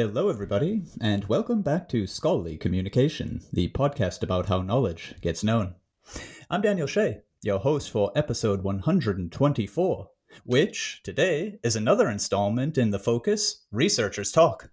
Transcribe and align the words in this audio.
Hello, 0.00 0.30
everybody, 0.30 0.80
and 0.98 1.26
welcome 1.26 1.60
back 1.60 1.86
to 1.90 2.06
Scholarly 2.06 2.56
Communication, 2.56 3.42
the 3.52 3.68
podcast 3.68 4.22
about 4.22 4.46
how 4.46 4.62
knowledge 4.62 5.14
gets 5.20 5.44
known. 5.44 5.74
I'm 6.48 6.62
Daniel 6.62 6.86
Shea, 6.86 7.20
your 7.42 7.58
host 7.58 7.90
for 7.90 8.10
episode 8.16 8.62
124, 8.62 10.08
which 10.44 11.02
today 11.04 11.58
is 11.62 11.76
another 11.76 12.08
installment 12.08 12.78
in 12.78 12.88
the 12.88 12.98
Focus 12.98 13.66
Researchers 13.70 14.32
Talk. 14.32 14.70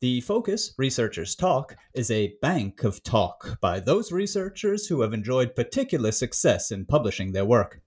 The 0.00 0.20
Focus 0.22 0.74
Researchers 0.76 1.36
Talk 1.36 1.76
is 1.94 2.10
a 2.10 2.34
bank 2.42 2.82
of 2.82 3.04
talk 3.04 3.60
by 3.60 3.78
those 3.78 4.10
researchers 4.10 4.88
who 4.88 5.02
have 5.02 5.14
enjoyed 5.14 5.54
particular 5.54 6.10
success 6.10 6.72
in 6.72 6.84
publishing 6.84 7.30
their 7.30 7.44
work. 7.44 7.80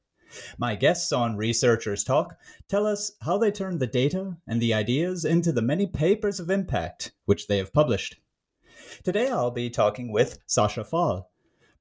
My 0.57 0.75
guests 0.75 1.11
on 1.11 1.37
Researchers 1.37 2.03
Talk 2.03 2.37
tell 2.67 2.85
us 2.85 3.11
how 3.21 3.37
they 3.37 3.51
turn 3.51 3.77
the 3.77 3.87
data 3.87 4.37
and 4.47 4.61
the 4.61 4.73
ideas 4.73 5.25
into 5.25 5.51
the 5.51 5.61
many 5.61 5.87
papers 5.87 6.39
of 6.39 6.49
impact 6.49 7.11
which 7.25 7.47
they 7.47 7.57
have 7.57 7.73
published. 7.73 8.17
Today 9.03 9.29
I'll 9.29 9.51
be 9.51 9.69
talking 9.69 10.11
with 10.11 10.39
Sascha 10.47 10.87
Fahl, 10.87 11.25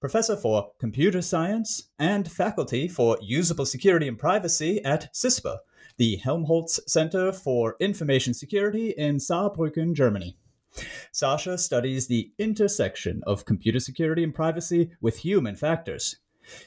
professor 0.00 0.36
for 0.36 0.72
computer 0.78 1.22
science 1.22 1.90
and 1.98 2.30
faculty 2.30 2.88
for 2.88 3.18
usable 3.22 3.66
security 3.66 4.08
and 4.08 4.18
privacy 4.18 4.84
at 4.84 5.12
CISPA, 5.14 5.58
the 5.96 6.16
Helmholtz 6.16 6.80
Center 6.86 7.32
for 7.32 7.76
Information 7.80 8.34
Security 8.34 8.90
in 8.90 9.16
Saarbrücken, 9.16 9.94
Germany. 9.94 10.36
Sascha 11.12 11.58
studies 11.58 12.08
the 12.08 12.32
intersection 12.38 13.22
of 13.26 13.44
computer 13.44 13.78
security 13.78 14.24
and 14.24 14.34
privacy 14.34 14.90
with 15.00 15.18
human 15.18 15.54
factors. 15.54 16.16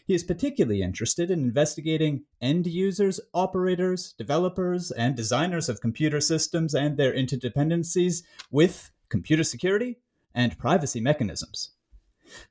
He 0.05 0.13
is 0.13 0.23
particularly 0.23 0.81
interested 0.81 1.29
in 1.29 1.39
investigating 1.39 2.23
end 2.41 2.67
users, 2.67 3.19
operators, 3.33 4.13
developers, 4.13 4.91
and 4.91 5.15
designers 5.15 5.69
of 5.69 5.81
computer 5.81 6.19
systems 6.19 6.73
and 6.73 6.97
their 6.97 7.13
interdependencies 7.13 8.23
with 8.51 8.91
computer 9.09 9.43
security 9.43 9.97
and 10.33 10.57
privacy 10.57 10.99
mechanisms. 10.99 11.71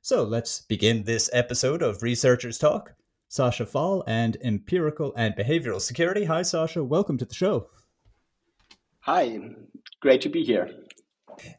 So 0.01 0.23
let's 0.23 0.61
begin 0.61 1.03
this 1.03 1.29
episode 1.33 1.81
of 1.81 2.01
Researchers 2.01 2.57
Talk. 2.57 2.93
Sascha 3.29 3.67
Fahl 3.67 4.03
and 4.07 4.37
Empirical 4.41 5.13
and 5.17 5.35
Behavioral 5.35 5.81
Security. 5.81 6.25
Hi, 6.25 6.41
Sasha. 6.41 6.83
Welcome 6.83 7.17
to 7.17 7.25
the 7.25 7.33
show. 7.33 7.67
Hi. 9.01 9.39
Great 9.99 10.21
to 10.21 10.29
be 10.29 10.43
here. 10.43 10.69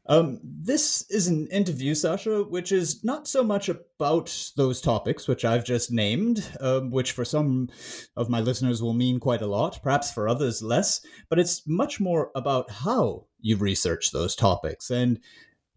Um, 0.07 0.41
this 0.43 1.09
is 1.11 1.29
an 1.29 1.47
interview, 1.49 1.95
Sascha, 1.95 2.49
which 2.49 2.73
is 2.73 3.05
not 3.05 3.29
so 3.29 3.43
much 3.45 3.69
about 3.69 4.53
those 4.57 4.81
topics 4.81 5.29
which 5.29 5.45
I've 5.45 5.65
just 5.65 5.93
named, 5.93 6.49
um, 6.61 6.91
which 6.91 7.13
for 7.13 7.25
some 7.25 7.69
of 8.17 8.29
my 8.29 8.41
listeners 8.41 8.83
will 8.83 8.95
mean 8.95 9.21
quite 9.21 9.43
a 9.43 9.47
lot, 9.47 9.81
perhaps 9.83 10.13
for 10.13 10.29
others 10.29 10.63
less, 10.63 11.01
but 11.29 11.39
it's 11.39 11.67
much 11.67 12.01
more 12.01 12.31
about 12.35 12.71
how 12.71 13.27
you 13.41 13.57
research 13.57 14.11
those 14.11 14.35
topics. 14.35 14.91
And 14.91 15.21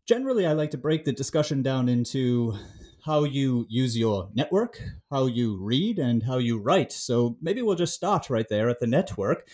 generally, 0.06 0.46
I 0.46 0.54
like 0.54 0.72
to 0.72 0.78
break 0.78 1.06
the 1.06 1.14
discussion 1.14 1.62
down 1.62 1.90
into 1.90 2.56
how 3.06 3.24
you 3.24 3.66
use 3.70 3.98
your 3.98 4.30
network, 4.34 4.82
how 5.10 5.26
you 5.26 5.58
read, 5.58 5.98
and 6.00 6.24
how 6.24 6.38
you 6.38 6.60
write. 6.60 6.92
So 6.92 7.38
maybe 7.42 7.62
we'll 7.62 7.76
just 7.76 7.96
start 7.96 8.30
right 8.30 8.48
there 8.48 8.70
at 8.70 8.80
the 8.80 8.88
network, 8.88 9.48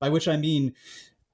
by 0.00 0.08
which 0.08 0.28
I 0.28 0.36
mean 0.36 0.74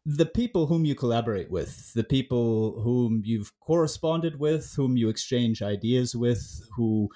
the 0.07 0.27
people 0.27 0.67
whom 0.67 0.85
you 0.85 0.95
collaborate 0.95 1.51
with, 1.51 1.93
the 1.93 2.05
people 2.05 2.81
whom 2.81 3.23
you've 3.25 3.53
corresponded 3.61 4.39
with, 4.39 4.75
whom 4.75 4.97
you 4.97 5.09
exchange 5.09 5.63
ideas 5.63 6.17
with, 6.17 6.67
who 6.77 7.11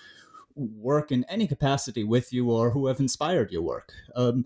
work 0.54 1.10
in 1.10 1.24
any 1.28 1.46
capacity 1.46 2.04
with 2.04 2.32
you 2.32 2.50
or 2.50 2.70
who 2.70 2.86
have 2.86 3.00
inspired 3.00 3.50
your 3.50 3.62
work. 3.62 3.92
Um, 4.14 4.44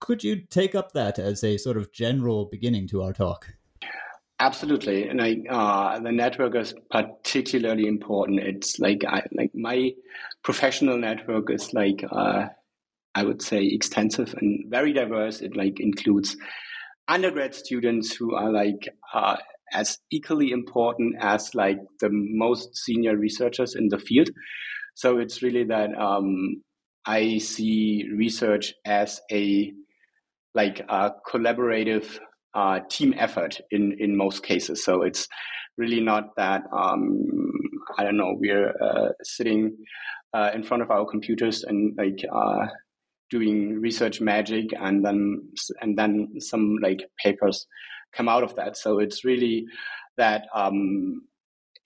could 0.00 0.22
you 0.22 0.36
take 0.36 0.74
up 0.74 0.92
that 0.92 1.18
as 1.18 1.42
a 1.42 1.56
sort 1.56 1.76
of 1.76 1.92
general 1.92 2.44
beginning 2.46 2.88
to 2.88 3.02
our 3.02 3.12
talk? 3.12 3.54
Absolutely, 4.40 5.08
and 5.08 5.22
I, 5.22 5.42
uh, 5.48 6.00
the 6.00 6.10
network 6.10 6.56
is 6.56 6.74
particularly 6.90 7.86
important. 7.86 8.40
It's 8.40 8.78
like 8.80 9.04
I, 9.06 9.22
like 9.32 9.52
my 9.54 9.92
professional 10.42 10.98
network 10.98 11.50
is 11.50 11.72
like 11.72 12.04
uh, 12.10 12.46
I 13.14 13.22
would 13.22 13.40
say 13.40 13.64
extensive 13.64 14.34
and 14.40 14.64
very 14.68 14.92
diverse. 14.92 15.40
It 15.40 15.56
like 15.56 15.78
includes 15.78 16.36
undergrad 17.08 17.54
students 17.54 18.14
who 18.14 18.34
are 18.34 18.50
like 18.50 18.88
uh, 19.12 19.36
as 19.72 19.98
equally 20.10 20.50
important 20.50 21.16
as 21.20 21.54
like 21.54 21.78
the 22.00 22.08
most 22.10 22.76
senior 22.76 23.16
researchers 23.16 23.74
in 23.74 23.88
the 23.88 23.98
field. 23.98 24.30
So 24.94 25.18
it's 25.18 25.42
really 25.42 25.64
that 25.64 25.90
um, 25.98 26.62
I 27.06 27.38
see 27.38 28.08
research 28.16 28.74
as 28.84 29.20
a 29.30 29.72
like 30.54 30.80
a 30.88 31.12
collaborative 31.28 32.18
uh, 32.54 32.80
team 32.88 33.14
effort 33.18 33.60
in 33.70 33.96
in 33.98 34.16
most 34.16 34.44
cases. 34.44 34.84
So 34.84 35.02
it's 35.02 35.28
really 35.76 36.00
not 36.00 36.36
that 36.36 36.62
um, 36.72 37.26
I 37.98 38.04
don't 38.04 38.16
know 38.16 38.34
we're 38.38 38.72
uh, 38.80 39.08
sitting 39.22 39.76
uh, 40.32 40.50
in 40.54 40.62
front 40.62 40.82
of 40.82 40.90
our 40.90 41.04
computers 41.04 41.64
and 41.64 41.94
like 41.98 42.24
uh, 42.32 42.66
doing 43.30 43.80
research 43.80 44.20
magic 44.20 44.66
and 44.78 45.04
then 45.04 45.48
and 45.80 45.96
then 45.98 46.40
some 46.40 46.76
like 46.82 47.08
papers 47.18 47.66
come 48.14 48.28
out 48.28 48.42
of 48.42 48.54
that. 48.56 48.76
So 48.76 48.98
it's 48.98 49.24
really 49.24 49.66
that 50.16 50.46
um, 50.54 51.22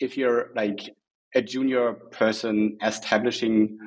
if 0.00 0.16
you're 0.16 0.50
like 0.54 0.94
a 1.34 1.42
junior 1.42 1.94
person 2.12 2.76
establishing 2.84 3.78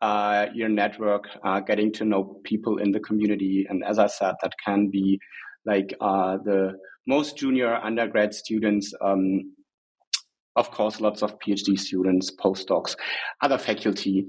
uh, 0.00 0.46
your 0.54 0.68
network 0.68 1.28
uh, 1.44 1.60
getting 1.60 1.92
to 1.92 2.04
know 2.04 2.40
people 2.44 2.78
in 2.78 2.92
the 2.92 3.00
community 3.00 3.66
and 3.68 3.84
as 3.84 3.98
i 3.98 4.06
said 4.06 4.34
that 4.42 4.52
can 4.64 4.88
be 4.88 5.18
like 5.66 5.92
uh, 6.00 6.38
the 6.44 6.72
most 7.06 7.36
junior 7.36 7.74
undergrad 7.76 8.32
students 8.32 8.94
um, 9.00 9.52
of 10.54 10.70
course 10.70 11.00
lots 11.00 11.22
of 11.22 11.36
phd 11.40 11.78
students 11.78 12.30
postdocs 12.30 12.94
other 13.42 13.58
faculty 13.58 14.24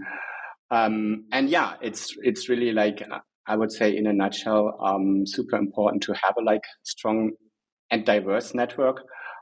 um, 0.72 1.26
and 1.32 1.50
yeah, 1.50 1.76
it's 1.82 2.16
it's 2.22 2.50
really 2.50 2.72
like 2.72 3.02
I 3.48 3.56
would 3.56 3.72
say 3.72 3.96
in 3.96 4.08
a 4.08 4.14
nutshell, 4.14 4.78
um, 4.82 5.26
super 5.26 5.56
important 5.56 6.04
to 6.04 6.14
have 6.14 6.36
a 6.38 6.44
like 6.44 6.64
strong 6.84 7.32
and 7.92 8.06
diverse 8.06 8.54
network 8.54 9.02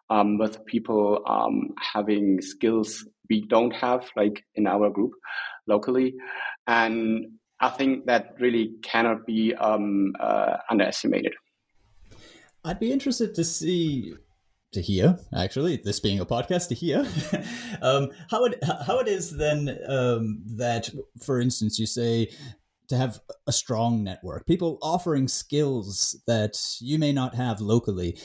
um, 0.09 0.37
with 0.37 0.65
people 0.65 1.21
um, 1.27 1.73
having 1.93 2.41
skills 2.41 3.05
we 3.29 3.45
don't 3.47 3.71
have 3.71 4.09
like 4.15 4.41
in 4.55 4.67
our 4.67 4.89
group 4.89 5.11
locally, 5.67 6.13
and 6.67 7.25
I 7.59 7.69
think 7.69 8.05
that 8.05 8.35
really 8.39 8.75
cannot 8.83 9.25
be 9.25 9.53
um, 9.55 10.13
uh, 10.19 10.57
underestimated. 10.69 11.33
I'd 12.63 12.79
be 12.79 12.91
interested 12.91 13.33
to 13.35 13.43
see 13.43 14.15
to 14.71 14.81
hear 14.81 15.17
actually 15.35 15.77
this 15.77 15.99
being 15.99 16.19
a 16.19 16.25
podcast 16.25 16.69
to 16.69 16.75
hear. 16.75 17.05
Um, 17.81 18.09
how 18.31 18.43
it 18.45 18.57
how 18.87 18.97
it 18.99 19.07
is 19.07 19.37
then 19.37 19.77
um, 19.87 20.41
that 20.45 20.89
for 21.21 21.39
instance 21.39 21.77
you 21.77 21.85
say 21.85 22.31
to 22.87 22.97
have 22.97 23.19
a 23.45 23.51
strong 23.51 24.03
network 24.03 24.47
people 24.47 24.79
offering 24.81 25.27
skills 25.27 26.19
that 26.25 26.57
you 26.79 26.97
may 26.97 27.13
not 27.13 27.35
have 27.35 27.61
locally. 27.61 28.17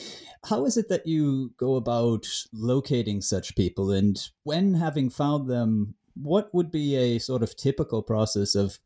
How 0.45 0.65
is 0.65 0.75
it 0.75 0.89
that 0.89 1.05
you 1.05 1.51
go 1.57 1.75
about 1.75 2.25
locating 2.51 3.21
such 3.21 3.55
people? 3.55 3.91
And 3.91 4.17
when 4.43 4.73
having 4.73 5.09
found 5.09 5.49
them 5.49 5.95
what 6.15 6.53
would 6.53 6.71
be 6.71 6.95
a 6.95 7.19
sort 7.19 7.43
of 7.43 7.55
typical 7.55 8.01
process 8.01 8.55
of 8.55 8.79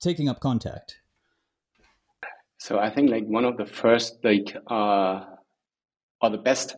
taking 0.00 0.28
up 0.28 0.40
contact? 0.40 1.00
So 2.58 2.78
i 2.78 2.90
think 2.90 3.10
like 3.10 3.26
one 3.26 3.44
of 3.44 3.56
the 3.56 3.66
first 3.66 4.18
like 4.22 4.56
uh 4.68 5.24
or 6.20 6.30
the 6.30 6.38
best 6.38 6.76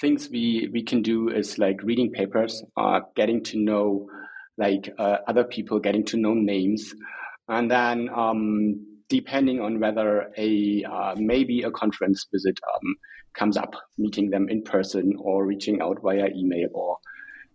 things 0.00 0.28
we 0.30 0.68
we 0.72 0.82
can 0.82 1.02
do 1.02 1.28
is 1.28 1.58
like 1.58 1.82
reading 1.82 2.10
papers, 2.12 2.62
uh, 2.76 3.00
getting 3.16 3.42
to 3.44 3.58
know 3.58 4.08
like 4.56 4.92
uh, 4.98 5.18
other 5.26 5.44
people, 5.44 5.78
getting 5.78 6.04
to 6.06 6.16
know 6.16 6.34
names, 6.34 6.94
and 7.48 7.70
then 7.70 8.08
um, 8.14 8.84
depending 9.08 9.60
on 9.60 9.80
whether 9.80 10.30
a 10.36 10.84
uh, 10.84 11.14
maybe 11.16 11.62
a 11.62 11.70
conference 11.70 12.26
visit 12.32 12.58
um, 12.74 12.94
comes 13.34 13.56
up, 13.56 13.74
meeting 13.96 14.30
them 14.30 14.48
in 14.48 14.62
person 14.62 15.14
or 15.18 15.46
reaching 15.46 15.80
out 15.80 15.98
via 16.02 16.28
email 16.34 16.68
or 16.72 16.98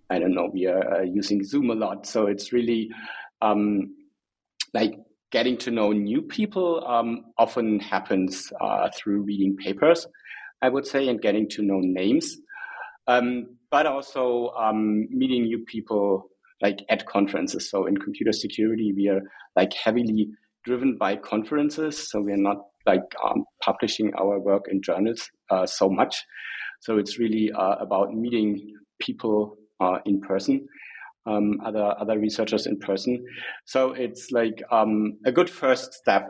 I 0.10 0.20
don't 0.20 0.36
know. 0.36 0.50
We 0.54 0.68
are 0.68 1.02
uh, 1.02 1.02
using 1.02 1.44
Zoom 1.44 1.70
a 1.70 1.76
lot, 1.76 2.06
so 2.06 2.28
it's 2.28 2.54
really 2.54 2.90
um, 3.42 3.96
like 4.74 4.96
getting 5.32 5.58
to 5.58 5.72
know 5.72 5.92
new 5.92 6.22
people 6.22 6.86
um, 6.86 7.26
often 7.38 7.80
happens 7.80 8.52
uh, 8.62 8.90
through 8.96 9.22
reading 9.22 9.56
papers, 9.58 10.06
I 10.64 10.70
would 10.70 10.88
say, 10.88 11.08
and 11.10 11.22
getting 11.22 11.48
to 11.50 11.62
know 11.62 11.80
names, 11.82 12.38
um, 13.08 13.58
but 13.70 13.86
also 13.86 14.54
um, 14.58 15.08
meeting 15.10 15.44
new 15.44 15.60
people 15.68 16.30
like 16.62 16.80
at 16.90 17.06
conferences. 17.06 17.70
So 17.70 17.86
in 17.86 17.98
computer 17.98 18.32
security, 18.32 18.94
we 18.96 19.10
are 19.10 19.22
like 19.58 19.74
heavily 19.74 20.30
driven 20.64 20.98
by 20.98 21.18
conferences. 21.18 22.10
So 22.10 22.22
we're 22.22 22.38
not 22.38 22.60
like 22.86 23.04
um, 23.24 23.44
publishing 23.62 24.12
our 24.18 24.40
work 24.40 24.64
in 24.72 24.82
journals 24.82 25.30
uh, 25.50 25.66
so 25.66 25.90
much. 25.90 26.24
So 26.80 26.98
it's 26.98 27.20
really 27.20 27.52
uh, 27.52 27.76
about 27.82 28.14
meeting 28.14 28.74
people 29.00 29.58
uh, 29.82 29.98
in 30.06 30.22
person, 30.22 30.66
um, 31.26 31.60
other 31.66 31.94
other 32.00 32.18
researchers 32.18 32.68
in 32.68 32.78
person. 32.80 33.24
So 33.66 33.92
it's 33.92 34.32
like 34.32 34.64
um, 34.72 35.18
a 35.26 35.32
good 35.32 35.50
first 35.50 35.94
step 35.94 36.30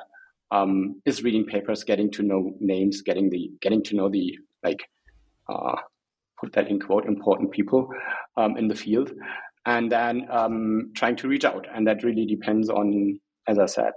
um, 0.54 1.02
is 1.06 1.24
reading 1.24 1.46
papers, 1.46 1.84
getting 1.84 2.12
to 2.12 2.24
know 2.24 2.52
names, 2.60 3.02
getting 3.02 3.30
the 3.30 3.52
getting 3.62 3.84
to 3.84 3.96
know 3.96 4.10
the 4.10 4.38
like 4.64 4.88
uh, 5.50 5.76
put 6.40 6.54
that 6.54 6.68
in 6.70 6.80
quote 6.80 7.06
important 7.06 7.52
people 7.52 7.90
um, 8.38 8.56
in 8.58 8.68
the 8.68 8.76
field, 8.76 9.12
and 9.66 9.92
then 9.92 10.28
um, 10.30 10.92
trying 10.96 11.16
to 11.18 11.28
reach 11.28 11.44
out. 11.44 11.66
And 11.74 11.88
that 11.88 12.04
really 12.04 12.26
depends 12.26 12.70
on 12.70 13.20
as 13.48 13.60
I 13.60 13.66
said, 13.66 13.94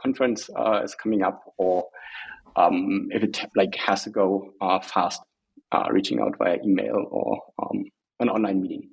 conference 0.00 0.48
uh, 0.56 0.82
is 0.84 0.94
coming 0.94 1.22
up, 1.22 1.42
or 1.56 1.86
um, 2.56 3.08
if 3.10 3.22
it 3.22 3.40
like 3.56 3.74
has 3.76 4.04
to 4.04 4.10
go 4.10 4.52
uh, 4.60 4.80
fast, 4.80 5.22
uh, 5.72 5.86
reaching 5.90 6.20
out 6.20 6.36
via 6.38 6.58
email 6.64 7.06
or 7.10 7.40
um, 7.58 7.84
an 8.20 8.28
online 8.28 8.60
meeting. 8.60 8.90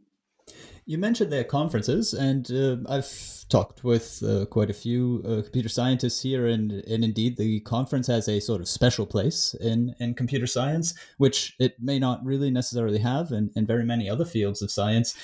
You 0.86 0.98
mentioned 0.98 1.32
their 1.32 1.44
conferences, 1.44 2.14
and 2.14 2.50
uh, 2.52 2.78
I've 2.90 3.46
talked 3.50 3.84
with 3.84 4.24
uh, 4.24 4.46
quite 4.46 4.70
a 4.70 4.74
few 4.74 5.22
uh, 5.26 5.42
computer 5.44 5.70
scientists 5.70 6.22
here, 6.22 6.48
and, 6.48 6.72
and 6.72 7.04
indeed, 7.04 7.38
the 7.38 7.60
conference 7.62 8.08
has 8.08 8.28
a 8.28 8.40
sort 8.40 8.62
of 8.62 8.68
special 8.68 9.06
place 9.06 9.54
in, 9.60 9.96
in 10.00 10.16
computer 10.16 10.48
science, 10.48 10.94
which 11.18 11.56
it 11.60 11.76
may 11.80 12.00
not 12.00 12.26
really 12.26 12.50
necessarily 12.50 13.00
have 13.00 13.32
in, 13.32 13.52
in 13.56 13.66
very 13.66 13.86
many 13.86 14.10
other 14.10 14.26
fields 14.26 14.62
of 14.62 14.72
science. 14.72 15.16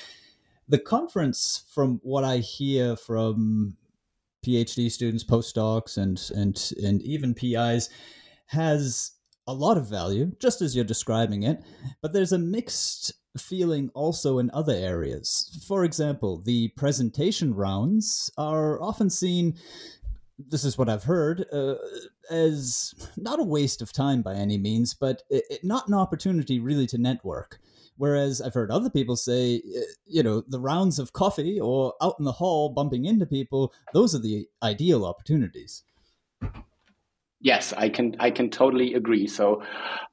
The 0.69 0.77
conference, 0.77 1.63
from 1.74 2.00
what 2.04 2.24
I 2.24 2.38
hear 2.38 2.95
from 2.95 3.77
PhD 4.45 4.92
students, 4.92 5.24
postdocs, 5.24 5.98
and 5.98 6.21
and 6.36 6.71
and 6.86 7.01
even 7.01 7.33
PIs 7.33 7.89
has 8.48 9.13
a 9.48 9.54
lot 9.54 9.77
of 9.77 9.89
value, 9.89 10.31
just 10.39 10.62
as 10.62 10.75
you're 10.75 10.86
describing 10.86 11.44
it. 11.44 11.63
But 12.01 12.13
there's 12.13 12.33
a 12.33 12.38
mixed 12.38 13.13
feeling 13.37 13.89
also 13.93 14.39
in 14.39 14.51
other 14.53 14.73
areas. 14.73 15.63
For 15.67 15.83
example, 15.83 16.41
the 16.41 16.69
presentation 16.69 17.53
rounds 17.53 18.31
are 18.37 18.81
often 18.81 19.09
seen. 19.09 19.55
This 20.39 20.63
is 20.63 20.77
what 20.77 20.89
I've 20.89 21.05
heard 21.05 21.45
uh, 21.51 21.75
as 22.29 22.93
not 23.17 23.39
a 23.39 23.43
waste 23.43 23.81
of 23.81 23.91
time 23.91 24.21
by 24.21 24.35
any 24.35 24.57
means, 24.57 24.93
but 24.93 25.23
it, 25.29 25.63
not 25.63 25.87
an 25.87 25.93
opportunity 25.93 26.59
really 26.59 26.87
to 26.87 26.97
network. 26.97 27.59
Whereas 27.97 28.41
I've 28.41 28.53
heard 28.53 28.69
other 28.69 28.91
people 28.91 29.15
say, 29.15 29.55
eh, 29.55 29.81
you 30.05 30.21
know, 30.21 30.43
the 30.47 30.59
rounds 30.59 30.99
of 30.99 31.13
coffee 31.13 31.59
or 31.59 31.95
out 32.01 32.15
in 32.19 32.25
the 32.25 32.33
hall 32.33 32.69
bumping 32.69 33.05
into 33.05 33.25
people, 33.25 33.73
those 33.93 34.13
are 34.13 34.19
the 34.19 34.47
ideal 34.61 35.03
opportunities. 35.03 35.83
Yes, 37.39 37.71
I 37.73 37.89
can. 37.89 38.15
I 38.19 38.31
can 38.31 38.49
totally 38.49 38.95
agree. 38.95 39.27
So, 39.27 39.61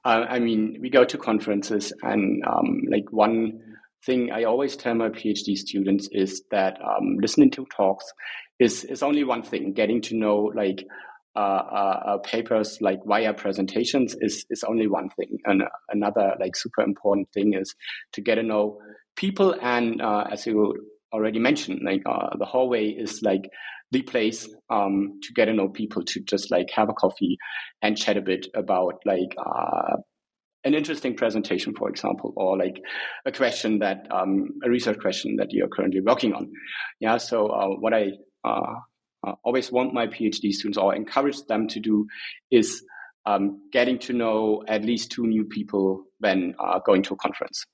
uh, 0.04 0.26
I 0.28 0.38
mean, 0.38 0.78
we 0.80 0.90
go 0.90 1.04
to 1.04 1.16
conferences, 1.16 1.92
and 2.02 2.42
um, 2.46 2.82
like 2.90 3.10
one 3.10 3.60
thing 4.04 4.30
I 4.30 4.44
always 4.44 4.76
tell 4.76 4.94
my 4.94 5.08
PhD 5.08 5.56
students 5.56 6.08
is 6.12 6.42
that 6.50 6.78
um, 6.82 7.16
listening 7.20 7.50
to 7.52 7.66
talks 7.74 8.04
is 8.60 8.84
is 8.84 9.02
only 9.02 9.24
one 9.24 9.42
thing. 9.42 9.72
Getting 9.72 10.02
to 10.02 10.16
know 10.16 10.52
like 10.54 10.84
uh, 11.34 11.38
uh, 11.38 12.02
uh, 12.06 12.18
papers 12.18 12.76
like 12.82 13.00
via 13.06 13.32
presentations 13.32 14.14
is 14.20 14.44
is 14.50 14.62
only 14.62 14.86
one 14.86 15.08
thing, 15.08 15.38
and 15.46 15.62
another 15.88 16.34
like 16.38 16.54
super 16.54 16.82
important 16.82 17.28
thing 17.32 17.54
is 17.54 17.74
to 18.12 18.20
get 18.20 18.34
to 18.34 18.42
know 18.42 18.78
people. 19.16 19.54
And 19.62 20.02
uh, 20.02 20.24
as 20.30 20.46
you 20.46 20.74
already 21.10 21.38
mentioned, 21.38 21.80
like 21.84 22.02
uh, 22.04 22.36
the 22.38 22.44
hallway 22.44 22.88
is 22.88 23.22
like 23.22 23.48
the 23.90 24.02
place 24.02 24.48
um, 24.70 25.20
to 25.22 25.32
get 25.34 25.46
to 25.46 25.52
know 25.52 25.68
people, 25.68 26.02
to 26.04 26.20
just 26.20 26.50
like 26.50 26.70
have 26.74 26.88
a 26.88 26.94
coffee 26.94 27.38
and 27.82 27.96
chat 27.96 28.16
a 28.16 28.22
bit 28.22 28.46
about 28.54 29.02
like 29.04 29.34
uh, 29.38 29.96
an 30.64 30.74
interesting 30.74 31.14
presentation, 31.14 31.74
for 31.74 31.88
example, 31.88 32.32
or 32.36 32.56
like 32.56 32.80
a 33.26 33.32
question 33.32 33.80
that 33.80 34.06
um, 34.10 34.48
a 34.64 34.70
research 34.70 34.98
question 34.98 35.36
that 35.36 35.52
you're 35.52 35.68
currently 35.68 36.00
working 36.00 36.32
on. 36.32 36.50
Yeah. 37.00 37.18
So 37.18 37.48
uh, 37.48 37.68
what 37.68 37.92
I 37.92 38.12
uh, 38.44 38.74
uh, 39.26 39.32
always 39.44 39.70
want 39.70 39.94
my 39.94 40.06
PhD 40.06 40.52
students 40.52 40.78
or 40.78 40.94
encourage 40.94 41.42
them 41.46 41.68
to 41.68 41.80
do 41.80 42.06
is 42.50 42.82
um, 43.26 43.60
getting 43.72 43.98
to 44.00 44.12
know 44.12 44.62
at 44.68 44.84
least 44.84 45.10
two 45.10 45.26
new 45.26 45.44
people 45.44 46.04
when 46.18 46.54
uh, 46.58 46.78
going 46.80 47.02
to 47.02 47.14
a 47.14 47.16
conference. 47.16 47.64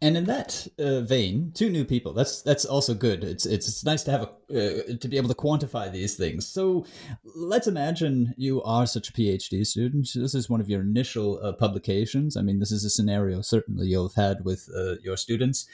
And 0.00 0.16
in 0.16 0.24
that 0.24 0.66
uh, 0.78 1.00
vein, 1.00 1.50
two 1.54 1.70
new 1.70 1.84
people. 1.84 2.12
That's 2.12 2.42
that's 2.42 2.64
also 2.64 2.94
good. 2.94 3.24
It's 3.24 3.46
it's, 3.46 3.66
it's 3.66 3.84
nice 3.84 4.04
to 4.04 4.12
have 4.12 4.22
a 4.22 4.90
uh, 4.90 4.96
to 5.00 5.08
be 5.08 5.16
able 5.16 5.28
to 5.28 5.34
quantify 5.34 5.90
these 5.90 6.16
things. 6.16 6.46
So 6.46 6.86
let's 7.24 7.66
imagine 7.66 8.32
you 8.36 8.62
are 8.62 8.86
such 8.86 9.08
a 9.08 9.12
PhD 9.12 9.66
student. 9.66 10.08
This 10.14 10.34
is 10.34 10.48
one 10.48 10.60
of 10.60 10.68
your 10.68 10.82
initial 10.82 11.40
uh, 11.42 11.52
publications. 11.52 12.36
I 12.36 12.42
mean, 12.42 12.60
this 12.60 12.70
is 12.70 12.84
a 12.84 12.90
scenario 12.90 13.40
certainly 13.40 13.88
you'll 13.88 14.08
have 14.08 14.24
had 14.24 14.44
with 14.44 14.68
uh, 14.76 14.94
your 15.02 15.16
students. 15.16 15.66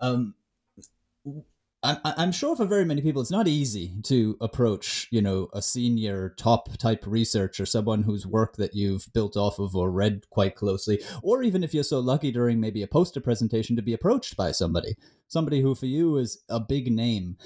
Um, 0.00 0.34
I'm, 1.82 1.98
I'm 2.04 2.32
sure 2.32 2.56
for 2.56 2.64
very 2.64 2.84
many 2.84 3.02
people, 3.02 3.22
it's 3.22 3.30
not 3.30 3.46
easy 3.46 3.94
to 4.04 4.36
approach, 4.40 5.06
you 5.10 5.22
know, 5.22 5.48
a 5.52 5.62
senior 5.62 6.34
top 6.36 6.76
type 6.78 7.04
researcher, 7.06 7.64
someone 7.66 8.02
whose 8.02 8.26
work 8.26 8.56
that 8.56 8.74
you've 8.74 9.06
built 9.12 9.36
off 9.36 9.58
of 9.58 9.76
or 9.76 9.90
read 9.90 10.28
quite 10.30 10.56
closely, 10.56 11.00
or 11.22 11.42
even 11.42 11.62
if 11.62 11.74
you're 11.74 11.84
so 11.84 12.00
lucky 12.00 12.32
during 12.32 12.60
maybe 12.60 12.82
a 12.82 12.88
poster 12.88 13.20
presentation 13.20 13.76
to 13.76 13.82
be 13.82 13.92
approached 13.92 14.36
by 14.36 14.52
somebody, 14.52 14.96
somebody 15.28 15.60
who 15.60 15.74
for 15.74 15.86
you 15.86 16.16
is 16.16 16.42
a 16.48 16.58
big 16.58 16.90
name. 16.90 17.36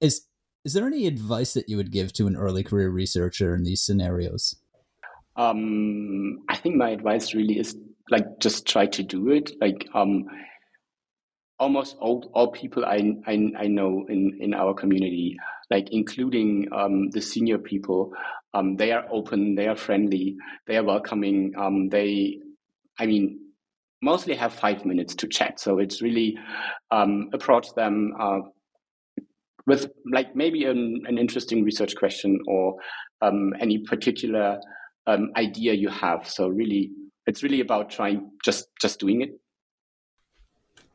Is 0.00 0.26
is 0.64 0.74
there 0.74 0.86
any 0.86 1.06
advice 1.06 1.54
that 1.54 1.68
you 1.68 1.76
would 1.76 1.90
give 1.90 2.12
to 2.14 2.26
an 2.26 2.36
early 2.36 2.62
career 2.62 2.90
researcher 2.90 3.54
in 3.54 3.64
these 3.64 3.80
scenarios? 3.80 4.56
Um, 5.36 6.40
I 6.48 6.56
think 6.56 6.76
my 6.76 6.90
advice 6.90 7.32
really 7.32 7.58
is 7.58 7.76
like 8.10 8.38
just 8.38 8.66
try 8.66 8.86
to 8.86 9.02
do 9.02 9.30
it. 9.30 9.52
Like 9.60 9.88
um, 9.94 10.26
almost 11.58 11.96
all, 12.00 12.30
all 12.34 12.52
people 12.52 12.84
I, 12.84 13.14
I, 13.26 13.50
I 13.58 13.66
know 13.66 14.06
in, 14.08 14.38
in 14.40 14.54
our 14.54 14.74
community, 14.74 15.36
like 15.70 15.88
including 15.90 16.68
um, 16.72 17.10
the 17.10 17.20
senior 17.20 17.58
people, 17.58 18.12
um, 18.54 18.76
they 18.76 18.92
are 18.92 19.04
open, 19.10 19.54
they 19.54 19.66
are 19.66 19.76
friendly, 19.76 20.36
they 20.66 20.76
are 20.76 20.84
welcoming. 20.84 21.52
Um, 21.58 21.88
they, 21.88 22.38
I 22.98 23.06
mean, 23.06 23.40
mostly 24.00 24.34
have 24.36 24.54
five 24.54 24.84
minutes 24.84 25.14
to 25.16 25.28
chat. 25.28 25.60
So 25.60 25.78
it's 25.78 26.00
really 26.00 26.38
um, 26.90 27.30
approach 27.32 27.74
them 27.74 28.14
uh, 28.18 28.38
with 29.66 29.90
like 30.10 30.34
maybe 30.34 30.64
an, 30.64 31.02
an 31.06 31.18
interesting 31.18 31.64
research 31.64 31.94
question 31.96 32.38
or 32.46 32.76
um, 33.20 33.52
any 33.60 33.78
particular 33.78 34.58
um, 35.06 35.30
idea 35.36 35.74
you 35.74 35.88
have. 35.88 36.28
So 36.28 36.48
really, 36.48 36.90
it's 37.26 37.42
really 37.42 37.60
about 37.60 37.90
trying 37.90 38.30
just 38.44 38.68
just 38.80 39.00
doing 39.00 39.20
it 39.20 39.38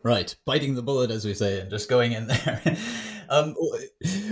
Right, 0.04 0.36
biting 0.46 0.76
the 0.76 0.82
bullet, 0.82 1.12
as 1.12 1.24
we 1.24 1.34
say, 1.34 1.62
and 1.62 1.70
just 1.70 1.90
going 1.90 2.12
in 2.12 2.28
there. 2.28 2.62
um, 3.30 3.56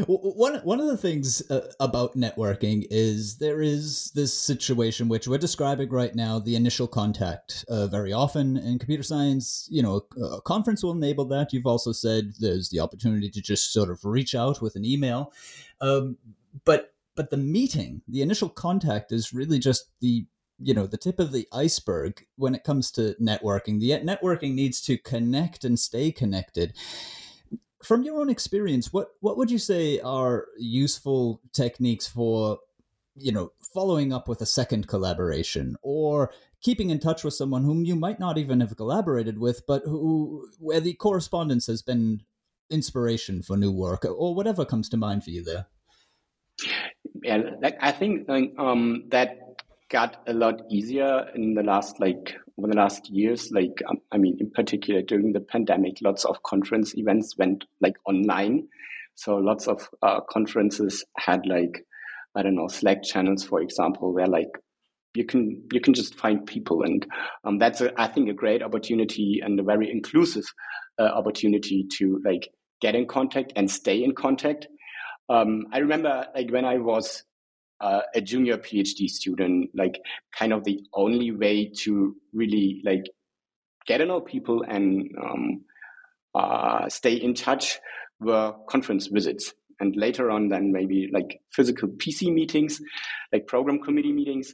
one 0.05 0.55
one 0.65 0.81
of 0.81 0.87
the 0.87 0.97
things 0.97 1.49
uh, 1.49 1.71
about 1.79 2.17
networking 2.17 2.85
is 2.89 3.37
there 3.37 3.61
is 3.61 4.11
this 4.13 4.33
situation 4.33 5.07
which 5.07 5.29
we're 5.29 5.37
describing 5.37 5.89
right 5.89 6.13
now, 6.13 6.39
the 6.39 6.57
initial 6.57 6.87
contact. 6.87 7.63
Uh, 7.69 7.87
very 7.87 8.11
often 8.11 8.57
in 8.57 8.79
computer 8.79 9.03
science, 9.03 9.65
you 9.71 9.81
know, 9.81 10.01
a 10.21 10.41
conference 10.41 10.83
will 10.83 10.91
enable 10.91 11.23
that. 11.23 11.53
You've 11.53 11.65
also 11.65 11.93
said 11.93 12.33
there's 12.39 12.67
the 12.69 12.81
opportunity 12.81 13.29
to 13.29 13.41
just 13.41 13.71
sort 13.71 13.89
of 13.89 14.03
reach 14.03 14.35
out 14.35 14.61
with 14.61 14.75
an 14.75 14.83
email, 14.83 15.31
um, 15.79 16.17
but 16.65 16.93
but 17.15 17.29
the 17.29 17.37
meeting, 17.37 18.01
the 18.09 18.21
initial 18.21 18.49
contact, 18.49 19.13
is 19.13 19.33
really 19.33 19.59
just 19.59 19.85
the 20.01 20.25
you 20.61 20.73
know 20.73 20.85
the 20.85 20.97
tip 20.97 21.19
of 21.19 21.31
the 21.31 21.47
iceberg 21.51 22.25
when 22.35 22.55
it 22.55 22.63
comes 22.63 22.91
to 22.91 23.15
networking 23.21 23.79
the 23.79 23.91
networking 23.99 24.53
needs 24.53 24.81
to 24.81 24.97
connect 24.97 25.63
and 25.63 25.79
stay 25.79 26.11
connected 26.11 26.73
from 27.83 28.03
your 28.03 28.19
own 28.19 28.29
experience 28.29 28.93
what 28.93 29.09
what 29.19 29.37
would 29.37 29.49
you 29.49 29.57
say 29.57 29.99
are 29.99 30.47
useful 30.57 31.41
techniques 31.53 32.07
for 32.07 32.59
you 33.15 33.31
know, 33.31 33.51
following 33.73 34.13
up 34.13 34.27
with 34.27 34.41
a 34.41 34.45
second 34.45 34.87
collaboration 34.87 35.75
or 35.81 36.31
keeping 36.61 36.89
in 36.89 36.99
touch 36.99 37.23
with 37.23 37.33
someone 37.33 37.63
whom 37.63 37.83
you 37.83 37.95
might 37.95 38.19
not 38.19 38.37
even 38.37 38.59
have 38.59 38.75
collaborated 38.77 39.37
with, 39.37 39.65
but 39.67 39.83
who 39.85 40.47
where 40.59 40.79
the 40.79 40.93
correspondence 40.93 41.67
has 41.67 41.81
been 41.81 42.21
inspiration 42.69 43.41
for 43.41 43.57
new 43.57 43.71
work 43.71 44.05
or 44.05 44.33
whatever 44.33 44.63
comes 44.63 44.87
to 44.89 44.97
mind 44.97 45.23
for 45.23 45.31
you 45.31 45.43
there. 45.43 45.67
Yeah, 47.21 47.41
I 47.81 47.91
think 47.91 48.27
um, 48.57 49.03
that 49.09 49.50
got 49.91 50.23
a 50.27 50.33
lot 50.33 50.61
easier 50.69 51.27
in 51.35 51.53
the 51.53 51.63
last 51.63 51.99
like 51.99 52.33
over 52.57 52.67
the 52.67 52.77
last 52.77 53.09
years. 53.09 53.51
Like 53.51 53.81
um, 53.89 53.97
I 54.11 54.17
mean, 54.17 54.37
in 54.39 54.49
particular 54.49 55.01
during 55.01 55.33
the 55.33 55.41
pandemic, 55.41 55.97
lots 56.01 56.25
of 56.25 56.41
conference 56.43 56.97
events 56.97 57.37
went 57.37 57.65
like 57.81 57.95
online. 58.05 58.67
So 59.15 59.35
lots 59.35 59.67
of 59.67 59.87
uh, 60.01 60.21
conferences 60.21 61.03
had 61.17 61.45
like 61.45 61.85
I 62.35 62.43
don't 62.43 62.55
know 62.55 62.69
Slack 62.69 63.03
channels, 63.03 63.43
for 63.43 63.61
example, 63.61 64.13
where 64.13 64.27
like 64.27 64.49
you 65.13 65.25
can 65.25 65.63
you 65.73 65.81
can 65.81 65.93
just 65.93 66.15
find 66.15 66.45
people 66.45 66.83
and 66.83 67.05
um, 67.43 67.59
that's 67.59 67.81
a, 67.81 67.91
I 68.01 68.07
think 68.07 68.29
a 68.29 68.33
great 68.33 68.63
opportunity 68.63 69.41
and 69.43 69.59
a 69.59 69.63
very 69.63 69.91
inclusive 69.91 70.45
uh, 70.99 71.03
opportunity 71.03 71.85
to 71.97 72.21
like 72.23 72.47
get 72.79 72.95
in 72.95 73.07
contact 73.07 73.51
and 73.55 73.69
stay 73.69 74.03
in 74.03 74.15
contact. 74.15 74.67
Um, 75.29 75.65
I 75.71 75.79
remember 75.79 76.27
like 76.33 76.49
when 76.49 76.65
I 76.65 76.77
was 76.77 77.23
uh, 77.81 78.01
a 78.15 78.21
junior 78.21 78.57
PhD 78.57 79.09
student, 79.09 79.69
like 79.73 79.99
kind 80.37 80.53
of 80.53 80.63
the 80.63 80.85
only 80.93 81.31
way 81.31 81.65
to 81.79 82.15
really 82.31 82.81
like 82.85 83.05
get 83.85 83.97
to 83.97 84.05
know 84.05 84.21
people 84.21 84.63
and 84.67 85.09
um, 85.21 85.61
uh, 86.35 86.87
stay 86.87 87.13
in 87.13 87.33
touch 87.33 87.79
were 88.19 88.53
conference 88.69 89.07
visits. 89.07 89.53
And 89.79 89.95
later 89.95 90.29
on 90.29 90.47
then 90.47 90.71
maybe 90.71 91.09
like 91.11 91.41
physical 91.51 91.89
pc 91.89 92.31
meetings 92.31 92.79
like 93.33 93.47
program 93.47 93.79
committee 93.79 94.11
meetings. 94.13 94.53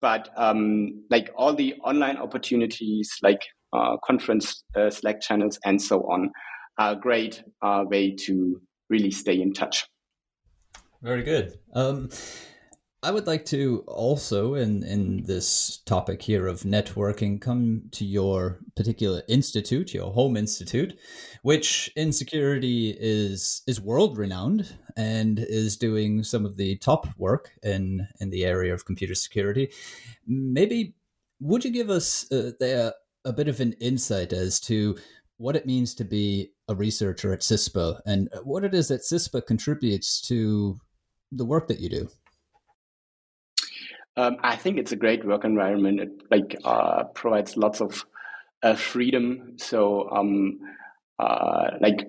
But 0.00 0.30
um, 0.36 1.04
like 1.10 1.30
all 1.36 1.52
the 1.52 1.74
online 1.84 2.16
opportunities 2.16 3.12
like 3.20 3.42
uh, 3.72 3.96
conference 4.04 4.62
uh, 4.76 4.90
slack 4.90 5.20
channels 5.20 5.58
and 5.64 5.82
so 5.82 6.02
on 6.02 6.30
are 6.78 6.92
a 6.92 6.96
great 6.96 7.42
uh, 7.62 7.84
way 7.86 8.14
to 8.14 8.60
really 8.88 9.10
stay 9.10 9.40
in 9.40 9.52
touch. 9.52 9.86
Very 11.02 11.22
good. 11.22 11.58
Um, 11.74 12.10
I 13.02 13.12
would 13.12 13.26
like 13.26 13.46
to 13.46 13.82
also, 13.86 14.54
in 14.54 14.82
in 14.82 15.22
this 15.24 15.78
topic 15.86 16.20
here 16.20 16.46
of 16.46 16.62
networking, 16.64 17.40
come 17.40 17.84
to 17.92 18.04
your 18.04 18.60
particular 18.76 19.22
institute, 19.26 19.94
your 19.94 20.12
home 20.12 20.36
institute, 20.36 20.98
which 21.42 21.90
in 21.96 22.12
security 22.12 22.94
is 23.00 23.62
is 23.66 23.80
world 23.80 24.18
renowned 24.18 24.76
and 24.98 25.38
is 25.38 25.78
doing 25.78 26.22
some 26.24 26.44
of 26.44 26.58
the 26.58 26.76
top 26.76 27.06
work 27.16 27.52
in 27.62 28.06
in 28.20 28.28
the 28.28 28.44
area 28.44 28.74
of 28.74 28.84
computer 28.84 29.14
security. 29.14 29.70
Maybe 30.26 30.94
would 31.40 31.64
you 31.64 31.70
give 31.70 31.88
us 31.88 32.30
uh, 32.30 32.52
there 32.60 32.92
a 33.24 33.32
bit 33.32 33.48
of 33.48 33.60
an 33.60 33.72
insight 33.80 34.34
as 34.34 34.60
to 34.60 34.98
what 35.38 35.56
it 35.56 35.64
means 35.64 35.94
to 35.94 36.04
be 36.04 36.52
a 36.68 36.74
researcher 36.74 37.32
at 37.32 37.40
CISPA 37.40 38.00
and 38.04 38.28
what 38.44 38.62
it 38.62 38.74
is 38.74 38.88
that 38.88 39.00
CISPA 39.00 39.46
contributes 39.46 40.20
to 40.28 40.78
the 41.32 41.46
work 41.46 41.66
that 41.68 41.80
you 41.80 41.88
do? 41.88 42.10
Um, 44.16 44.36
I 44.42 44.56
think 44.56 44.78
it's 44.78 44.92
a 44.92 44.96
great 44.96 45.24
work 45.24 45.44
environment. 45.44 46.00
It 46.00 46.10
like 46.30 46.56
uh, 46.64 47.04
provides 47.14 47.56
lots 47.56 47.80
of 47.80 48.04
uh, 48.62 48.74
freedom. 48.74 49.54
So, 49.56 50.10
um, 50.10 50.58
uh, 51.18 51.70
like, 51.80 52.06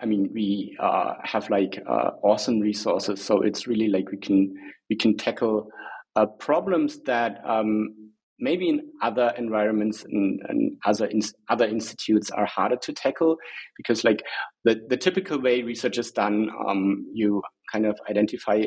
I 0.00 0.06
mean, 0.06 0.30
we 0.32 0.76
uh, 0.80 1.14
have 1.22 1.48
like 1.50 1.82
uh, 1.88 2.10
awesome 2.22 2.60
resources. 2.60 3.22
So 3.22 3.42
it's 3.42 3.66
really 3.66 3.88
like 3.88 4.10
we 4.10 4.18
can 4.18 4.54
we 4.90 4.96
can 4.96 5.16
tackle 5.16 5.68
uh, 6.16 6.26
problems 6.26 7.00
that 7.04 7.40
um, 7.44 7.94
maybe 8.38 8.68
in 8.68 8.80
other 9.02 9.32
environments 9.38 10.04
and, 10.04 10.40
and 10.48 10.76
other 10.84 11.06
in, 11.06 11.20
other 11.48 11.66
institutes 11.66 12.30
are 12.30 12.46
harder 12.46 12.76
to 12.76 12.92
tackle 12.92 13.36
because 13.76 14.04
like 14.04 14.22
the 14.64 14.80
the 14.88 14.96
typical 14.96 15.40
way 15.40 15.62
research 15.62 15.98
is 15.98 16.10
done, 16.10 16.48
um, 16.66 17.06
you 17.12 17.42
kind 17.72 17.86
of 17.86 17.98
identify 18.08 18.62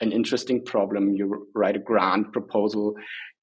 an 0.00 0.12
interesting 0.12 0.64
problem, 0.64 1.14
you 1.14 1.48
write 1.54 1.76
a 1.76 1.80
grant 1.80 2.32
proposal, 2.32 2.94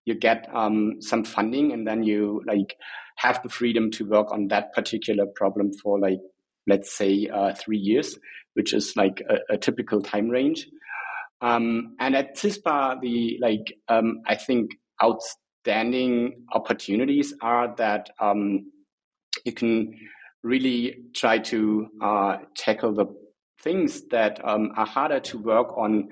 you 0.05 0.15
get 0.15 0.47
um, 0.53 1.01
some 1.01 1.23
funding, 1.23 1.71
and 1.73 1.87
then 1.87 2.03
you 2.03 2.41
like 2.47 2.75
have 3.17 3.41
the 3.43 3.49
freedom 3.49 3.91
to 3.91 4.05
work 4.07 4.31
on 4.31 4.47
that 4.49 4.73
particular 4.73 5.25
problem 5.35 5.71
for 5.81 5.99
like 5.99 6.19
let's 6.67 6.95
say 6.95 7.27
uh, 7.33 7.53
three 7.53 7.77
years, 7.77 8.17
which 8.53 8.73
is 8.73 8.95
like 8.95 9.21
a, 9.29 9.55
a 9.55 9.57
typical 9.57 10.01
time 10.01 10.29
range. 10.29 10.67
Um, 11.41 11.95
and 11.99 12.15
at 12.15 12.37
CISPA, 12.37 13.01
the 13.01 13.37
like 13.41 13.73
um, 13.87 14.21
I 14.25 14.35
think 14.35 14.71
outstanding 15.03 16.45
opportunities 16.53 17.33
are 17.41 17.75
that 17.77 18.09
um, 18.19 18.71
you 19.43 19.51
can 19.51 19.93
really 20.43 20.97
try 21.13 21.39
to 21.39 21.87
uh, 22.01 22.37
tackle 22.55 22.93
the 22.93 23.05
things 23.61 24.07
that 24.09 24.39
um, 24.47 24.71
are 24.77 24.85
harder 24.85 25.19
to 25.19 25.37
work 25.37 25.75
on 25.77 26.07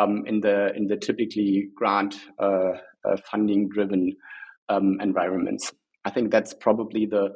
um, 0.00 0.24
in 0.26 0.40
the 0.40 0.74
in 0.74 0.86
the 0.86 0.96
typically 0.96 1.68
grant 1.74 2.16
uh, 2.38 2.72
uh, 3.04 3.16
funding 3.30 3.68
driven 3.68 4.12
um, 4.68 4.98
environments. 5.00 5.72
I 6.04 6.10
think 6.10 6.30
that's 6.30 6.54
probably 6.54 7.06
the 7.06 7.30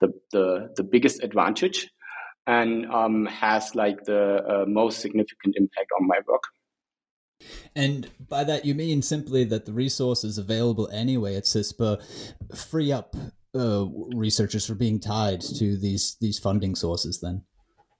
the 0.00 0.08
the, 0.32 0.72
the 0.76 0.84
biggest 0.84 1.22
advantage 1.22 1.90
and 2.46 2.86
um, 2.86 3.26
has 3.26 3.74
like 3.74 4.04
the 4.04 4.42
uh, 4.44 4.64
most 4.66 5.00
significant 5.00 5.54
impact 5.56 5.90
on 5.98 6.06
my 6.06 6.18
work. 6.26 6.42
And 7.74 8.10
by 8.28 8.44
that 8.44 8.64
you 8.64 8.74
mean 8.74 9.02
simply 9.02 9.44
that 9.44 9.66
the 9.66 9.72
resources 9.72 10.38
available 10.38 10.88
anyway 10.92 11.36
at 11.36 11.44
CISPA 11.44 12.02
free 12.54 12.92
up 12.92 13.16
uh, 13.54 13.86
researchers 14.14 14.66
from 14.66 14.78
being 14.78 15.00
tied 15.00 15.40
to 15.40 15.76
these 15.76 16.16
these 16.20 16.38
funding 16.38 16.74
sources. 16.74 17.20
Then 17.20 17.44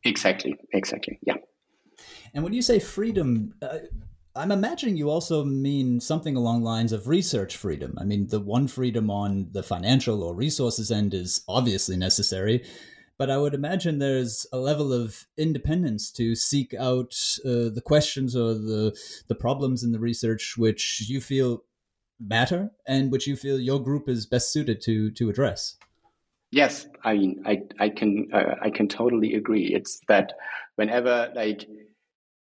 exactly, 0.04 0.56
exactly, 0.72 1.18
yeah. 1.22 1.36
And 2.34 2.42
when 2.42 2.52
you 2.52 2.62
say 2.62 2.80
freedom, 2.80 3.54
uh, 3.62 3.78
I'm 4.36 4.50
imagining 4.50 4.96
you 4.96 5.08
also 5.08 5.44
mean 5.44 6.00
something 6.00 6.34
along 6.34 6.62
lines 6.62 6.92
of 6.92 7.06
research 7.06 7.56
freedom. 7.56 7.96
I 7.98 8.04
mean, 8.04 8.26
the 8.26 8.40
one 8.40 8.66
freedom 8.66 9.08
on 9.08 9.48
the 9.52 9.62
financial 9.62 10.24
or 10.24 10.34
resources 10.34 10.90
end 10.90 11.14
is 11.14 11.44
obviously 11.46 11.96
necessary, 11.96 12.64
but 13.16 13.30
I 13.30 13.38
would 13.38 13.54
imagine 13.54 14.00
there's 14.00 14.44
a 14.52 14.58
level 14.58 14.92
of 14.92 15.26
independence 15.38 16.10
to 16.12 16.34
seek 16.34 16.74
out 16.74 17.14
uh, 17.44 17.70
the 17.70 17.82
questions 17.84 18.34
or 18.34 18.54
the 18.54 18.98
the 19.28 19.36
problems 19.36 19.84
in 19.84 19.92
the 19.92 20.00
research 20.00 20.56
which 20.56 21.04
you 21.08 21.20
feel 21.20 21.62
matter 22.18 22.70
and 22.88 23.12
which 23.12 23.28
you 23.28 23.36
feel 23.36 23.60
your 23.60 23.80
group 23.80 24.08
is 24.08 24.26
best 24.26 24.52
suited 24.52 24.80
to 24.82 25.12
to 25.12 25.30
address. 25.30 25.76
Yes, 26.50 26.88
I 27.04 27.14
mean, 27.14 27.42
I 27.46 27.62
I 27.78 27.88
can 27.88 28.28
uh, 28.32 28.56
I 28.60 28.70
can 28.70 28.88
totally 28.88 29.34
agree. 29.34 29.72
It's 29.72 30.00
that 30.08 30.32
whenever 30.74 31.30
like 31.36 31.68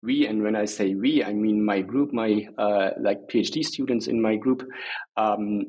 we 0.04 0.28
and 0.28 0.44
when 0.44 0.56
i 0.56 0.66
say 0.66 0.94
we 0.96 1.24
i 1.24 1.34
mean 1.34 1.64
my 1.64 1.82
group 1.82 2.14
my 2.14 2.46
uh, 2.58 2.90
like 3.00 3.20
phd 3.30 3.64
students 3.64 4.08
in 4.08 4.22
my 4.22 4.36
group 4.36 4.68
um, 5.18 5.66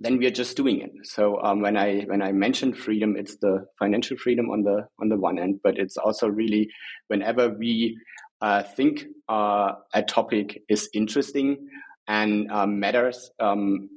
then 0.00 0.18
we 0.18 0.26
are 0.26 0.30
just 0.30 0.56
doing 0.56 0.80
it. 0.80 0.90
So 1.04 1.40
um, 1.42 1.60
when 1.62 1.76
i 1.76 2.02
when 2.02 2.22
i 2.22 2.32
mention 2.32 2.74
freedom 2.74 3.16
it's 3.16 3.36
the 3.36 3.66
financial 3.78 4.16
freedom 4.16 4.50
on 4.50 4.62
the 4.62 4.86
on 5.00 5.08
the 5.08 5.16
one 5.16 5.38
end 5.38 5.60
but 5.62 5.78
it's 5.78 5.96
also 5.96 6.28
really 6.28 6.68
whenever 7.08 7.48
we 7.50 7.98
uh, 8.42 8.62
think 8.62 9.06
uh, 9.28 9.72
a 9.94 10.02
topic 10.02 10.62
is 10.68 10.90
interesting 10.92 11.68
and 12.08 12.50
um, 12.50 12.78
matters 12.78 13.30
um, 13.40 13.88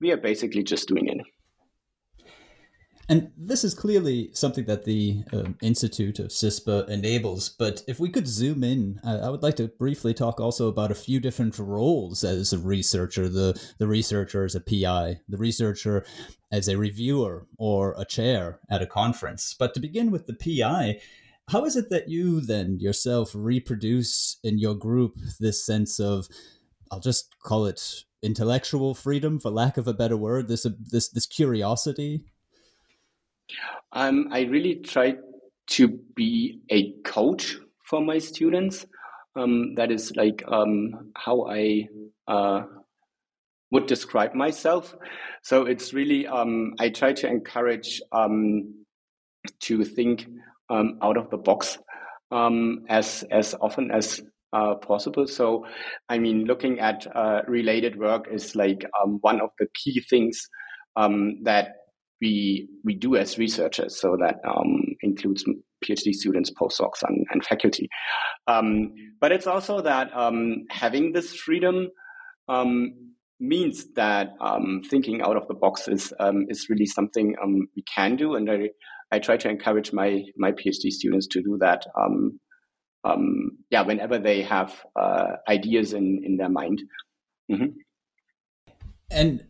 we 0.00 0.10
are 0.10 0.16
basically 0.16 0.62
just 0.62 0.88
doing 0.88 1.08
it 1.08 1.18
and 3.10 3.30
this 3.38 3.64
is 3.64 3.74
clearly 3.74 4.28
something 4.34 4.66
that 4.66 4.84
the 4.84 5.22
um, 5.32 5.56
Institute 5.62 6.18
of 6.18 6.26
CISPA 6.26 6.88
enables. 6.90 7.48
But 7.48 7.82
if 7.88 7.98
we 7.98 8.10
could 8.10 8.28
zoom 8.28 8.62
in, 8.62 9.00
I, 9.02 9.16
I, 9.16 9.28
would 9.30 9.42
like 9.42 9.56
to 9.56 9.68
briefly 9.68 10.12
talk 10.12 10.40
also 10.40 10.68
about 10.68 10.90
a 10.90 10.96
few 10.96 11.18
different 11.18 11.58
roles 11.58 12.22
as 12.22 12.52
a 12.52 12.58
researcher 12.58 13.26
the, 13.28 13.58
the 13.78 13.86
researcher 13.86 14.44
as 14.44 14.54
a 14.54 14.60
PI, 14.60 15.20
the 15.26 15.38
researcher 15.38 16.04
as 16.52 16.68
a 16.68 16.76
reviewer 16.76 17.46
or 17.56 17.94
a 17.96 18.04
chair 18.04 18.60
at 18.70 18.82
a 18.82 18.86
conference. 18.86 19.54
But 19.58 19.72
to 19.74 19.80
begin 19.80 20.10
with 20.10 20.26
the 20.26 20.34
PI, 20.34 21.00
how 21.48 21.64
is 21.64 21.76
it 21.76 21.88
that 21.88 22.10
you 22.10 22.42
then 22.42 22.78
yourself 22.78 23.30
reproduce 23.34 24.38
in 24.44 24.58
your 24.58 24.74
group 24.74 25.16
this 25.40 25.64
sense 25.64 25.98
of, 25.98 26.28
I'll 26.90 27.00
just 27.00 27.34
call 27.42 27.64
it 27.64 28.04
intellectual 28.22 28.94
freedom 28.94 29.40
for 29.40 29.50
lack 29.50 29.78
of 29.78 29.88
a 29.88 29.94
better 29.94 30.16
word, 30.16 30.48
this, 30.48 30.66
this, 30.90 31.08
this 31.08 31.26
curiosity 31.26 32.26
um, 33.92 34.28
I 34.32 34.42
really 34.42 34.76
try 34.76 35.16
to 35.68 35.88
be 36.14 36.60
a 36.70 36.92
coach 37.02 37.56
for 37.84 38.00
my 38.00 38.18
students. 38.18 38.86
Um, 39.36 39.74
that 39.76 39.92
is 39.92 40.12
like 40.16 40.42
um, 40.48 41.12
how 41.16 41.46
I 41.48 41.86
uh, 42.26 42.62
would 43.70 43.86
describe 43.86 44.34
myself. 44.34 44.94
So 45.42 45.66
it's 45.66 45.92
really 45.92 46.26
um, 46.26 46.74
I 46.80 46.88
try 46.88 47.12
to 47.12 47.28
encourage 47.28 48.00
um, 48.10 48.84
to 49.60 49.84
think 49.84 50.26
um, 50.70 50.98
out 51.02 51.16
of 51.16 51.30
the 51.30 51.36
box 51.36 51.78
as 52.32 53.24
as 53.30 53.54
often 53.60 53.90
as 53.90 54.20
uh, 54.52 54.74
possible. 54.76 55.26
So, 55.26 55.66
I 56.08 56.18
mean, 56.18 56.44
looking 56.44 56.80
at 56.80 57.06
uh, 57.14 57.42
related 57.46 57.98
work 57.98 58.28
is 58.32 58.56
like 58.56 58.84
um, 59.02 59.18
one 59.20 59.40
of 59.40 59.50
the 59.58 59.66
key 59.74 60.00
things 60.08 60.48
um, 60.96 61.42
that 61.44 61.68
we 62.20 62.68
we 62.84 62.94
do 62.94 63.16
as 63.16 63.38
researchers. 63.38 64.00
So 64.00 64.16
that 64.20 64.36
um, 64.48 64.82
includes 65.02 65.44
PhD 65.84 66.12
students, 66.12 66.50
postdocs, 66.50 67.02
and, 67.02 67.24
and 67.30 67.44
faculty. 67.44 67.88
Um, 68.46 68.92
but 69.20 69.32
it's 69.32 69.46
also 69.46 69.80
that 69.82 70.14
um, 70.16 70.64
having 70.70 71.12
this 71.12 71.34
freedom 71.34 71.88
um, 72.48 72.94
means 73.40 73.92
that 73.94 74.30
thinking 74.90 75.22
out 75.22 75.36
of 75.36 75.46
the 75.48 75.54
box 75.54 75.88
is 75.88 76.12
is 76.48 76.68
really 76.68 76.86
something 76.86 77.34
we 77.76 77.84
can 77.94 78.16
do, 78.16 78.34
and 78.34 78.50
I 78.50 78.70
I 79.10 79.18
try 79.18 79.36
to 79.36 79.48
encourage 79.48 79.92
my 79.92 80.24
my 80.36 80.52
PhD 80.52 80.90
students 80.90 81.26
to 81.28 81.42
do 81.42 81.58
that. 81.60 81.86
Um, 81.98 82.40
um, 83.04 83.50
yeah, 83.70 83.82
whenever 83.82 84.18
they 84.18 84.42
have 84.42 84.84
uh, 84.98 85.36
ideas 85.48 85.92
in 85.92 86.22
in 86.24 86.36
their 86.36 86.50
mind. 86.50 86.82
Mm-hmm. 87.50 87.78
And 89.10 89.44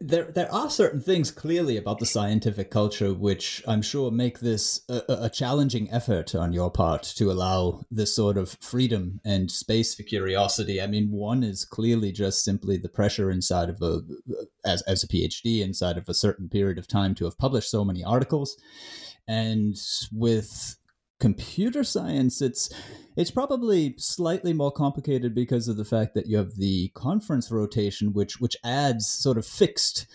there 0.00 0.30
there 0.32 0.52
are 0.52 0.70
certain 0.70 1.00
things 1.00 1.30
clearly 1.30 1.76
about 1.76 1.98
the 1.98 2.06
scientific 2.06 2.70
culture 2.70 3.12
which 3.12 3.62
I'm 3.68 3.82
sure 3.82 4.10
make 4.10 4.40
this 4.40 4.80
a, 4.88 5.02
a, 5.08 5.30
challenging 5.30 5.90
effort 5.90 6.34
on 6.34 6.52
your 6.54 6.70
part 6.70 7.02
to 7.16 7.30
allow 7.30 7.82
this 7.90 8.16
sort 8.16 8.38
of 8.38 8.56
freedom 8.60 9.20
and 9.24 9.50
space 9.50 9.94
for 9.94 10.02
curiosity. 10.02 10.80
I 10.80 10.86
mean, 10.86 11.10
one 11.10 11.42
is 11.42 11.66
clearly 11.66 12.12
just 12.12 12.42
simply 12.42 12.78
the 12.78 12.88
pressure 12.88 13.30
inside 13.30 13.68
of 13.68 13.82
a 13.82 14.00
as 14.64 14.80
as 14.82 15.04
a 15.04 15.08
PhD 15.08 15.60
inside 15.60 15.98
of 15.98 16.08
a 16.08 16.14
certain 16.14 16.48
period 16.48 16.78
of 16.78 16.88
time 16.88 17.14
to 17.16 17.26
have 17.26 17.36
published 17.36 17.70
so 17.70 17.84
many 17.84 18.02
articles, 18.02 18.56
and 19.28 19.76
with 20.10 20.76
computer 21.20 21.84
science, 21.84 22.42
it's 22.42 22.70
it's 23.16 23.30
probably 23.30 23.94
slightly 23.96 24.52
more 24.52 24.72
complicated 24.72 25.34
because 25.34 25.68
of 25.68 25.76
the 25.76 25.84
fact 25.84 26.14
that 26.14 26.26
you 26.26 26.36
have 26.36 26.56
the 26.56 26.88
conference 26.94 27.50
rotation, 27.50 28.12
which 28.12 28.40
which 28.40 28.56
adds 28.64 29.08
sort 29.08 29.38
of 29.38 29.46
fixed 29.46 30.06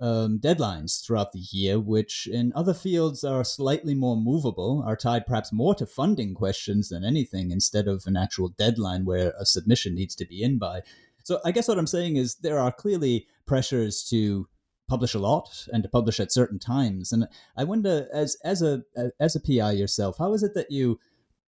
um, 0.00 0.38
deadlines 0.38 1.04
throughout 1.04 1.32
the 1.32 1.44
year, 1.52 1.78
which 1.78 2.26
in 2.26 2.52
other 2.54 2.74
fields 2.74 3.22
are 3.22 3.44
slightly 3.44 3.94
more 3.94 4.16
movable, 4.16 4.82
are 4.84 4.96
tied 4.96 5.26
perhaps 5.26 5.52
more 5.52 5.74
to 5.76 5.86
funding 5.86 6.34
questions 6.34 6.88
than 6.88 7.04
anything, 7.04 7.50
instead 7.50 7.86
of 7.86 8.04
an 8.06 8.16
actual 8.16 8.48
deadline 8.48 9.04
where 9.04 9.32
a 9.38 9.46
submission 9.46 9.94
needs 9.94 10.14
to 10.16 10.26
be 10.26 10.42
in 10.42 10.58
by. 10.58 10.80
So 11.22 11.40
I 11.44 11.52
guess 11.52 11.68
what 11.68 11.78
I'm 11.78 11.86
saying 11.86 12.16
is 12.16 12.36
there 12.36 12.58
are 12.58 12.72
clearly 12.72 13.26
pressures 13.46 14.02
to 14.10 14.48
publish 14.88 15.14
a 15.14 15.18
lot 15.18 15.66
and 15.72 15.82
to 15.82 15.88
publish 15.88 16.18
at 16.18 16.32
certain 16.32 16.58
times. 16.58 17.12
And 17.12 17.28
I 17.56 17.64
wonder, 17.64 18.08
as 18.12 18.36
as 18.44 18.62
a 18.62 18.82
as 19.20 19.36
a 19.36 19.40
PI 19.40 19.72
yourself, 19.72 20.18
how 20.18 20.32
is 20.32 20.42
it 20.42 20.54
that 20.54 20.70
you 20.70 20.98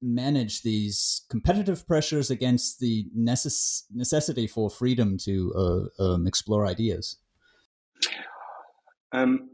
manage 0.02 0.62
these 0.62 1.22
competitive 1.28 1.86
pressures 1.86 2.30
against 2.30 2.80
the 2.80 3.06
necess- 3.16 3.82
necessity 3.92 4.46
for 4.46 4.70
freedom 4.70 5.18
to 5.18 5.90
uh, 5.98 6.02
um, 6.02 6.26
explore 6.26 6.66
ideas? 6.66 7.16
Um, 9.12 9.50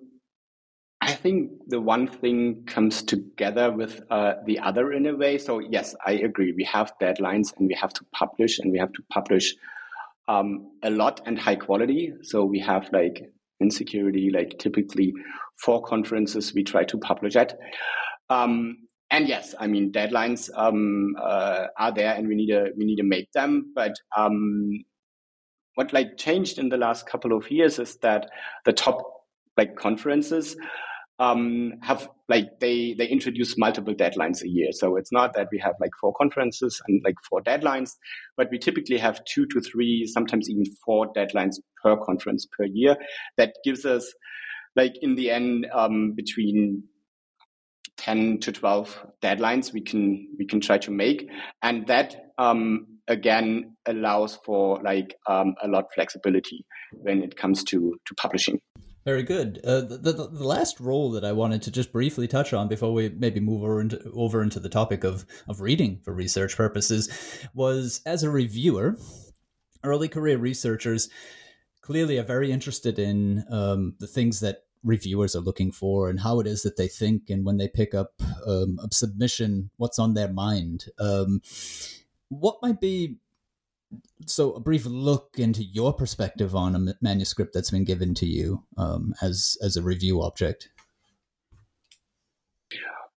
I 1.01 1.13
think 1.13 1.53
the 1.67 1.81
one 1.81 2.07
thing 2.07 2.65
comes 2.67 3.03
together 3.03 3.71
with 3.71 4.03
uh, 4.11 4.35
the 4.45 4.59
other 4.59 4.93
in 4.93 5.07
a 5.07 5.15
way. 5.15 5.39
So 5.39 5.59
yes, 5.59 5.95
I 6.05 6.13
agree. 6.13 6.53
We 6.53 6.65
have 6.65 6.93
deadlines 7.01 7.57
and 7.57 7.69
we 7.69 7.75
have 7.75 7.93
to 7.95 8.05
publish, 8.13 8.59
and 8.59 8.73
we 8.73 8.79
have 8.79 8.93
to 8.93 9.03
publish 9.11 9.55
um, 10.29 10.71
a 10.83 10.91
lot 10.91 11.21
and 11.27 11.39
high 11.39 11.57
quality. 11.57 12.13
So 12.23 12.45
we 12.45 12.59
have 12.61 12.89
like 12.93 13.33
in 13.61 13.71
security, 13.71 14.31
like 14.33 14.59
typically 14.59 15.15
four 15.63 15.83
conferences 15.83 16.53
we 16.55 16.63
try 16.63 16.85
to 16.85 16.99
publish 16.99 17.37
at. 17.37 17.59
Um, 18.29 18.79
and 19.11 19.29
yes, 19.29 19.55
I 19.59 19.67
mean 19.67 19.93
deadlines 19.93 20.51
um, 20.57 21.15
uh, 21.21 21.67
are 21.79 21.93
there, 21.93 22.15
and 22.15 22.27
we 22.27 22.35
need 22.35 22.49
to 22.49 22.71
we 22.77 22.85
need 22.85 22.97
to 22.97 23.05
make 23.05 23.31
them. 23.33 23.73
But 23.75 23.95
um, 24.17 24.85
what 25.77 25.93
like 25.93 26.17
changed 26.17 26.59
in 26.59 26.69
the 26.69 26.77
last 26.77 27.07
couple 27.07 27.37
of 27.37 27.51
years 27.51 27.79
is 27.79 27.97
that 27.99 28.29
the 28.65 28.73
top 28.73 29.03
like 29.57 29.77
conferences 29.77 30.57
um, 31.19 31.75
have 31.83 32.09
like 32.29 32.61
they 32.61 32.95
they 32.99 33.07
introduce 33.07 33.57
multiple 33.57 33.95
deadlines 33.95 34.43
a 34.43 34.49
year. 34.49 34.73
So 34.73 34.97
it's 34.97 35.13
not 35.13 35.35
that 35.35 35.49
we 35.53 35.59
have 35.59 35.75
like 35.81 35.93
four 36.01 36.13
conferences 36.15 36.81
and 36.89 37.01
like 37.05 37.15
four 37.29 37.43
deadlines, 37.43 37.93
but 38.37 38.49
we 38.51 38.59
typically 38.59 38.99
have 38.99 39.25
two 39.25 39.47
to 39.47 39.61
three, 39.61 40.07
sometimes 40.07 40.51
even 40.51 40.65
four 40.85 41.13
deadlines 41.15 41.57
per 41.83 41.97
conference 41.97 42.47
per 42.47 42.65
year. 42.65 42.97
That 43.37 43.55
gives 43.65 43.85
us 43.85 44.13
like 44.77 44.95
in 45.01 45.15
the 45.15 45.31
end 45.31 45.67
um, 45.73 46.13
between 46.15 46.85
10 47.97 48.41
to 48.41 48.53
12 48.53 49.07
deadlines 49.23 49.73
we 49.73 49.81
can 49.81 50.29
we 50.39 50.47
can 50.47 50.61
try 50.61 50.77
to 50.77 50.91
make 50.91 51.29
and 51.63 51.87
that 51.87 52.15
um, 52.37 52.87
again 53.09 53.75
allows 53.87 54.39
for 54.45 54.83
like 54.83 55.17
um, 55.27 55.55
a 55.63 55.69
lot 55.69 55.87
flexibility 55.95 56.65
when 56.93 57.23
it 57.23 57.37
comes 57.37 57.65
to 57.65 57.95
to 58.05 58.15
publishing 58.17 58.61
very 59.07 59.23
good. 59.23 59.61
Uh, 59.63 59.83
the, 59.83 59.99
the, 59.99 60.13
the 60.13 60.45
last 60.45 60.81
role 60.81 61.13
that 61.13 61.25
I 61.25 61.31
wanted 61.31 61.63
to 61.63 61.71
just 61.71 61.93
briefly 61.93 62.27
touch 62.27 62.53
on 62.53 62.67
before 62.67 62.93
we 62.93 63.09
maybe 63.09 63.39
move 63.39 63.63
over 63.63 63.81
into, 63.81 64.03
over 64.13 64.43
into 64.43 64.59
the 64.59 64.69
topic 64.69 65.05
of, 65.05 65.25
of 65.49 65.61
reading 65.61 66.01
for 66.03 66.13
research 66.13 66.57
purposes 66.57 67.09
was 67.55 68.01
as 68.05 68.25
a 68.25 68.31
reviewer. 68.31 68.97
Early 69.85 70.09
career 70.09 70.39
researchers 70.39 71.09
clearly 71.87 72.19
are 72.19 72.25
very 72.25 72.51
interested 72.51 72.99
in 72.99 73.45
um, 73.49 73.95
the 74.01 74.09
things 74.09 74.41
that 74.41 74.65
reviewers 74.83 75.37
are 75.37 75.41
looking 75.41 75.71
for 75.71 76.11
and 76.11 76.19
how 76.19 76.41
it 76.41 76.47
is 76.47 76.63
that 76.63 76.77
they 76.77 76.89
think 76.89 77.31
and 77.31 77.47
when 77.47 77.59
they 77.59 77.69
pick 77.69 77.95
up 77.95 78.21
um, 78.45 78.81
a 78.83 78.93
submission, 78.93 79.71
what's 79.77 79.99
on 79.99 80.15
their 80.15 80.33
mind. 80.33 80.87
Um, 80.99 81.43
what 82.29 82.57
might 82.61 82.81
be 82.81 83.19
so 84.27 84.53
a 84.55 84.61
brief 84.61 84.85
look 84.85 85.37
into 85.39 85.63
your 85.63 85.93
perspective 85.93 86.57
on 86.57 86.75
a 86.75 86.95
manuscript 87.01 87.55
that's 87.55 87.71
been 87.71 87.85
given 87.85 88.15
to 88.15 88.27
you 88.27 88.65
um, 88.77 89.15
as 89.23 89.57
as 89.63 89.77
a 89.77 89.83
review 89.83 90.23
object. 90.23 90.71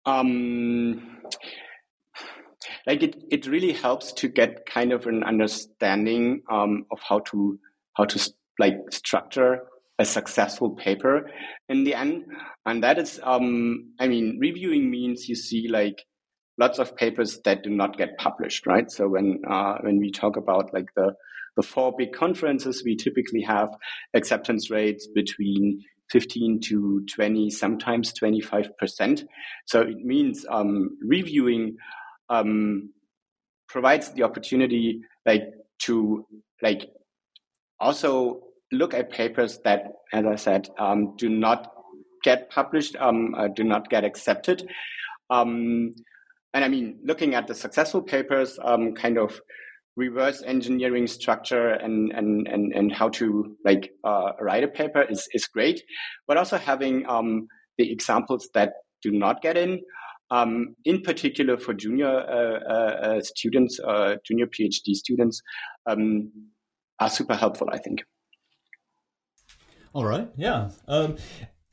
Um, 0.07 1.21
like 2.85 3.05
it, 3.05 3.23
it 3.31 3.47
really 3.47 3.73
helps 3.73 4.13
to 4.15 4.29
get 4.29 4.67
kind 4.67 4.93
of 4.93 5.07
an 5.07 5.23
understanding 5.23 6.43
um, 6.51 6.87
of 6.91 6.99
how 7.09 7.21
to 7.31 7.61
how 7.95 8.07
to 8.07 8.19
like 8.59 8.77
structure 8.91 9.61
a 9.99 10.05
successful 10.05 10.71
paper 10.71 11.31
in 11.69 11.85
the 11.85 11.95
end, 11.95 12.27
and 12.67 12.83
that 12.83 12.99
is, 12.99 13.19
um, 13.23 13.93
I 13.99 14.09
mean, 14.09 14.39
reviewing 14.41 14.91
means 14.91 15.29
you 15.29 15.35
see 15.35 15.69
like 15.69 16.05
lots 16.59 16.79
of 16.79 16.97
papers 16.97 17.41
that 17.45 17.63
do 17.63 17.71
not 17.71 17.97
get 17.97 18.19
published, 18.19 18.67
right? 18.67 18.91
So 18.91 19.09
when 19.09 19.43
uh, 19.49 19.79
when 19.81 19.99
we 19.99 20.11
talk 20.11 20.37
about 20.37 20.73
like 20.75 20.89
the 20.97 21.15
the 21.57 21.63
four 21.63 21.95
big 21.97 22.13
conferences, 22.13 22.83
we 22.85 22.97
typically 22.97 23.41
have 23.43 23.71
acceptance 24.13 24.71
rates 24.71 25.09
between 25.15 25.83
15 26.11 26.61
to 26.61 27.05
20, 27.15 27.49
sometimes 27.51 28.13
25 28.13 28.77
percent. 28.79 29.25
So 29.67 29.81
it 29.81 30.05
means 30.05 30.45
um, 30.51 30.99
reviewing 31.01 31.77
um, 32.29 32.91
provides 33.69 34.13
the 34.13 34.25
opportunity, 34.25 35.01
like 35.25 35.45
to 35.79 36.27
like 36.63 36.91
also 37.81 38.43
look 38.73 38.95
at 38.95 39.11
papers 39.11 39.59
that, 39.65 39.93
as 40.13 40.25
I 40.27 40.37
said, 40.37 40.69
um, 40.79 41.17
do 41.17 41.29
not 41.29 41.73
get 42.23 42.51
published, 42.51 42.97
um, 42.97 43.35
uh, 43.35 43.49
do 43.49 43.65
not 43.65 43.89
get 43.89 44.05
accepted. 44.05 44.69
Um, 45.31 45.95
and 46.55 46.65
I 46.65 46.69
mean, 46.69 46.99
looking 47.05 47.35
at 47.35 47.47
the 47.47 47.55
successful 47.55 48.03
papers, 48.03 48.59
um, 48.63 48.95
kind 48.95 49.19
of 49.19 49.41
reverse 49.97 50.43
engineering 50.43 51.07
structure 51.07 51.71
and 51.71 52.13
and 52.13 52.47
and, 52.49 52.73
and 52.73 52.93
how 52.93 53.09
to 53.09 53.57
like 53.65 53.93
uh, 54.05 54.33
write 54.41 54.65
a 54.65 54.69
paper 54.69 55.03
is 55.03 55.29
is 55.33 55.47
great, 55.47 55.83
but 56.27 56.37
also 56.37 56.59
having 56.59 57.07
um, 57.09 57.47
the 57.79 57.91
examples 57.91 58.49
that 58.55 58.73
do 59.03 59.11
not 59.11 59.43
get 59.43 59.57
in. 59.57 59.81
Um, 60.29 60.75
in 60.85 61.03
particular 61.03 61.57
for 61.57 61.73
junior 61.73 62.09
uh, 62.09 62.59
uh, 62.69 62.97
uh 63.07 63.21
students, 63.21 63.79
uh, 63.79 64.17
junior 64.27 64.47
PhD 64.47 64.95
students, 64.95 65.41
um, 65.87 66.33
are 66.99 67.11
super 67.11 67.37
helpful, 67.37 67.69
I 67.73 67.79
think. 67.79 68.03
All 69.97 70.05
right, 70.05 70.29
yeah. 70.37 70.69
Um, 70.89 71.17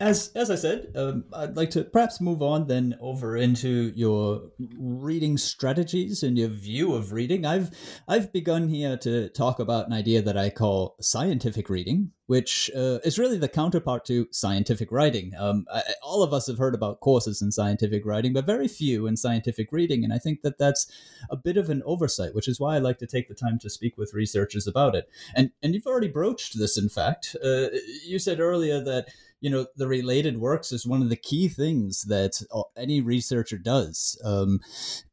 as 0.03 0.31
as 0.35 0.51
I 0.51 0.55
said, 0.55 0.91
um, 0.95 1.23
I'd 1.33 1.55
like 1.55 1.69
to 1.71 1.83
perhaps 1.85 2.19
move 2.19 2.41
on 2.41 2.67
then 2.67 2.95
over 2.99 3.37
into 3.37 3.93
your 3.95 4.41
reading 4.77 5.37
strategies 5.37 6.23
and 6.23 6.37
your 6.37 6.49
view 6.49 6.93
of 6.93 7.13
reading. 7.13 7.45
I've 7.45 7.71
I've 8.07 8.33
begun 8.33 8.67
here 8.67 8.97
to 8.97 9.29
talk 9.29 9.59
about 9.59 9.87
an 9.87 9.93
idea 9.93 10.21
that 10.21 10.37
I 10.37 10.49
call 10.49 10.97
scientific 10.99 11.69
reading, 11.69 12.11
which 12.25 12.69
uh, 12.75 12.99
is 13.05 13.17
really 13.17 13.37
the 13.37 13.47
counterpart 13.47 14.03
to 14.05 14.27
scientific 14.31 14.91
writing. 14.91 15.31
Um, 15.39 15.65
I, 15.73 15.81
all 16.03 16.21
of 16.21 16.33
us 16.33 16.47
have 16.47 16.57
heard 16.57 16.75
about 16.75 16.99
courses 16.99 17.41
in 17.41 17.53
scientific 17.53 18.05
writing, 18.05 18.33
but 18.33 18.45
very 18.45 18.67
few 18.67 19.07
in 19.07 19.15
scientific 19.15 19.71
reading, 19.71 20.03
and 20.03 20.11
I 20.11 20.17
think 20.17 20.41
that 20.41 20.57
that's 20.57 20.91
a 21.29 21.37
bit 21.37 21.55
of 21.55 21.69
an 21.69 21.81
oversight, 21.85 22.35
which 22.35 22.49
is 22.49 22.59
why 22.59 22.75
I 22.75 22.79
like 22.79 22.97
to 22.97 23.07
take 23.07 23.29
the 23.29 23.35
time 23.35 23.57
to 23.59 23.69
speak 23.69 23.97
with 23.97 24.13
researchers 24.13 24.67
about 24.67 24.95
it. 24.95 25.09
And 25.33 25.51
and 25.61 25.73
you've 25.73 25.87
already 25.87 26.09
broached 26.09 26.59
this. 26.59 26.77
In 26.77 26.89
fact, 26.89 27.37
uh, 27.41 27.67
you 28.05 28.19
said 28.19 28.41
earlier 28.41 28.83
that 28.83 29.07
you 29.43 29.49
know 29.49 29.67
the 29.75 29.89
related 29.89 30.39
works 30.39 30.71
is 30.71 30.87
one 30.87 31.01
of 31.01 31.09
the 31.09 31.17
key 31.17 31.49
things 31.49 32.03
that 32.03 32.41
any 32.77 33.01
researcher 33.01 33.57
does 33.57 34.19
um, 34.23 34.61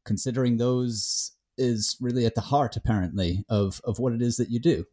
considering 0.05 0.55
those 0.55 1.33
is 1.57 1.97
really 1.99 2.25
at 2.25 2.35
the 2.35 2.47
heart, 2.53 2.77
apparently, 2.77 3.43
of 3.49 3.81
of 3.83 3.99
what 3.99 4.13
it 4.13 4.21
is 4.21 4.37
that 4.37 4.49
you 4.49 4.59
do. 4.59 4.85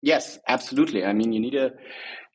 Yes, 0.00 0.38
absolutely. 0.48 1.04
I 1.04 1.12
mean, 1.12 1.32
you 1.32 1.40
need 1.40 1.52
to 1.52 1.74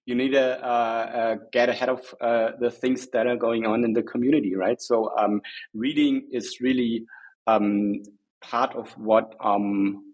you 0.05 0.13
need 0.13 0.33
to 0.33 0.63
uh, 0.63 1.05
uh, 1.19 1.35
get 1.51 1.67
ahead 1.67 1.89
of 1.89 2.01
uh, 2.21 2.51
the 2.59 2.69
things 2.69 3.07
that 3.07 3.25
are 3.25 3.37
going 3.37 3.65
on 3.65 3.83
in 3.83 3.93
the 3.93 4.03
community, 4.03 4.55
right? 4.55 4.79
So 4.79 5.17
um, 5.17 5.41
reading 5.73 6.27
is 6.31 6.59
really 6.61 7.05
um, 7.47 8.03
part 8.41 8.75
of 8.75 8.91
what 8.97 9.33
um, 9.39 10.13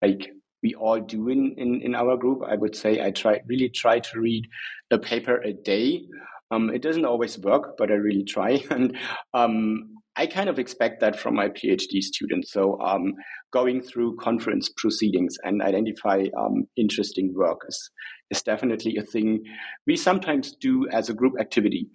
like 0.00 0.32
we 0.62 0.74
all 0.74 1.00
do 1.00 1.28
in, 1.28 1.54
in, 1.58 1.80
in 1.82 1.94
our 1.94 2.16
group. 2.16 2.42
I 2.46 2.56
would 2.56 2.76
say 2.76 3.04
I 3.04 3.10
try 3.10 3.40
really 3.46 3.68
try 3.68 3.98
to 3.98 4.20
read 4.20 4.46
a 4.90 4.98
paper 4.98 5.36
a 5.38 5.52
day. 5.52 6.06
Um, 6.50 6.70
it 6.70 6.82
doesn't 6.82 7.04
always 7.04 7.38
work, 7.38 7.76
but 7.78 7.90
I 7.90 7.94
really 7.94 8.24
try. 8.24 8.62
And 8.70 8.96
um, 9.34 9.88
I 10.16 10.26
kind 10.26 10.48
of 10.48 10.58
expect 10.58 11.00
that 11.00 11.18
from 11.18 11.34
my 11.34 11.48
PhD 11.48 12.02
students. 12.02 12.52
So 12.52 12.78
um, 12.80 13.14
going 13.52 13.80
through 13.80 14.16
conference 14.16 14.68
proceedings 14.76 15.36
and 15.42 15.62
identify 15.62 16.26
um, 16.38 16.66
interesting 16.76 17.32
work 17.34 17.62
is, 17.66 17.90
is 18.30 18.42
definitely 18.42 18.96
a 18.98 19.02
thing 19.02 19.42
we 19.86 19.96
sometimes 19.96 20.54
do 20.56 20.86
as 20.90 21.08
a 21.08 21.14
group 21.14 21.34
activity. 21.40 21.88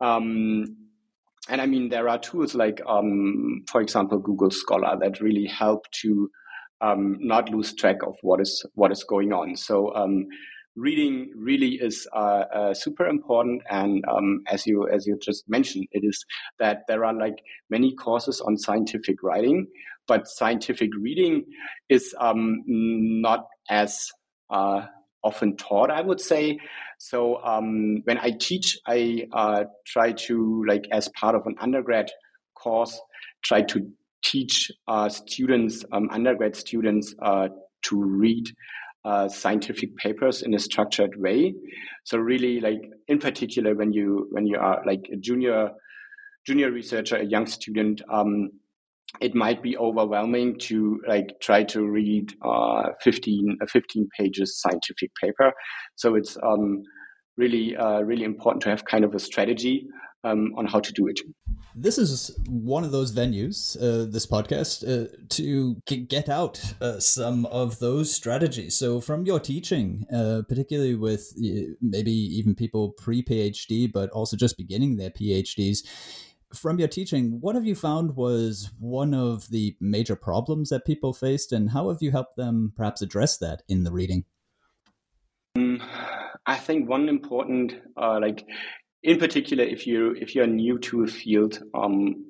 Um, 0.00 0.76
and 1.48 1.60
I 1.60 1.66
mean, 1.66 1.88
there 1.88 2.08
are 2.08 2.18
tools 2.18 2.54
like, 2.54 2.80
um, 2.86 3.64
for 3.68 3.80
example, 3.80 4.18
Google 4.18 4.50
Scholar 4.50 4.96
that 5.00 5.20
really 5.20 5.46
help 5.46 5.90
to 6.02 6.30
um, 6.80 7.16
not 7.20 7.50
lose 7.50 7.74
track 7.74 7.96
of 8.06 8.16
what 8.22 8.40
is 8.40 8.64
what 8.74 8.92
is 8.92 9.04
going 9.04 9.32
on. 9.32 9.56
So 9.56 9.94
um, 9.94 10.26
reading 10.76 11.32
really 11.36 11.74
is 11.74 12.06
uh, 12.14 12.44
uh, 12.54 12.74
super 12.74 13.06
important. 13.06 13.62
And 13.70 14.04
um, 14.08 14.42
as 14.48 14.66
you 14.66 14.88
as 14.88 15.06
you 15.06 15.18
just 15.20 15.48
mentioned, 15.48 15.86
it 15.92 16.02
is 16.04 16.24
that 16.58 16.82
there 16.88 17.04
are 17.04 17.14
like 17.14 17.42
many 17.68 17.94
courses 17.94 18.40
on 18.40 18.56
scientific 18.56 19.22
writing, 19.22 19.66
but 20.06 20.26
scientific 20.26 20.90
reading 20.98 21.44
is 21.88 22.14
um, 22.18 22.62
not 22.66 23.46
as 23.68 24.08
uh, 24.50 24.86
often 25.22 25.56
taught, 25.56 25.90
I 25.90 26.00
would 26.00 26.20
say. 26.20 26.58
So 26.98 27.42
um, 27.44 28.02
when 28.04 28.18
I 28.18 28.32
teach, 28.38 28.78
I 28.86 29.26
uh, 29.32 29.64
try 29.86 30.12
to 30.12 30.64
like 30.66 30.84
as 30.92 31.08
part 31.08 31.34
of 31.34 31.42
an 31.46 31.56
undergrad 31.60 32.10
course, 32.54 32.98
try 33.42 33.62
to 33.62 33.86
teach 34.22 34.70
uh, 34.88 35.08
students, 35.08 35.84
um, 35.92 36.08
undergrad 36.10 36.56
students, 36.56 37.14
uh, 37.22 37.48
to 37.82 38.02
read 38.02 38.46
uh, 39.04 39.28
scientific 39.28 39.96
papers 39.96 40.42
in 40.42 40.54
a 40.54 40.58
structured 40.58 41.12
way. 41.16 41.54
So 42.04 42.18
really, 42.18 42.60
like 42.60 42.82
in 43.08 43.18
particular, 43.18 43.74
when 43.74 43.92
you 43.92 44.28
when 44.30 44.46
you 44.46 44.58
are 44.58 44.82
like 44.86 45.08
a 45.12 45.16
junior 45.16 45.70
junior 46.46 46.70
researcher, 46.70 47.16
a 47.16 47.24
young 47.24 47.46
student, 47.46 48.02
um, 48.12 48.50
it 49.20 49.34
might 49.34 49.62
be 49.62 49.76
overwhelming 49.76 50.58
to 50.58 51.00
like 51.06 51.28
try 51.40 51.64
to 51.64 51.84
read 51.84 52.32
uh, 52.42 52.90
15, 53.02 53.58
15 53.68 54.08
pages 54.18 54.60
scientific 54.60 55.10
paper. 55.20 55.52
So 55.96 56.14
it's 56.14 56.36
um, 56.42 56.82
really 57.40 57.76
uh, 57.76 58.00
really 58.00 58.24
important 58.24 58.62
to 58.62 58.70
have 58.70 58.84
kind 58.84 59.04
of 59.04 59.14
a 59.14 59.18
strategy 59.18 59.86
um, 60.24 60.54
on 60.56 60.66
how 60.66 60.80
to 60.80 60.92
do 60.92 61.06
it. 61.06 61.20
This 61.74 61.98
is 61.98 62.36
one 62.48 62.82
of 62.82 62.90
those 62.90 63.12
venues, 63.12 63.76
uh, 63.76 64.10
this 64.10 64.26
podcast, 64.26 64.82
uh, 64.82 65.08
to 65.30 65.76
get 65.86 66.28
out 66.28 66.74
uh, 66.80 66.98
some 66.98 67.46
of 67.46 67.78
those 67.78 68.12
strategies. 68.12 68.76
So, 68.76 69.00
from 69.00 69.24
your 69.24 69.38
teaching, 69.38 70.04
uh, 70.12 70.42
particularly 70.48 70.96
with 70.96 71.32
uh, 71.38 71.72
maybe 71.80 72.12
even 72.12 72.54
people 72.54 72.90
pre 72.90 73.22
PhD, 73.22 73.90
but 73.90 74.10
also 74.10 74.36
just 74.36 74.58
beginning 74.58 74.96
their 74.96 75.10
PhDs, 75.10 75.86
from 76.52 76.80
your 76.80 76.88
teaching, 76.88 77.40
what 77.40 77.54
have 77.54 77.64
you 77.64 77.76
found 77.76 78.16
was 78.16 78.70
one 78.80 79.14
of 79.14 79.48
the 79.50 79.76
major 79.80 80.16
problems 80.16 80.70
that 80.70 80.84
people 80.84 81.12
faced, 81.12 81.52
and 81.52 81.70
how 81.70 81.88
have 81.88 81.98
you 82.00 82.10
helped 82.10 82.36
them 82.36 82.72
perhaps 82.76 83.00
address 83.00 83.38
that 83.38 83.62
in 83.68 83.84
the 83.84 83.92
reading? 83.92 84.24
Um, 85.56 85.80
I 86.50 86.56
think 86.56 86.88
one 86.88 87.08
important, 87.08 87.74
uh, 87.96 88.18
like 88.20 88.44
in 89.04 89.18
particular, 89.18 89.62
if 89.62 89.86
you 89.86 90.16
if 90.20 90.34
you're 90.34 90.48
new 90.48 90.80
to 90.80 91.04
a 91.04 91.06
field, 91.06 91.62
um, 91.74 92.24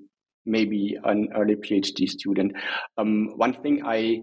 maybe 0.45 0.99
an 1.05 1.29
early 1.35 1.57
PhD 1.57 2.07
student, 2.07 2.53
um, 2.99 3.33
one 3.37 3.55
thing 3.55 3.81
I 3.83 4.21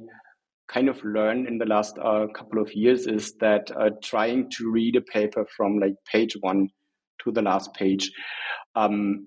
kind 0.67 0.87
of 0.87 1.03
learned 1.03 1.47
in 1.47 1.57
the 1.57 1.65
last 1.65 1.97
uh, 1.97 2.27
couple 2.27 2.61
of 2.61 2.71
years 2.75 3.07
is 3.07 3.33
that 3.39 3.71
uh, 3.71 3.89
trying 4.03 4.51
to 4.57 4.69
read 4.69 4.95
a 4.97 5.01
paper 5.01 5.47
from 5.57 5.79
like 5.79 5.95
page 6.11 6.37
one 6.41 6.69
to 7.23 7.31
the 7.31 7.41
last 7.41 7.73
page 7.73 8.11
um, 8.75 9.25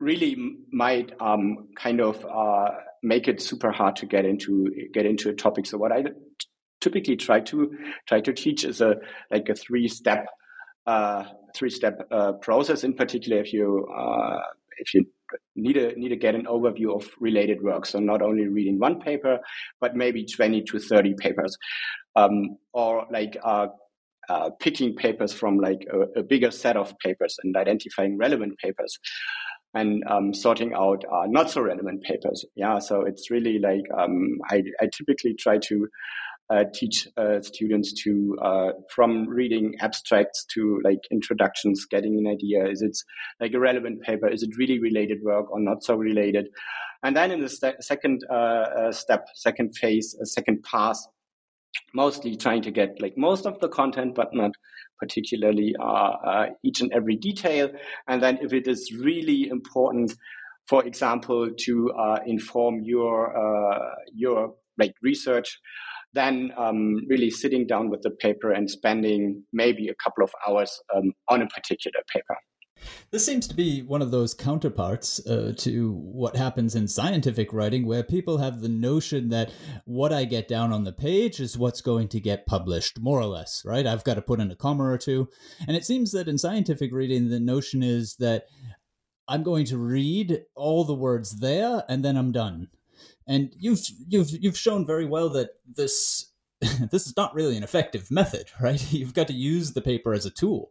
really 0.00 0.36
might 0.70 1.12
um, 1.18 1.68
kind 1.78 2.02
of 2.02 2.22
uh, 2.26 2.72
make 3.02 3.26
it 3.26 3.40
super 3.40 3.70
hard 3.70 3.96
to 3.96 4.04
get 4.04 4.26
into 4.26 4.70
get 4.92 5.06
into 5.06 5.30
a 5.30 5.34
topic. 5.34 5.64
So 5.64 5.78
what 5.78 5.92
I 5.92 6.04
typically 6.80 7.16
try 7.16 7.40
to 7.40 7.76
try 8.06 8.20
to 8.20 8.32
teach 8.32 8.64
is 8.64 8.80
a 8.80 8.96
like 9.30 9.48
a 9.48 9.54
three 9.54 9.88
step 9.88 10.26
uh, 10.86 11.24
three 11.54 11.70
step 11.70 12.06
uh, 12.10 12.32
process. 12.32 12.84
In 12.84 12.94
particular, 12.94 13.40
if 13.40 13.52
you 13.52 13.86
uh, 13.96 14.40
if 14.78 14.94
you 14.94 15.04
need 15.56 15.74
to 15.74 15.98
need 15.98 16.08
to 16.08 16.16
get 16.16 16.34
an 16.34 16.46
overview 16.46 16.94
of 16.94 17.08
related 17.20 17.62
work, 17.62 17.86
so 17.86 17.98
not 17.98 18.22
only 18.22 18.46
reading 18.46 18.78
one 18.78 19.00
paper, 19.00 19.38
but 19.80 19.96
maybe 19.96 20.24
twenty 20.24 20.62
to 20.62 20.78
thirty 20.78 21.14
papers, 21.14 21.56
um, 22.16 22.56
or 22.72 23.06
like 23.10 23.36
uh, 23.44 23.66
uh, 24.28 24.50
picking 24.60 24.94
papers 24.94 25.32
from 25.32 25.58
like 25.58 25.86
a, 25.92 26.20
a, 26.20 26.22
bigger 26.22 26.50
set 26.50 26.76
of 26.76 26.98
papers 26.98 27.36
and 27.42 27.56
identifying 27.56 28.18
relevant 28.18 28.58
papers 28.58 28.98
and 29.74 30.04
um, 30.06 30.34
sorting 30.34 30.74
out 30.74 31.02
uh, 31.10 31.24
not 31.26 31.50
so 31.50 31.60
relevant 31.60 32.02
papers. 32.02 32.44
Yeah, 32.54 32.78
so 32.78 33.02
it's 33.02 33.30
really 33.30 33.58
like 33.58 33.84
um, 33.96 34.38
I, 34.50 34.62
I 34.80 34.88
typically 34.94 35.34
try 35.34 35.58
to 35.58 35.88
uh, 36.50 36.64
teach 36.72 37.06
uh, 37.16 37.40
students 37.40 37.92
to 37.92 38.36
uh, 38.42 38.70
from 38.94 39.28
reading 39.28 39.74
abstracts 39.80 40.46
to 40.46 40.80
like 40.82 41.00
introductions, 41.10 41.84
getting 41.90 42.16
an 42.18 42.26
idea. 42.26 42.66
Is 42.66 42.80
it 42.80 42.96
like 43.40 43.52
a 43.52 43.60
relevant 43.60 44.00
paper? 44.02 44.28
Is 44.28 44.42
it 44.42 44.56
really 44.56 44.78
related 44.78 45.18
work 45.22 45.50
or 45.50 45.60
not 45.60 45.84
so 45.84 45.94
related? 45.94 46.48
And 47.02 47.14
then 47.14 47.30
in 47.30 47.40
the 47.40 47.48
st- 47.48 47.82
second 47.84 48.24
uh, 48.30 48.34
uh, 48.34 48.92
step, 48.92 49.26
second 49.34 49.76
phase, 49.76 50.16
a 50.20 50.26
second 50.26 50.62
pass, 50.62 51.06
mostly 51.94 52.34
trying 52.34 52.62
to 52.62 52.70
get 52.70 53.00
like 53.00 53.16
most 53.16 53.44
of 53.44 53.60
the 53.60 53.68
content, 53.68 54.14
but 54.14 54.28
not 54.32 54.52
particularly 54.98 55.76
uh, 55.78 56.46
each 56.64 56.80
and 56.80 56.90
every 56.92 57.16
detail. 57.16 57.68
And 58.08 58.22
then 58.22 58.38
if 58.40 58.52
it 58.54 58.66
is 58.66 58.90
really 58.98 59.48
important, 59.48 60.14
for 60.66 60.84
example, 60.84 61.50
to 61.56 61.92
inform 62.26 62.80
your 62.82 63.34
your 64.14 64.54
like 64.78 64.94
research 65.02 65.60
then 66.18 66.52
um, 66.58 66.96
really 67.08 67.30
sitting 67.30 67.66
down 67.66 67.90
with 67.90 68.02
the 68.02 68.10
paper 68.10 68.50
and 68.50 68.70
spending 68.70 69.44
maybe 69.52 69.88
a 69.88 69.94
couple 70.02 70.24
of 70.24 70.32
hours 70.46 70.78
um, 70.94 71.12
on 71.28 71.42
a 71.42 71.46
particular 71.46 72.00
paper. 72.12 72.36
This 73.10 73.26
seems 73.26 73.48
to 73.48 73.54
be 73.54 73.82
one 73.82 74.02
of 74.02 74.10
those 74.10 74.34
counterparts 74.34 75.24
uh, 75.26 75.52
to 75.58 75.92
what 75.92 76.36
happens 76.36 76.74
in 76.74 76.86
scientific 76.86 77.52
writing, 77.52 77.86
where 77.86 78.02
people 78.02 78.38
have 78.38 78.60
the 78.60 78.68
notion 78.68 79.30
that 79.30 79.50
what 79.84 80.12
I 80.12 80.24
get 80.24 80.46
down 80.46 80.72
on 80.72 80.84
the 80.84 80.92
page 80.92 81.40
is 81.40 81.58
what's 81.58 81.80
going 81.80 82.08
to 82.08 82.20
get 82.20 82.46
published, 82.46 83.00
more 83.00 83.18
or 83.18 83.26
less, 83.26 83.62
right? 83.64 83.86
I've 83.86 84.04
got 84.04 84.14
to 84.14 84.22
put 84.22 84.40
in 84.40 84.50
a 84.50 84.56
comma 84.56 84.84
or 84.84 84.98
two. 84.98 85.28
And 85.66 85.76
it 85.76 85.84
seems 85.84 86.12
that 86.12 86.28
in 86.28 86.38
scientific 86.38 86.92
reading, 86.92 87.28
the 87.28 87.40
notion 87.40 87.82
is 87.82 88.16
that 88.20 88.44
I'm 89.26 89.42
going 89.42 89.66
to 89.66 89.78
read 89.78 90.42
all 90.54 90.84
the 90.84 90.94
words 90.94 91.40
there 91.40 91.84
and 91.88 92.04
then 92.04 92.16
I'm 92.16 92.32
done. 92.32 92.68
And 93.28 93.52
you've 93.58 93.80
you've 94.08 94.30
you've 94.30 94.58
shown 94.58 94.86
very 94.86 95.04
well 95.04 95.28
that 95.30 95.50
this 95.72 96.32
this 96.90 97.06
is 97.06 97.16
not 97.16 97.34
really 97.34 97.56
an 97.56 97.62
effective 97.62 98.10
method, 98.10 98.46
right? 98.60 98.92
You've 98.92 99.14
got 99.14 99.28
to 99.28 99.34
use 99.34 99.74
the 99.74 99.82
paper 99.82 100.12
as 100.12 100.26
a 100.26 100.30
tool. 100.30 100.70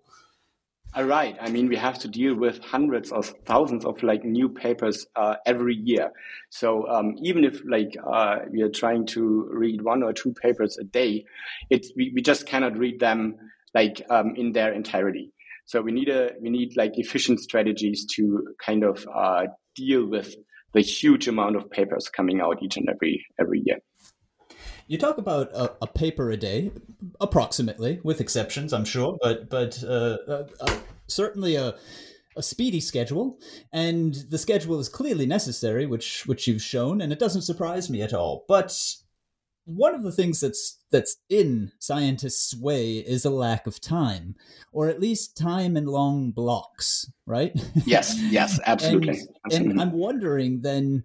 All 0.96 1.04
right. 1.04 1.38
I 1.39 1.50
mean, 1.50 1.67
we 1.67 1.76
have 1.76 2.00
to 2.00 2.08
deal 2.08 2.34
with 2.34 2.60
hundreds 2.63 3.12
or 3.12 3.22
thousands 3.22 3.86
of 3.86 4.02
like 4.02 4.24
new 4.24 4.50
papers 4.50 5.06
uh, 5.15 5.36
every 5.46 5.76
year. 5.76 6.12
So 6.50 6.88
um, 6.88 7.15
even 7.22 7.43
if 7.43 7.62
like 7.70 7.96
uh, 8.04 8.38
we 8.50 8.63
are 8.63 8.70
trying 8.70 9.06
to 9.08 9.48
read 9.52 9.84
one 9.84 10.02
or 10.02 10.12
two 10.12 10.34
papers 10.34 10.78
a 10.78 10.84
day, 10.84 11.26
it's 11.70 11.91
we, 11.96 12.12
we 12.15 12.22
just 12.22 12.48
cannot 12.48 12.78
read 12.78 13.00
them 13.00 13.36
like 13.76 14.02
um, 14.10 14.34
in 14.36 14.54
their 14.54 14.74
entirety. 14.74 15.32
So 15.65 15.82
we 15.82 15.91
need 15.91 16.10
a 16.10 16.32
we 16.41 16.50
need 16.50 16.76
like 16.76 16.93
efficient 16.96 17.41
strategies 17.41 18.06
to 18.15 18.56
kind 18.60 18.84
of 18.84 19.06
uh, 19.13 19.48
deal 19.76 20.08
with 20.08 20.36
the 20.73 20.82
huge 20.82 21.27
amount 21.27 21.56
of 21.56 21.69
papers 21.69 22.10
coming 22.10 22.41
out 22.41 22.62
each 22.62 22.77
and 22.77 22.89
every 22.89 23.25
every 23.39 23.62
year. 23.65 23.80
You 24.88 24.97
talk 24.97 25.17
about 25.17 25.51
a, 25.51 25.75
a 25.82 25.88
paper 25.88 26.32
a 26.32 26.38
day, 26.38 26.71
approximately, 27.19 27.99
with 28.03 28.21
exceptions, 28.21 28.71
I'm 28.73 28.86
sure, 28.86 29.17
but 29.21 29.49
but 29.49 29.84
uh, 29.84 30.17
uh, 30.27 30.47
uh, 30.62 30.77
certainly 31.08 31.56
a 31.56 31.75
a 32.38 32.43
speedy 32.43 32.80
schedule, 32.80 33.39
and 33.73 34.13
the 34.30 34.38
schedule 34.38 34.80
is 34.80 34.88
clearly 34.88 35.25
necessary, 35.25 35.86
which 35.86 36.25
which 36.27 36.47
you've 36.47 36.62
shown, 36.62 37.01
and 37.01 37.12
it 37.12 37.19
doesn't 37.19 37.41
surprise 37.41 37.89
me 37.89 38.01
at 38.01 38.13
all. 38.13 38.45
But 38.47 38.77
one 39.65 39.93
of 39.93 40.03
the 40.03 40.12
things 40.12 40.39
that's 40.39 40.76
that's 40.91 41.17
in 41.30 41.71
scientists' 41.80 42.56
way 42.56 42.97
is 42.97 43.26
a 43.26 43.30
lack 43.30 43.67
of 43.67 43.82
time, 43.82 44.36
or 44.71 44.88
at 44.88 45.00
least 45.00 45.38
time 45.38 45.76
in 45.76 45.86
long 45.86 46.32
blocks, 46.32 47.12
right? 47.26 47.52
Yes, 47.86 48.19
yes, 48.19 48.60
absolutely. 48.65 49.19
and, 49.19 49.28
absolutely. 49.45 49.71
and 49.71 49.82
I'm 49.82 49.91
wondering 49.91 50.62
then 50.62 51.04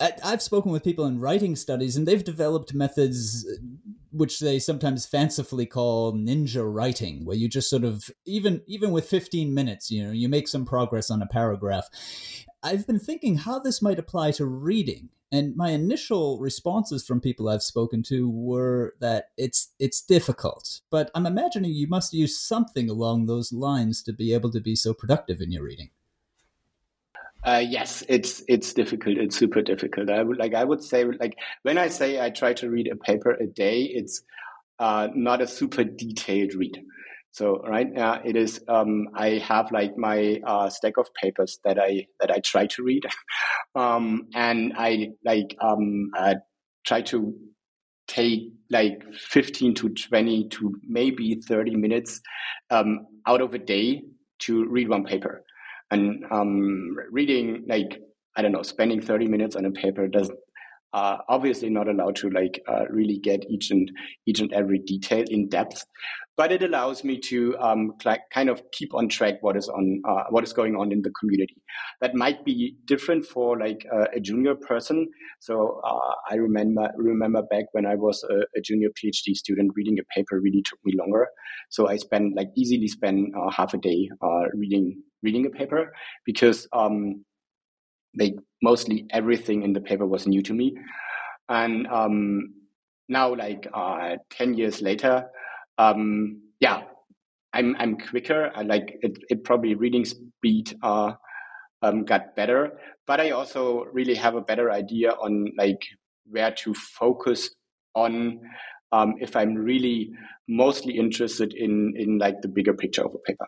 I've 0.00 0.42
spoken 0.42 0.70
with 0.70 0.84
people 0.84 1.06
in 1.06 1.18
writing 1.18 1.56
studies, 1.56 1.96
and 1.96 2.06
they've 2.06 2.22
developed 2.22 2.72
methods 2.72 3.44
which 4.12 4.38
they 4.38 4.58
sometimes 4.58 5.06
fancifully 5.06 5.66
call 5.66 6.12
ninja 6.12 6.62
writing, 6.64 7.24
where 7.24 7.36
you 7.36 7.48
just 7.48 7.68
sort 7.68 7.84
of 7.84 8.08
even 8.24 8.62
even 8.66 8.92
with 8.92 9.08
15 9.08 9.52
minutes, 9.52 9.90
you 9.90 10.04
know, 10.04 10.12
you 10.12 10.28
make 10.28 10.46
some 10.46 10.64
progress 10.64 11.10
on 11.10 11.20
a 11.20 11.26
paragraph. 11.26 11.88
I've 12.62 12.86
been 12.86 12.98
thinking 12.98 13.38
how 13.38 13.58
this 13.58 13.80
might 13.80 13.98
apply 13.98 14.32
to 14.32 14.46
reading. 14.46 15.10
And 15.30 15.54
my 15.54 15.70
initial 15.70 16.38
responses 16.38 17.06
from 17.06 17.20
people 17.20 17.48
I've 17.48 17.62
spoken 17.62 18.02
to 18.04 18.30
were 18.30 18.94
that 19.00 19.26
it's 19.36 19.74
it's 19.78 20.00
difficult. 20.00 20.80
But 20.90 21.10
I'm 21.14 21.26
imagining 21.26 21.72
you 21.72 21.86
must 21.86 22.14
use 22.14 22.40
something 22.40 22.88
along 22.88 23.26
those 23.26 23.52
lines 23.52 24.02
to 24.04 24.12
be 24.12 24.32
able 24.32 24.50
to 24.52 24.60
be 24.60 24.74
so 24.74 24.94
productive 24.94 25.42
in 25.42 25.52
your 25.52 25.64
reading. 25.64 25.90
Uh, 27.44 27.62
yes, 27.64 28.02
it's 28.08 28.42
it's 28.48 28.72
difficult. 28.72 29.18
It's 29.18 29.36
super 29.36 29.60
difficult. 29.60 30.08
I 30.08 30.22
would 30.22 30.38
like 30.38 30.54
I 30.54 30.64
would 30.64 30.82
say 30.82 31.04
like 31.04 31.36
when 31.62 31.76
I 31.76 31.88
say 31.88 32.20
I 32.20 32.30
try 32.30 32.54
to 32.54 32.70
read 32.70 32.88
a 32.88 32.96
paper 32.96 33.32
a 33.32 33.46
day, 33.46 33.82
it's 33.82 34.22
uh, 34.78 35.08
not 35.14 35.42
a 35.42 35.46
super 35.46 35.84
detailed 35.84 36.54
read. 36.54 36.82
So 37.32 37.62
right 37.68 37.90
now 37.90 38.20
it 38.24 38.36
is. 38.36 38.60
Um, 38.68 39.08
I 39.14 39.38
have 39.46 39.70
like 39.70 39.96
my 39.96 40.40
uh, 40.46 40.70
stack 40.70 40.96
of 40.96 41.12
papers 41.14 41.58
that 41.64 41.78
I 41.78 42.06
that 42.20 42.30
I 42.30 42.40
try 42.40 42.66
to 42.66 42.82
read, 42.82 43.04
um, 43.74 44.28
and 44.34 44.72
I 44.76 45.10
like 45.24 45.56
um, 45.60 46.10
uh, 46.16 46.34
try 46.86 47.02
to 47.02 47.34
take 48.08 48.52
like 48.70 49.02
15 49.12 49.74
to 49.74 49.90
20 49.90 50.48
to 50.48 50.74
maybe 50.82 51.34
30 51.46 51.76
minutes 51.76 52.20
um, 52.70 53.06
out 53.26 53.42
of 53.42 53.52
a 53.54 53.58
day 53.58 54.02
to 54.40 54.66
read 54.68 54.88
one 54.88 55.04
paper 55.04 55.44
and 55.90 56.24
um, 56.30 56.96
reading 57.10 57.64
like 57.68 58.00
I 58.36 58.42
don't 58.42 58.52
know, 58.52 58.62
spending 58.62 59.00
30 59.00 59.26
minutes 59.26 59.56
on 59.56 59.64
a 59.64 59.70
paper 59.72 60.06
does 60.06 60.30
uh, 60.92 61.18
obviously 61.28 61.70
not 61.70 61.88
allowed 61.88 62.16
to 62.16 62.30
like 62.30 62.62
uh, 62.68 62.84
really 62.90 63.18
get 63.18 63.44
each 63.50 63.70
and 63.70 63.90
each 64.26 64.40
and 64.40 64.52
every 64.52 64.78
detail 64.78 65.24
in 65.28 65.48
depth, 65.48 65.84
but 66.36 66.52
it 66.52 66.62
allows 66.62 67.04
me 67.04 67.18
to 67.18 67.56
um, 67.58 67.92
kind 68.32 68.48
of 68.48 68.62
keep 68.72 68.94
on 68.94 69.08
track 69.08 69.34
what 69.40 69.56
is 69.56 69.68
on 69.68 70.00
uh, 70.08 70.24
what 70.30 70.44
is 70.44 70.52
going 70.52 70.76
on 70.76 70.92
in 70.92 71.02
the 71.02 71.10
community. 71.18 71.56
That 72.00 72.14
might 72.14 72.44
be 72.44 72.76
different 72.86 73.26
for 73.26 73.58
like 73.58 73.86
a 74.14 74.20
junior 74.20 74.54
person. 74.54 75.08
So 75.40 75.80
uh, 75.84 76.14
I 76.30 76.36
remember 76.36 76.90
remember 76.96 77.42
back 77.42 77.66
when 77.72 77.86
I 77.86 77.94
was 77.94 78.24
a, 78.24 78.40
a, 78.56 78.60
junior 78.62 78.88
PhD 78.90 79.34
student, 79.34 79.72
reading 79.74 79.98
a 79.98 80.04
paper 80.14 80.40
really 80.40 80.62
took 80.62 80.78
me 80.84 80.94
longer. 80.96 81.28
So 81.70 81.88
I 81.88 81.96
spent 81.96 82.34
like 82.36 82.48
easily 82.56 82.88
spend 82.88 83.34
uh, 83.36 83.50
half 83.50 83.74
a 83.74 83.78
day 83.78 84.10
uh, 84.22 84.44
reading 84.54 85.02
reading 85.22 85.46
a 85.46 85.50
paper 85.50 85.92
because 86.24 86.68
um, 86.72 87.24
like 88.18 88.34
mostly 88.62 89.06
everything 89.10 89.62
in 89.62 89.72
the 89.72 89.80
paper 89.80 90.06
was 90.06 90.26
new 90.26 90.42
to 90.42 90.54
me, 90.54 90.76
and 91.48 91.86
um, 91.88 92.54
now 93.08 93.34
like 93.34 93.66
uh, 93.72 94.16
ten 94.30 94.54
years 94.54 94.82
later 94.82 95.28
um, 95.78 96.42
yeah, 96.60 96.82
I'm 97.52 97.76
I'm 97.78 97.96
quicker. 97.96 98.50
I 98.54 98.62
like 98.62 98.98
it. 99.00 99.18
It 99.30 99.44
probably 99.44 99.74
reading 99.74 100.04
speed 100.04 100.76
uh, 100.82 101.12
um, 101.82 102.04
got 102.04 102.36
better, 102.36 102.78
but 103.06 103.20
I 103.20 103.30
also 103.30 103.84
really 103.92 104.16
have 104.16 104.34
a 104.34 104.40
better 104.42 104.70
idea 104.70 105.12
on 105.12 105.52
like 105.56 105.80
where 106.26 106.50
to 106.50 106.74
focus 106.74 107.50
on 107.94 108.40
um, 108.92 109.14
if 109.20 109.36
I'm 109.36 109.54
really 109.54 110.10
mostly 110.48 110.98
interested 110.98 111.54
in 111.54 111.94
in 111.96 112.18
like 112.18 112.42
the 112.42 112.48
bigger 112.48 112.74
picture 112.74 113.04
of 113.04 113.14
a 113.14 113.18
paper. 113.18 113.46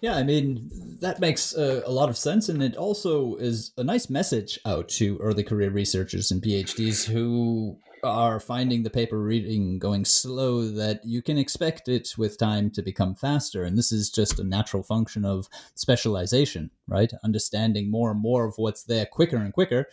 Yeah, 0.00 0.16
I 0.16 0.22
mean 0.22 0.70
that 1.00 1.20
makes 1.20 1.54
uh, 1.54 1.82
a 1.84 1.92
lot 1.92 2.08
of 2.08 2.16
sense, 2.16 2.48
and 2.48 2.62
it 2.62 2.76
also 2.76 3.36
is 3.36 3.72
a 3.76 3.84
nice 3.84 4.08
message 4.08 4.58
out 4.64 4.88
to 4.90 5.18
early 5.18 5.42
career 5.42 5.70
researchers 5.70 6.30
and 6.30 6.42
PhDs 6.42 7.06
who 7.06 7.78
are 8.02 8.40
finding 8.40 8.82
the 8.82 8.90
paper 8.90 9.18
reading 9.18 9.78
going 9.78 10.04
slow 10.04 10.66
that 10.68 11.00
you 11.04 11.20
can 11.20 11.36
expect 11.36 11.88
it 11.88 12.14
with 12.16 12.38
time 12.38 12.70
to 12.70 12.82
become 12.82 13.14
faster 13.14 13.62
and 13.62 13.76
this 13.76 13.92
is 13.92 14.10
just 14.10 14.38
a 14.38 14.44
natural 14.44 14.82
function 14.82 15.24
of 15.24 15.48
specialization 15.74 16.70
right 16.88 17.12
understanding 17.22 17.90
more 17.90 18.10
and 18.10 18.20
more 18.20 18.46
of 18.46 18.54
what's 18.56 18.84
there 18.84 19.06
quicker 19.06 19.36
and 19.36 19.52
quicker 19.52 19.86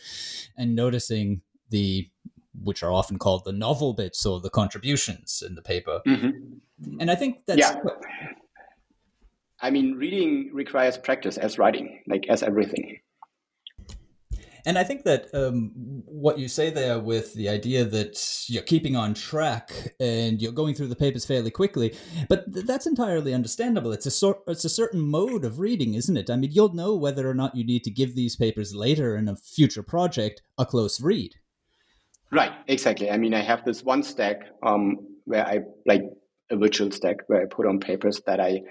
and 0.58 0.76
noticing 0.76 1.42
the 1.70 2.10
which 2.64 2.82
are 2.82 2.92
often 2.92 3.20
called 3.20 3.44
the 3.46 3.52
novel 3.52 3.94
bits 3.94 4.26
or 4.26 4.40
the 4.40 4.50
contributions 4.50 5.44
in 5.46 5.56
the 5.56 5.62
paper 5.62 6.02
mm-hmm. 6.08 6.98
and 7.00 7.12
i 7.12 7.16
think 7.16 7.46
that's 7.46 7.60
yeah. 7.60 7.82
I 9.62 9.70
mean 9.70 9.96
reading 9.96 10.50
requires 10.54 10.98
practice 10.98 11.38
as 11.38 11.58
writing 11.58 12.02
like 12.08 12.26
as 12.30 12.44
everything 12.44 13.00
and 14.68 14.78
I 14.78 14.84
think 14.84 15.06
that 15.06 15.34
um, 15.34 15.72
what 16.06 16.40
you 16.40 16.50
say 16.50 16.70
there 16.70 17.00
with 17.00 17.34
the 17.36 17.48
idea 17.48 17.86
that 17.86 18.44
you're 18.50 18.64
keeping 18.64 18.98
on 18.98 19.14
track 19.14 19.96
and 19.98 20.42
you're 20.42 20.52
going 20.52 20.76
through 20.76 20.90
the 20.90 20.96
papers 20.98 21.26
fairly 21.26 21.52
quickly, 21.52 21.96
but 22.28 22.54
th- 22.54 22.66
that's 22.66 22.86
entirely 22.86 23.34
understandable. 23.34 23.94
It's 23.94 24.06
a 24.06 24.12
sort, 24.12 24.40
it's 24.46 24.66
a 24.66 24.70
certain 24.70 25.00
mode 25.00 25.46
of 25.46 25.60
reading, 25.60 25.94
isn't 25.94 26.18
it? 26.18 26.30
I 26.30 26.36
mean, 26.36 26.52
you'll 26.52 26.74
know 26.74 26.98
whether 26.98 27.30
or 27.30 27.34
not 27.34 27.56
you 27.56 27.64
need 27.64 27.86
to 27.86 27.90
give 27.90 28.14
these 28.14 28.36
papers 28.36 28.76
later 28.76 29.16
in 29.16 29.30
a 29.30 29.38
future 29.38 29.84
project 29.84 30.42
a 30.58 30.66
close 30.66 31.00
read. 31.00 31.36
Right, 32.30 32.52
exactly. 32.68 33.10
I 33.10 33.16
mean, 33.16 33.34
I 33.34 33.44
have 33.44 33.64
this 33.64 33.84
one 33.84 34.04
stack 34.04 34.42
um, 34.64 34.98
where 35.24 35.48
I 35.48 35.62
like 35.86 36.04
a 36.50 36.58
virtual 36.58 36.92
stack 36.92 37.20
where 37.28 37.42
I 37.42 37.46
put 37.46 37.68
on 37.68 37.80
papers 37.80 38.22
that 38.26 38.42
I, 38.42 38.64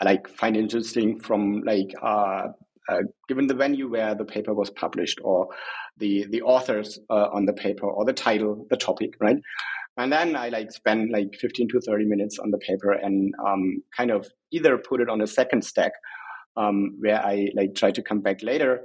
I 0.00 0.04
like 0.04 0.28
find 0.28 0.56
interesting 0.56 1.18
from 1.18 1.62
like 1.62 1.94
uh, 2.02 2.48
uh, 2.88 3.02
given 3.28 3.46
the 3.46 3.54
venue 3.54 3.88
where 3.88 4.14
the 4.14 4.24
paper 4.24 4.52
was 4.52 4.70
published 4.70 5.20
or 5.22 5.48
the 5.98 6.26
the 6.30 6.42
authors 6.42 6.98
uh, 7.10 7.28
on 7.32 7.46
the 7.46 7.52
paper 7.52 7.86
or 7.86 8.04
the 8.04 8.12
title, 8.12 8.66
the 8.70 8.76
topic, 8.76 9.14
right? 9.20 9.36
And 9.96 10.12
then 10.12 10.34
I 10.34 10.48
like 10.48 10.72
spend 10.72 11.10
like 11.12 11.36
15 11.40 11.68
to 11.68 11.80
30 11.80 12.04
minutes 12.06 12.38
on 12.40 12.50
the 12.50 12.58
paper 12.58 12.92
and 12.92 13.32
um, 13.46 13.82
kind 13.96 14.10
of 14.10 14.28
either 14.50 14.76
put 14.76 15.00
it 15.00 15.08
on 15.08 15.20
a 15.20 15.26
second 15.26 15.64
stack 15.64 15.92
um, 16.56 16.96
where 16.98 17.24
I 17.24 17.48
like 17.54 17.74
try 17.74 17.92
to 17.92 18.02
come 18.02 18.20
back 18.20 18.42
later, 18.42 18.82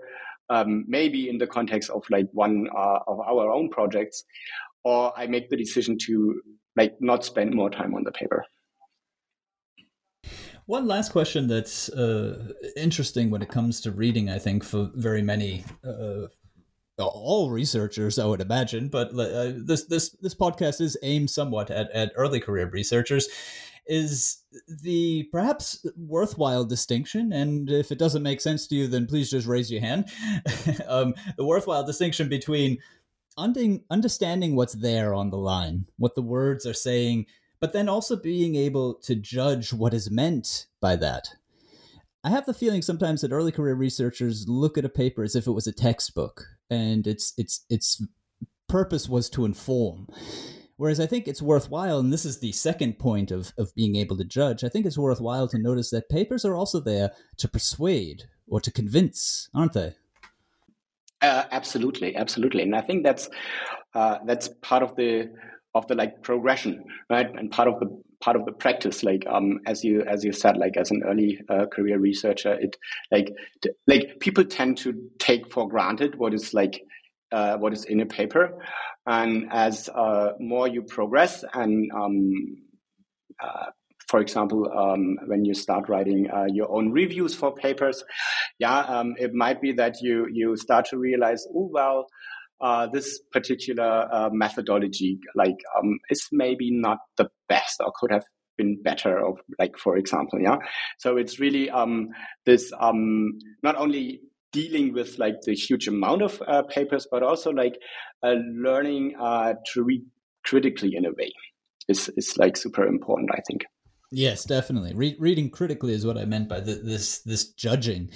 um, 0.50 0.86
maybe 0.88 1.28
in 1.28 1.40
the 1.40 1.48
context 1.48 1.90
of 1.90 2.04
like 2.12 2.28
one 2.32 2.68
uh, 2.76 3.00
of 3.08 3.20
our 3.22 3.52
own 3.52 3.70
projects, 3.70 4.24
or 4.84 5.12
I 5.18 5.26
make 5.26 5.50
the 5.50 5.58
decision 5.58 5.98
to 6.06 6.42
like 6.76 6.96
not 7.00 7.26
spend 7.26 7.56
more 7.56 7.72
time 7.72 7.96
on 7.96 8.04
the 8.04 8.12
paper. 8.12 8.46
One 10.70 10.86
last 10.86 11.12
question 11.12 11.48
that's 11.48 11.90
uh, 11.90 12.54
interesting 12.78 13.32
when 13.32 13.42
it 13.42 13.50
comes 13.50 13.82
to 13.82 13.92
reading, 13.92 14.30
I 14.30 14.38
think, 14.38 14.64
for 14.64 14.92
very 14.94 15.24
many. 15.24 15.66
Uh, 15.84 16.28
all 17.00 17.50
researchers, 17.50 18.20
I 18.20 18.26
would 18.28 18.40
imagine, 18.40 18.88
but 18.88 19.10
uh, 19.18 19.54
this 19.56 19.86
this 19.86 20.12
this 20.22 20.36
podcast 20.36 20.80
is 20.80 20.96
aimed 21.02 21.32
somewhat 21.32 21.72
at, 21.72 21.90
at 21.90 22.12
early 22.16 22.40
career 22.40 22.70
researchers. 22.70 23.28
Is 23.88 24.44
the 24.68 25.28
perhaps 25.32 25.84
worthwhile 25.98 26.66
distinction, 26.66 27.34
and 27.34 27.68
if 27.72 27.92
it 27.92 27.98
doesn't 27.98 28.22
make 28.22 28.40
sense 28.40 28.68
to 28.68 28.76
you, 28.76 28.88
then 28.88 29.08
please 29.08 29.32
just 29.32 29.48
raise 29.48 29.72
your 29.72 29.82
hand. 29.82 30.06
um, 30.88 31.16
the 31.36 31.46
worthwhile 31.46 31.84
distinction 31.84 32.30
between 32.30 32.78
understanding 33.36 34.56
what's 34.56 34.76
there 34.76 35.16
on 35.16 35.32
the 35.32 35.38
line, 35.38 35.88
what 35.98 36.14
the 36.14 36.22
words 36.22 36.68
are 36.68 36.76
saying, 36.76 37.26
but 37.60 37.74
then 37.74 37.90
also 37.90 38.16
being 38.16 38.56
able 38.56 38.94
to 38.94 39.16
judge 39.16 39.74
what 39.74 39.94
is 39.94 40.12
meant 40.12 40.68
by 40.82 40.96
that. 40.96 41.36
I 42.24 42.30
have 42.30 42.46
the 42.46 42.54
feeling 42.54 42.82
sometimes 42.82 43.22
that 43.22 43.32
early 43.32 43.52
career 43.52 43.76
researchers 43.76 44.48
look 44.48 44.78
at 44.78 44.86
a 44.86 44.90
paper 44.90 45.24
as 45.24 45.36
if 45.36 45.48
it 45.48 45.52
was 45.52 45.68
a 45.68 45.72
textbook 45.72 46.46
and 46.70 47.08
its 47.08 47.34
its 47.38 47.66
its 47.70 48.04
purpose 48.68 49.08
was 49.08 49.30
to 49.32 49.46
inform. 49.46 50.08
Whereas 50.76 51.00
I 51.00 51.08
think 51.08 51.28
it's 51.28 51.42
worthwhile, 51.42 52.00
and 52.00 52.14
this 52.14 52.24
is 52.24 52.40
the 52.40 52.54
second 52.54 53.00
point 53.00 53.32
of, 53.32 53.52
of 53.58 53.76
being 53.76 53.98
able 53.98 54.16
to 54.16 54.24
judge, 54.24 54.64
I 54.64 54.70
think 54.70 54.86
it's 54.86 54.98
worthwhile 54.98 55.50
to 55.50 55.58
notice 55.58 55.90
that 55.90 56.08
papers 56.08 56.46
are 56.46 56.56
also 56.56 56.80
there 56.80 57.12
to 57.38 57.50
persuade 57.50 58.30
or 58.48 58.62
to 58.62 58.72
convince, 58.72 59.50
aren't 59.54 59.74
they? 59.74 59.96
Uh, 61.22 61.44
absolutely, 61.52 62.16
absolutely, 62.16 62.64
and 62.64 62.76
I 62.76 62.82
think 62.82 63.04
that's 63.04 63.30
uh, 63.94 64.20
that's 64.26 64.50
part 64.62 64.84
of 64.84 64.96
the 64.96 65.30
of 65.76 65.88
the 65.88 65.96
like 65.96 66.22
progression, 66.24 66.84
right? 67.10 67.28
And 67.36 67.52
part 67.52 67.68
of 67.68 67.80
the 67.80 68.02
part 68.22 68.36
of 68.36 68.46
the 68.46 68.52
practice, 68.52 69.04
like 69.04 69.26
um, 69.28 69.60
as 69.66 69.84
you 69.84 70.04
as 70.04 70.24
you 70.24 70.32
said, 70.32 70.58
like 70.58 70.78
as 70.78 70.92
an 70.92 71.04
early 71.06 71.40
uh, 71.50 71.66
career 71.68 72.00
researcher, 72.00 72.54
it 72.54 72.76
like 73.12 73.32
t- 73.62 73.72
like 73.88 74.20
people 74.20 74.44
tend 74.44 74.78
to 74.80 74.94
take 75.20 75.52
for 75.52 75.68
granted 75.68 76.16
what 76.18 76.34
is 76.34 76.54
like 76.54 76.82
uh, 77.32 77.58
what 77.58 77.74
is 77.74 77.86
in 77.86 78.02
a 78.02 78.06
paper, 78.06 78.58
and 79.06 79.48
as 79.52 79.90
uh, 79.90 80.32
more 80.40 80.68
you 80.68 80.82
progress 80.82 81.44
and 81.54 81.92
um, 81.96 82.34
uh, 83.42 83.68
for 84.10 84.20
example, 84.20 84.68
um, 84.76 85.18
when 85.28 85.46
you 85.46 85.54
start 85.54 85.88
writing 85.88 86.28
uh, 86.32 86.48
your 86.52 86.72
own 86.72 86.92
reviews 86.92 87.36
for 87.36 87.54
papers, 87.54 88.04
yeah, 88.58 88.80
um, 88.80 89.14
it 89.20 89.36
might 89.36 89.62
be 89.62 89.72
that 89.74 90.02
you 90.02 90.28
you 90.32 90.58
start 90.58 90.86
to 90.86 90.98
realize, 90.98 91.46
oh 91.56 91.70
well, 91.72 92.08
uh, 92.62 92.88
this 92.88 93.20
particular 93.32 94.08
uh, 94.12 94.30
methodology 94.32 95.20
like 95.36 95.58
um, 95.78 96.00
is 96.10 96.28
maybe 96.32 96.70
not 96.72 96.98
the 97.18 97.30
best 97.48 97.80
or 97.80 97.92
could 98.00 98.12
have 98.12 98.24
been 98.58 98.82
better 98.84 99.26
of 99.26 99.38
like 99.58 99.78
for 99.78 99.96
example 99.96 100.38
yeah 100.42 100.58
so 100.98 101.16
it's 101.16 101.40
really 101.40 101.70
um, 101.70 102.10
this 102.46 102.74
um, 102.80 103.32
not 103.64 103.76
only 103.78 104.22
dealing 104.52 104.94
with 104.94 105.18
like 105.20 105.36
the 105.44 105.54
huge 105.54 105.88
amount 105.88 106.22
of 106.22 106.42
uh, 106.48 106.64
papers, 106.64 107.08
but 107.10 107.24
also 107.24 107.52
like 107.52 107.80
uh, 108.24 108.36
learning 108.56 109.16
uh, 109.20 109.54
to 109.74 109.84
read 109.84 110.02
critically 110.44 110.96
in 110.96 111.06
a 111.06 111.12
way 111.12 111.32
is 111.88 112.10
is 112.18 112.38
like 112.38 112.58
super 112.58 112.86
important. 112.86 113.30
I 113.34 113.42
think. 113.48 113.66
Yes, 114.12 114.44
definitely. 114.44 114.94
Re- 114.96 115.18
reading 115.20 115.52
critically 115.52 115.94
is 115.94 116.06
what 116.06 116.18
I 116.18 116.26
meant 116.26 116.50
by 116.50 116.60
the, 116.62 116.76
this 116.76 117.22
this 117.22 117.50
judging. 117.52 118.10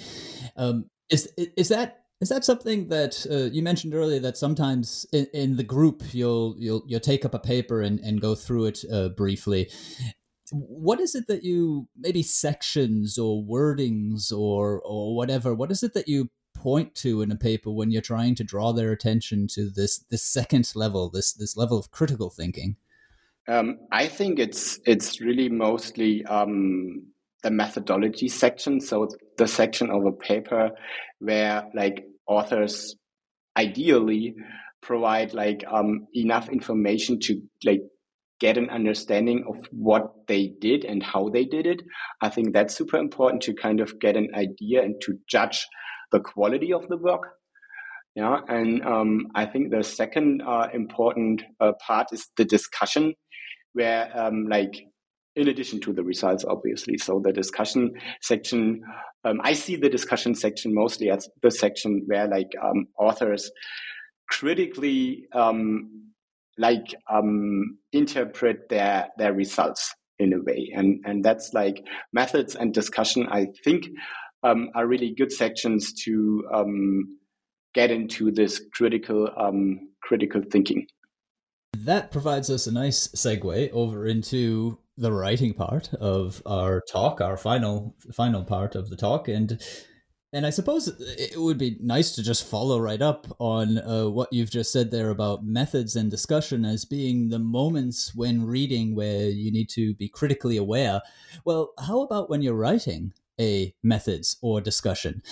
Um, 0.56 0.86
is 1.10 1.30
is 1.36 1.68
that 1.68 2.03
is 2.20 2.28
that 2.28 2.44
something 2.44 2.88
that 2.88 3.26
uh, 3.30 3.50
you 3.52 3.62
mentioned 3.62 3.94
earlier? 3.94 4.20
That 4.20 4.36
sometimes 4.36 5.06
in, 5.12 5.26
in, 5.34 5.56
the 5.56 5.64
group 5.64 6.02
you'll 6.12 6.54
you'll 6.58 6.82
you'll 6.86 7.00
take 7.00 7.24
up 7.24 7.34
a 7.34 7.38
paper 7.38 7.82
and, 7.82 8.00
and 8.00 8.20
go 8.20 8.34
through 8.34 8.66
it 8.66 8.84
uh, 8.92 9.08
briefly. 9.10 9.70
What 10.52 11.00
is 11.00 11.14
it 11.14 11.26
that 11.26 11.42
you 11.42 11.88
maybe 11.96 12.22
sections 12.22 13.18
or 13.18 13.42
wordings 13.42 14.32
or 14.32 14.80
or 14.82 15.16
whatever? 15.16 15.54
What 15.54 15.70
is 15.70 15.82
it 15.82 15.94
that 15.94 16.08
you 16.08 16.30
point 16.54 16.94
to 16.94 17.20
in 17.20 17.30
a 17.30 17.36
paper 17.36 17.70
when 17.70 17.90
you're 17.90 18.00
trying 18.00 18.34
to 18.36 18.44
draw 18.44 18.72
their 18.72 18.92
attention 18.92 19.48
to 19.48 19.68
this 19.68 19.98
this 19.98 20.22
second 20.22 20.70
level, 20.74 21.10
this 21.10 21.32
this 21.32 21.56
level 21.56 21.78
of 21.78 21.90
critical 21.90 22.30
thinking? 22.30 22.76
Um, 23.48 23.80
I 23.92 24.06
think 24.06 24.38
it's 24.38 24.78
it's 24.86 25.20
really 25.20 25.48
mostly 25.48 26.24
um, 26.24 27.08
the 27.44 27.50
methodology 27.50 28.26
section. 28.26 28.80
So 28.80 29.08
the 29.38 29.46
section 29.46 29.90
of 29.90 30.04
a 30.04 30.12
paper 30.12 30.70
where 31.20 31.68
like 31.74 32.04
authors 32.26 32.96
ideally 33.56 34.34
provide 34.82 35.32
like 35.32 35.62
um, 35.70 36.08
enough 36.14 36.48
information 36.48 37.20
to 37.20 37.40
like 37.64 37.82
get 38.40 38.58
an 38.58 38.68
understanding 38.70 39.44
of 39.48 39.56
what 39.70 40.26
they 40.26 40.52
did 40.60 40.84
and 40.84 41.02
how 41.02 41.28
they 41.28 41.44
did 41.44 41.66
it. 41.66 41.82
I 42.20 42.30
think 42.30 42.52
that's 42.52 42.76
super 42.76 42.96
important 42.96 43.42
to 43.42 43.54
kind 43.54 43.80
of 43.80 43.98
get 44.00 44.16
an 44.16 44.28
idea 44.34 44.82
and 44.82 45.00
to 45.02 45.18
judge 45.28 45.66
the 46.10 46.20
quality 46.20 46.72
of 46.72 46.88
the 46.88 46.96
work. 46.96 47.22
Yeah, 48.16 48.40
and 48.48 48.84
um, 48.84 49.28
I 49.34 49.46
think 49.46 49.70
the 49.70 49.82
second 49.82 50.42
uh, 50.42 50.68
important 50.72 51.42
uh, 51.60 51.72
part 51.84 52.12
is 52.12 52.28
the 52.36 52.44
discussion, 52.44 53.14
where 53.72 54.08
um, 54.16 54.46
like 54.48 54.84
in 55.36 55.48
addition 55.48 55.80
to 55.80 55.92
the 55.92 56.02
results, 56.02 56.44
obviously. 56.44 56.98
So 56.98 57.20
the 57.20 57.32
discussion 57.32 57.92
section, 58.20 58.82
um, 59.24 59.40
I 59.42 59.52
see 59.52 59.76
the 59.76 59.88
discussion 59.88 60.34
section 60.34 60.74
mostly 60.74 61.10
as 61.10 61.28
the 61.42 61.50
section 61.50 62.02
where 62.06 62.28
like 62.28 62.50
um, 62.62 62.86
authors 62.98 63.50
critically 64.28 65.26
um, 65.32 65.90
like 66.56 66.94
um, 67.10 67.78
interpret 67.92 68.68
their 68.68 69.08
their 69.18 69.32
results 69.32 69.92
in 70.20 70.32
a 70.32 70.40
way, 70.40 70.70
and 70.74 71.00
and 71.04 71.24
that's 71.24 71.52
like 71.52 71.84
methods 72.12 72.54
and 72.54 72.72
discussion. 72.72 73.26
I 73.28 73.48
think 73.64 73.86
um, 74.44 74.70
are 74.74 74.86
really 74.86 75.14
good 75.14 75.32
sections 75.32 75.92
to 76.04 76.44
um, 76.54 77.18
get 77.74 77.90
into 77.90 78.30
this 78.30 78.62
critical 78.72 79.28
critical 80.00 80.42
thinking. 80.50 80.86
That 81.76 82.12
provides 82.12 82.50
us 82.50 82.68
a 82.68 82.72
nice 82.72 83.08
segue 83.08 83.70
over 83.72 84.06
into 84.06 84.78
the 84.96 85.12
writing 85.12 85.54
part 85.54 85.92
of 85.94 86.42
our 86.46 86.82
talk, 86.90 87.20
our 87.20 87.36
final 87.36 87.96
final 88.12 88.44
part 88.44 88.74
of 88.74 88.90
the 88.90 88.96
talk, 88.96 89.28
and 89.28 89.60
and 90.32 90.44
I 90.44 90.50
suppose 90.50 90.88
it 90.88 91.38
would 91.40 91.58
be 91.58 91.76
nice 91.80 92.12
to 92.16 92.22
just 92.22 92.44
follow 92.44 92.80
right 92.80 93.00
up 93.00 93.28
on 93.38 93.78
uh, 93.78 94.08
what 94.08 94.32
you've 94.32 94.50
just 94.50 94.72
said 94.72 94.90
there 94.90 95.10
about 95.10 95.44
methods 95.44 95.94
and 95.94 96.10
discussion 96.10 96.64
as 96.64 96.84
being 96.84 97.28
the 97.28 97.38
moments 97.38 98.12
when 98.16 98.44
reading 98.44 98.96
where 98.96 99.28
you 99.28 99.52
need 99.52 99.68
to 99.70 99.94
be 99.94 100.08
critically 100.08 100.56
aware. 100.56 101.02
Well, 101.44 101.72
how 101.78 102.02
about 102.02 102.28
when 102.28 102.42
you're 102.42 102.54
writing? 102.54 103.12
A 103.40 103.74
methods 103.82 104.36
or 104.42 104.60
discussion. 104.60 105.22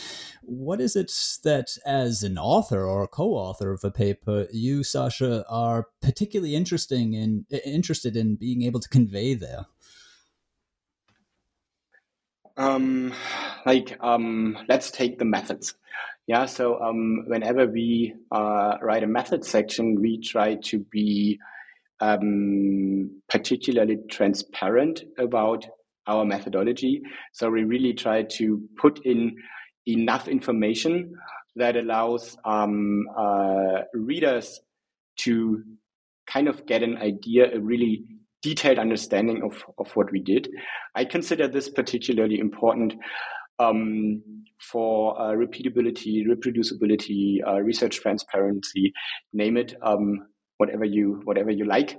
What 0.42 0.80
is 0.80 0.96
it 0.96 1.12
that, 1.44 1.76
as 1.86 2.22
an 2.22 2.36
author 2.36 2.84
or 2.84 3.02
a 3.04 3.08
co-author 3.08 3.72
of 3.72 3.84
a 3.84 3.90
paper, 3.90 4.48
you, 4.52 4.80
Sascha, 4.80 5.44
are 5.48 5.86
particularly 6.00 6.56
interesting 6.56 7.14
in 7.14 7.46
interested 7.64 8.16
in 8.16 8.36
being 8.36 8.62
able 8.62 8.80
to 8.80 8.88
convey 8.88 9.34
there? 9.34 9.66
Um, 12.56 13.14
like, 13.64 13.96
um, 14.00 14.58
let's 14.68 14.90
take 14.90 15.18
the 15.18 15.24
methods. 15.24 15.74
Yeah, 16.26 16.46
so 16.46 16.80
um, 16.80 17.24
whenever 17.26 17.66
we 17.66 18.14
uh, 18.30 18.78
write 18.80 19.02
a 19.02 19.08
method 19.08 19.44
section, 19.44 20.00
we 20.00 20.20
try 20.20 20.56
to 20.64 20.78
be 20.78 21.38
um, 22.00 23.22
particularly 23.28 23.98
transparent 24.08 25.04
about 25.18 25.66
our 26.06 26.24
methodology. 26.24 27.02
So 27.32 27.50
we 27.50 27.64
really 27.64 27.92
try 27.94 28.22
to 28.22 28.60
put 28.80 29.04
in 29.04 29.36
enough 29.86 30.28
information 30.28 31.14
that 31.56 31.76
allows 31.76 32.36
um, 32.44 33.06
uh, 33.16 33.82
readers 33.94 34.60
to 35.20 35.62
kind 36.26 36.48
of 36.48 36.64
get 36.66 36.82
an 36.82 36.96
idea, 36.96 37.54
a 37.54 37.60
really 37.60 38.04
detailed 38.42 38.78
understanding 38.78 39.42
of, 39.42 39.64
of 39.78 39.94
what 39.94 40.10
we 40.10 40.20
did. 40.20 40.48
I 40.94 41.04
consider 41.04 41.46
this 41.48 41.68
particularly 41.68 42.38
important 42.38 42.94
um, 43.58 44.22
for 44.60 45.20
uh, 45.20 45.32
repeatability, 45.32 46.24
reproducibility, 46.26 47.38
uh, 47.46 47.60
research 47.60 48.00
transparency, 48.00 48.92
name 49.32 49.56
it, 49.56 49.74
um, 49.82 50.26
whatever 50.58 50.84
you 50.84 51.20
whatever 51.24 51.50
you 51.50 51.64
like. 51.64 51.98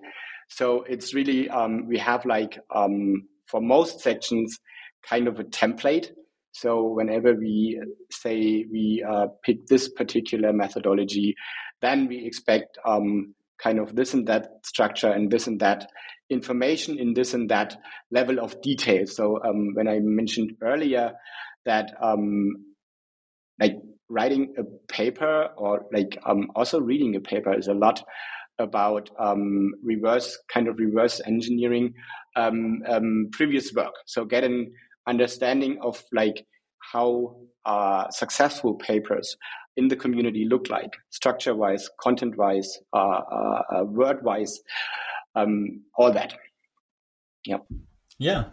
So 0.50 0.84
it's 0.84 1.14
really 1.14 1.50
um, 1.50 1.88
we 1.88 1.98
have 2.00 2.26
like 2.26 2.60
um, 2.74 3.28
for 3.46 3.62
most 3.62 4.00
sections 4.00 4.60
kind 5.08 5.28
of 5.28 5.40
a 5.40 5.44
template. 5.44 6.12
So 6.52 6.84
whenever 6.84 7.34
we 7.34 7.82
say 8.12 8.66
we 8.72 9.04
uh, 9.08 9.28
pick 9.44 9.66
this 9.68 9.90
particular 9.90 10.54
methodology, 10.54 11.36
then 11.82 12.08
we 12.08 12.26
expect 12.26 12.78
um, 12.86 13.34
kind 13.62 13.80
of 13.80 13.96
this 13.96 14.14
and 14.14 14.28
that 14.28 14.48
structure 14.64 15.12
and 15.12 15.32
this 15.32 15.48
and 15.48 15.60
that 15.60 15.90
information 16.30 17.00
in 17.00 17.14
this 17.14 17.34
and 17.34 17.50
that 17.50 17.78
level 18.12 18.40
of 18.40 18.62
detail. 18.62 19.06
So 19.08 19.42
um, 19.44 19.74
when 19.74 19.88
I 19.88 20.00
mentioned 20.00 20.54
earlier 20.62 21.14
that 21.66 21.94
um, 22.02 22.66
like 23.60 23.76
writing 24.10 24.54
a 24.58 24.64
paper 24.92 25.50
or 25.58 25.86
like 25.92 26.18
um, 26.26 26.52
also 26.56 26.80
reading 26.80 27.16
a 27.16 27.20
paper 27.20 27.58
is 27.58 27.68
a 27.68 27.74
lot 27.74 28.04
about 28.60 29.10
um, 29.20 29.74
reverse 29.84 30.38
kind 30.52 30.68
of 30.68 30.78
reverse 30.78 31.22
engineering 31.26 31.94
um, 32.36 32.82
um, 32.88 33.30
previous 33.32 33.74
work. 33.74 33.94
So 34.06 34.26
get 34.26 34.44
an 34.44 34.74
understanding 35.08 35.80
of 35.82 36.02
like 36.12 36.46
how 36.80 37.38
uh, 37.66 38.10
successful 38.10 38.76
papers 38.76 39.38
in 39.78 39.88
the 39.88 39.96
community 39.96 40.46
look 40.46 40.70
like, 40.70 40.92
structure 41.10 41.56
wise, 41.56 41.90
content 42.00 42.38
wise, 42.38 42.78
uh, 42.94 42.98
uh, 42.98 43.62
uh 43.76 43.84
word 43.86 44.24
wise, 44.24 44.60
um, 45.36 45.82
all 45.96 46.12
that. 46.12 46.36
Yeah. 47.46 47.58
Yeah. 48.20 48.46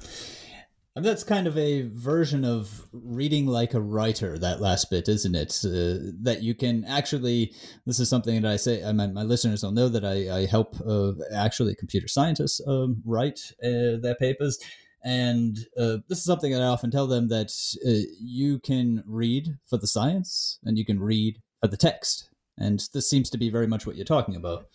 And 0.96 1.05
that's 1.05 1.22
kind 1.22 1.46
of 1.46 1.57
a 1.57 1.83
version 1.83 2.44
of 2.44 2.88
reading 2.92 3.46
like 3.46 3.74
a 3.74 3.81
writer, 3.81 4.37
that 4.38 4.61
last 4.61 4.90
bit, 4.90 5.09
isn't 5.09 5.37
it? 5.37 5.61
Uh, 5.64 6.11
that 6.22 6.42
you 6.42 6.53
can 6.55 6.85
actually, 6.85 7.55
this 7.87 8.00
is 8.00 8.09
something 8.09 8.42
that 8.42 8.50
I 8.50 8.57
say, 8.57 8.83
I 8.85 8.92
mean, 8.92 9.14
my 9.14 9.22
listeners 9.22 9.62
will 9.62 9.70
know 9.70 9.88
that 9.88 10.05
I, 10.05 10.40
I 10.40 10.46
help 10.46 10.76
uh, 10.85 11.12
actually 11.33 11.76
computer 11.76 12.09
scientists 12.09 12.61
um, 12.66 13.03
write 13.07 13.53
uh, 13.62 14.03
their 14.03 14.16
papers. 14.18 14.59
And 15.05 15.59
uh, 15.79 15.98
this 16.09 16.18
is 16.18 16.24
something 16.24 16.53
that 16.53 16.61
I 16.61 16.66
often 16.66 16.90
tell 16.90 17.07
them 17.07 17.29
that 17.29 17.53
uh, 17.87 18.11
you 18.20 18.59
can 18.59 19.05
read 19.07 19.59
for 19.66 19.79
the 19.79 19.87
science 19.87 20.59
and 20.64 20.76
you 20.76 20.85
can 20.85 21.00
read 21.00 21.40
for 21.61 21.68
the 21.68 21.76
text. 21.76 22.31
And 22.59 22.83
this 22.92 23.09
seems 23.09 23.31
to 23.31 23.38
be 23.38 23.48
very 23.48 23.68
much 23.68 23.87
what 23.87 23.94
you're 23.94 24.05
talking 24.05 24.35
about. 24.35 24.66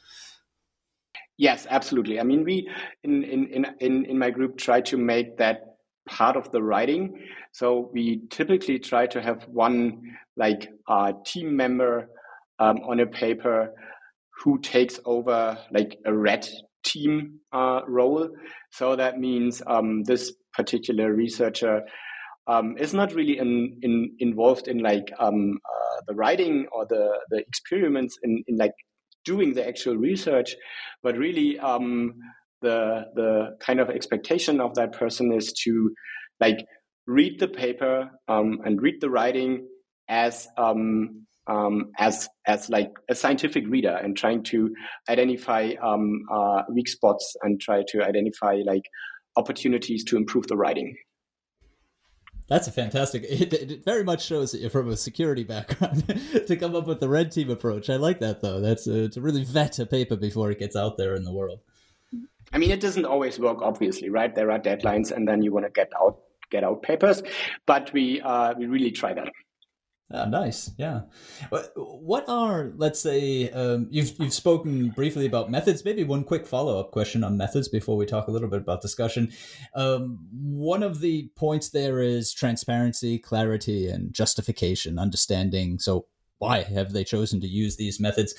Yes, 1.37 1.67
absolutely. 1.69 2.21
I 2.21 2.23
mean, 2.23 2.45
we 2.45 2.69
in 3.03 3.23
in 3.23 3.65
in 3.81 4.05
in 4.05 4.17
my 4.17 4.31
group 4.31 4.57
try 4.57 4.79
to 4.81 4.97
make 4.97 5.37
that 5.37 5.74
part 6.07 6.35
of 6.35 6.51
the 6.51 6.61
writing. 6.61 7.19
So 7.51 7.89
we 7.93 8.21
typically 8.29 8.79
try 8.79 9.07
to 9.07 9.21
have 9.21 9.43
one 9.43 10.01
like 10.37 10.69
uh, 10.87 11.13
team 11.25 11.55
member 11.55 12.09
um, 12.59 12.77
on 12.87 12.99
a 12.99 13.07
paper 13.07 13.73
who 14.43 14.59
takes 14.59 14.99
over 15.05 15.57
like 15.71 15.97
a 16.05 16.13
red 16.13 16.47
team 16.83 17.39
uh, 17.51 17.81
role. 17.87 18.29
So 18.71 18.95
that 18.95 19.19
means 19.19 19.61
um, 19.65 20.03
this 20.03 20.33
particular 20.53 21.13
researcher 21.13 21.81
um, 22.47 22.77
is 22.77 22.93
not 22.93 23.13
really 23.13 23.37
in, 23.39 23.79
in, 23.81 24.15
involved 24.19 24.67
in 24.67 24.79
like 24.79 25.11
um, 25.19 25.57
uh, 25.65 26.01
the 26.07 26.13
writing 26.13 26.67
or 26.71 26.85
the, 26.85 27.17
the 27.29 27.39
experiments 27.39 28.17
in, 28.21 28.43
in 28.47 28.57
like 28.57 28.73
doing 29.23 29.53
the 29.53 29.67
actual 29.67 29.97
research, 29.97 30.55
but 31.01 31.17
really 31.17 31.57
um, 31.59 32.13
the 32.65 33.05
the 33.13 33.57
kind 33.59 33.79
of 33.79 33.89
expectation 33.89 34.59
of 34.59 34.73
that 34.75 34.91
person 34.91 35.31
is 35.31 35.53
to 35.63 35.91
like 36.39 36.65
read 37.05 37.39
the 37.39 37.47
paper 37.47 38.09
um, 38.27 38.59
and 38.65 38.81
read 38.81 38.95
the 38.99 39.09
writing 39.09 39.67
as 40.09 40.47
um, 40.57 41.25
um, 41.47 41.91
as 41.99 42.27
as 42.47 42.69
like 42.69 42.91
a 43.09 43.15
scientific 43.15 43.65
reader 43.67 43.95
and 44.03 44.17
trying 44.17 44.43
to 44.43 44.73
identify 45.07 45.73
um, 45.81 46.23
uh, 46.33 46.63
weak 46.69 46.87
spots 46.87 47.35
and 47.43 47.61
try 47.61 47.83
to 47.89 48.03
identify 48.03 48.61
like 48.65 48.85
opportunities 49.35 50.03
to 50.05 50.17
improve 50.17 50.47
the 50.47 50.57
writing. 50.57 50.95
That's 52.47 52.67
a 52.67 52.71
fantastic. 52.71 53.25
It, 53.29 53.53
it, 53.53 53.85
very 53.85 54.03
much 54.03 54.25
shows 54.25 54.51
that 54.51 54.61
you're 54.61 54.69
from 54.69 54.89
a 54.89 54.97
security 54.97 55.43
background 55.43 56.03
to 56.47 56.55
come 56.55 56.75
up 56.75 56.87
with 56.87 56.99
the 56.99 57.09
red 57.09 57.31
team 57.31 57.49
approach. 57.49 57.89
I 57.89 57.97
like 57.97 58.19
that 58.19 58.41
though. 58.41 58.59
That's 58.59 58.87
a, 58.87 59.09
to 59.09 59.21
really 59.21 59.43
vet 59.43 59.77
a 59.79 59.85
paper 59.85 60.15
before 60.15 60.51
it 60.51 60.59
gets 60.59 60.75
out 60.75 60.97
there 60.97 61.15
in 61.15 61.23
the 61.23 61.33
world. 61.33 61.59
I 62.53 62.57
mean, 62.57 62.71
it 62.71 62.79
doesn't 62.79 63.05
always 63.05 63.39
work, 63.39 63.61
obviously, 63.61 64.09
right? 64.09 64.33
There 64.33 64.51
are 64.51 64.59
deadlines, 64.59 65.11
and 65.11 65.27
then 65.27 65.41
you 65.41 65.51
want 65.53 65.65
to 65.65 65.71
get 65.71 65.91
out 66.01 66.19
get 66.51 66.63
out 66.63 66.83
papers, 66.83 67.23
but 67.65 67.91
we 67.93 68.21
uh, 68.21 68.53
we 68.57 68.67
really 68.67 68.91
try 68.91 69.13
that. 69.13 69.29
Ah, 70.13 70.25
nice. 70.25 70.71
Yeah. 70.77 71.01
What 71.75 72.25
are, 72.29 72.71
let's 72.77 72.99
say, 72.99 73.49
um, 73.49 73.87
you've 73.89 74.13
you've 74.19 74.33
spoken 74.33 74.89
briefly 74.89 75.25
about 75.25 75.49
methods. 75.49 75.83
Maybe 75.83 76.03
one 76.03 76.23
quick 76.23 76.45
follow 76.45 76.79
up 76.79 76.91
question 76.91 77.23
on 77.23 77.37
methods 77.37 77.67
before 77.67 77.97
we 77.97 78.05
talk 78.05 78.27
a 78.27 78.31
little 78.31 78.47
bit 78.47 78.61
about 78.61 78.81
discussion. 78.81 79.31
Um, 79.73 80.19
one 80.31 80.83
of 80.83 80.99
the 80.99 81.31
points 81.35 81.69
there 81.69 82.01
is 82.01 82.33
transparency, 82.33 83.17
clarity, 83.17 83.87
and 83.87 84.13
justification, 84.13 84.99
understanding. 84.99 85.79
So, 85.79 86.05
why 86.37 86.61
have 86.61 86.93
they 86.93 87.03
chosen 87.03 87.41
to 87.41 87.47
use 87.47 87.77
these 87.77 87.99
methods? 87.99 88.35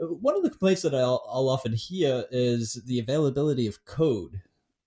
One 0.00 0.36
of 0.36 0.42
the 0.42 0.50
complaints 0.50 0.82
that 0.82 0.94
I'll, 0.94 1.22
I'll 1.30 1.48
often 1.48 1.72
hear 1.72 2.24
is 2.30 2.82
the 2.86 2.98
availability 2.98 3.66
of 3.66 3.84
code. 3.84 4.42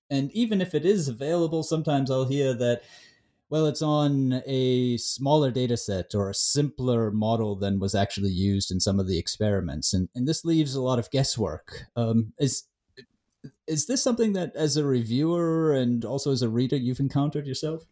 And 0.09 0.32
even 0.32 0.61
if 0.61 0.74
it 0.74 0.86
is 0.86 1.07
available, 1.07 1.64
sometimes 1.64 2.09
I'll 2.11 2.26
hear 2.26 2.53
that 2.55 2.82
well, 3.53 3.68
it's 3.68 3.84
on 3.84 4.41
a 4.47 4.97
smaller 4.97 5.51
data 5.51 5.78
set 5.78 6.16
or 6.16 6.32
a 6.32 6.34
simpler 6.34 7.11
model 7.11 7.55
than 7.55 7.78
was 7.78 7.93
actually 7.93 8.32
used 8.32 8.72
in 8.72 8.80
some 8.80 8.99
of 8.99 9.07
the 9.07 9.20
experiments. 9.20 9.93
And, 9.93 10.09
and 10.16 10.28
this 10.28 10.43
leaves 10.43 10.74
a 10.74 10.82
lot 10.82 10.97
of 10.97 11.11
guesswork. 11.11 11.84
Um, 11.95 12.34
is, 12.39 12.64
is 13.68 13.86
this 13.86 14.01
something 14.01 14.34
that, 14.34 14.55
as 14.55 14.76
a 14.76 14.84
reviewer 14.84 15.72
and 15.72 16.03
also 16.03 16.32
as 16.32 16.41
a 16.41 16.49
reader, 16.49 16.78
you've 16.78 16.99
encountered 16.99 17.45
yourself? 17.45 17.86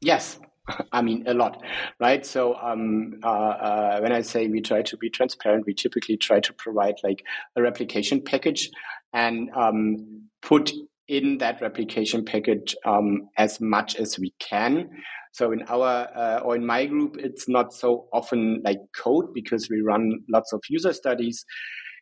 Yes, 0.00 0.40
I 0.92 1.02
mean, 1.02 1.24
a 1.26 1.34
lot, 1.34 1.62
right? 2.00 2.24
So 2.24 2.54
um, 2.54 3.14
uh, 3.22 3.28
uh, 3.28 4.00
when 4.00 4.12
I 4.12 4.20
say 4.22 4.48
we 4.48 4.60
try 4.60 4.82
to 4.82 4.96
be 4.96 5.10
transparent, 5.10 5.66
we 5.66 5.74
typically 5.74 6.16
try 6.16 6.40
to 6.40 6.52
provide 6.52 6.94
like 7.02 7.22
a 7.56 7.62
replication 7.62 8.22
package 8.22 8.70
and 9.12 9.50
um, 9.56 10.28
put 10.40 10.72
in 11.08 11.38
that 11.38 11.60
replication 11.60 12.24
package 12.24 12.74
um, 12.84 13.28
as 13.36 13.60
much 13.60 13.96
as 13.96 14.18
we 14.18 14.32
can. 14.38 14.88
So 15.32 15.50
in 15.52 15.62
our 15.68 16.08
uh, 16.14 16.40
or 16.44 16.56
in 16.56 16.64
my 16.64 16.86
group, 16.86 17.16
it's 17.18 17.48
not 17.48 17.72
so 17.72 18.06
often 18.12 18.62
like 18.64 18.78
code 18.96 19.32
because 19.34 19.68
we 19.70 19.80
run 19.80 20.20
lots 20.28 20.52
of 20.52 20.60
user 20.68 20.92
studies. 20.92 21.44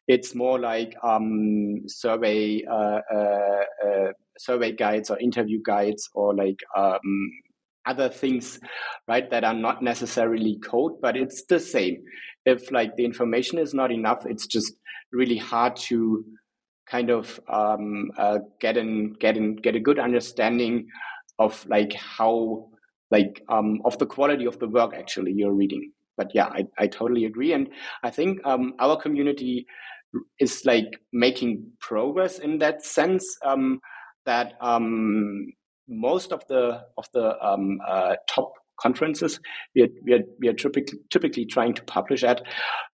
It's 0.09 0.35
more 0.35 0.59
like 0.59 0.95
um, 1.05 1.83
survey 1.87 2.63
uh, 2.71 3.01
uh, 3.13 3.65
uh 3.87 4.13
survey 4.39 4.73
guides 4.73 5.11
or 5.11 5.19
interview 5.21 5.61
guides 5.65 6.09
or 6.15 6.35
like 6.35 6.59
um, 6.77 7.31
other 7.91 8.09
things, 8.09 8.61
right? 9.09 9.29
That 9.31 9.45
are 9.45 9.55
not 9.55 9.83
necessarily 9.83 10.59
code, 10.59 11.01
but 11.01 11.17
it's 11.17 11.45
the 11.45 11.61
same. 11.61 12.03
If 12.47 12.71
like 12.71 12.97
the 12.97 13.05
information 13.05 13.59
is 13.59 13.75
not 13.75 13.91
enough, 13.93 14.25
it's 14.27 14.47
just 14.47 14.73
really 15.13 15.37
hard 15.37 15.77
to 15.89 16.25
kind 16.87 17.11
of 17.11 17.41
um, 17.49 18.11
uh, 18.17 18.39
get 18.61 18.77
in 18.77 19.15
get 19.21 19.37
in 19.37 19.57
get 19.57 19.77
a 19.77 19.81
good 19.81 19.99
understanding 19.99 20.87
of 21.39 21.65
like 21.69 21.93
how 21.95 22.69
like 23.11 23.43
um, 23.49 23.81
of 23.85 23.99
the 23.99 24.07
quality 24.07 24.47
of 24.47 24.59
the 24.59 24.69
work 24.69 24.93
actually 24.95 25.33
you're 25.33 25.55
reading 25.55 25.93
but 26.17 26.31
yeah 26.35 26.47
i, 26.47 26.67
I 26.79 26.87
totally 26.87 27.25
agree 27.25 27.53
and 27.53 27.69
i 28.03 28.11
think 28.11 28.41
um, 28.45 28.75
our 28.79 29.01
community 29.01 29.67
is 30.41 30.63
like 30.65 31.01
making 31.13 31.65
progress 31.81 32.39
in 32.39 32.59
that 32.59 32.85
sense 32.85 33.25
um, 33.45 33.81
that 34.27 34.55
um, 34.61 35.53
most 35.91 36.33
of 36.33 36.47
the 36.49 36.83
of 36.97 37.07
the 37.13 37.37
um, 37.45 37.79
uh, 37.87 38.15
top 38.29 38.53
conferences 38.81 39.41
we 39.75 39.83
are, 39.83 39.89
we 40.05 40.13
are, 40.15 40.23
we 40.39 40.49
are 40.49 40.55
typically, 40.55 40.99
typically 41.11 41.45
trying 41.45 41.75
to 41.75 41.85
publish 41.85 42.25
at 42.25 42.43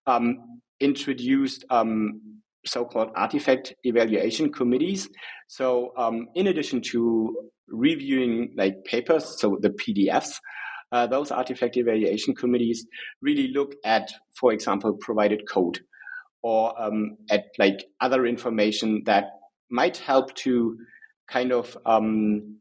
um, 0.05 0.59
introduced 0.79 1.63
um, 1.69 2.19
so-called 2.65 3.09
artifact 3.15 3.73
evaluation 3.83 4.51
committees. 4.51 5.09
So 5.47 5.93
um, 5.97 6.27
in 6.35 6.47
addition 6.47 6.81
to 6.91 7.35
reviewing 7.69 8.53
like 8.55 8.83
papers, 8.85 9.39
so 9.39 9.57
the 9.61 9.69
PDFs, 9.69 10.39
uh, 10.91 11.07
those 11.07 11.31
artifact 11.31 11.77
evaluation 11.77 12.35
committees 12.35 12.85
really 13.21 13.49
look 13.53 13.75
at, 13.85 14.11
for 14.39 14.53
example, 14.53 14.97
provided 14.99 15.47
code 15.47 15.79
or 16.43 16.79
um, 16.81 17.17
at 17.29 17.45
like 17.57 17.85
other 17.99 18.25
information 18.25 19.03
that 19.05 19.25
might 19.69 19.97
help 19.97 20.33
to 20.35 20.77
kind 21.29 21.51
of 21.51 21.77
um, 21.85 22.57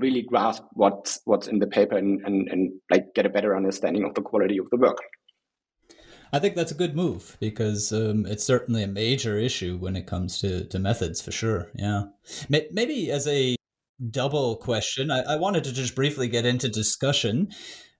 really 0.00 0.22
grasp 0.22 0.62
what's 0.72 1.20
what's 1.24 1.46
in 1.46 1.58
the 1.58 1.66
paper 1.66 1.96
and, 1.96 2.20
and, 2.24 2.48
and 2.48 2.72
like 2.90 3.14
get 3.14 3.26
a 3.26 3.30
better 3.30 3.56
understanding 3.56 4.04
of 4.04 4.14
the 4.14 4.22
quality 4.22 4.58
of 4.58 4.68
the 4.70 4.76
work. 4.76 4.98
I 6.32 6.38
think 6.38 6.54
that's 6.54 6.72
a 6.72 6.76
good 6.76 6.94
move 6.94 7.36
because 7.40 7.92
um, 7.92 8.24
it's 8.26 8.44
certainly 8.44 8.84
a 8.84 8.88
major 8.88 9.36
issue 9.36 9.76
when 9.78 9.96
it 9.96 10.06
comes 10.06 10.40
to, 10.40 10.64
to 10.68 10.78
methods 10.78 11.20
for 11.20 11.32
sure. 11.32 11.70
Yeah. 11.74 12.04
Maybe 12.48 13.10
as 13.10 13.26
a 13.26 13.56
double 14.10 14.56
question, 14.56 15.10
I, 15.10 15.22
I 15.22 15.36
wanted 15.36 15.64
to 15.64 15.72
just 15.72 15.96
briefly 15.96 16.28
get 16.28 16.46
into 16.46 16.68
discussion 16.68 17.50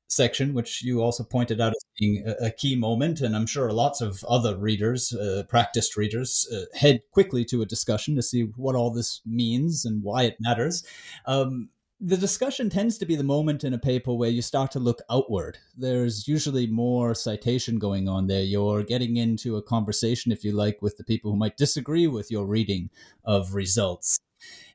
section, 0.06 0.54
which 0.54 0.82
you 0.82 1.00
also 1.00 1.24
pointed 1.24 1.60
out 1.60 1.72
as 1.72 1.84
being 1.98 2.24
a, 2.40 2.50
key 2.50 2.76
moment. 2.76 3.20
And 3.20 3.34
I'm 3.34 3.46
sure 3.46 3.72
lots 3.72 4.00
of 4.00 4.24
other 4.28 4.56
readers, 4.56 5.12
uh, 5.12 5.44
practiced 5.48 5.96
readers, 5.96 6.48
uh, 6.52 6.76
head 6.76 7.00
quickly 7.12 7.44
to 7.46 7.62
a 7.62 7.66
discussion 7.66 8.16
to 8.16 8.22
see 8.22 8.42
what 8.56 8.74
all 8.74 8.90
this 8.90 9.20
means 9.24 9.84
and 9.84 10.02
why 10.02 10.24
it 10.24 10.36
matters. 10.40 10.84
Um, 11.26 11.70
the 12.00 12.16
discussion 12.16 12.70
tends 12.70 12.96
to 12.96 13.04
be 13.04 13.14
the 13.14 13.22
moment 13.22 13.62
in 13.62 13.74
a 13.74 13.78
paper 13.78 14.14
where 14.14 14.30
you 14.30 14.40
start 14.40 14.70
to 14.70 14.78
look 14.78 15.02
outward. 15.10 15.58
There's 15.76 16.26
usually 16.26 16.66
more 16.66 17.14
citation 17.14 17.78
going 17.78 18.08
on 18.08 18.26
there. 18.26 18.42
You're 18.42 18.82
getting 18.82 19.16
into 19.16 19.56
a 19.56 19.62
conversation, 19.62 20.32
if 20.32 20.42
you 20.42 20.52
like, 20.52 20.80
with 20.80 20.96
the 20.96 21.04
people 21.04 21.30
who 21.30 21.36
might 21.36 21.58
disagree 21.58 22.06
with 22.06 22.30
your 22.30 22.46
reading 22.46 22.88
of 23.22 23.54
results. 23.54 24.18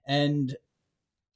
And 0.08 0.56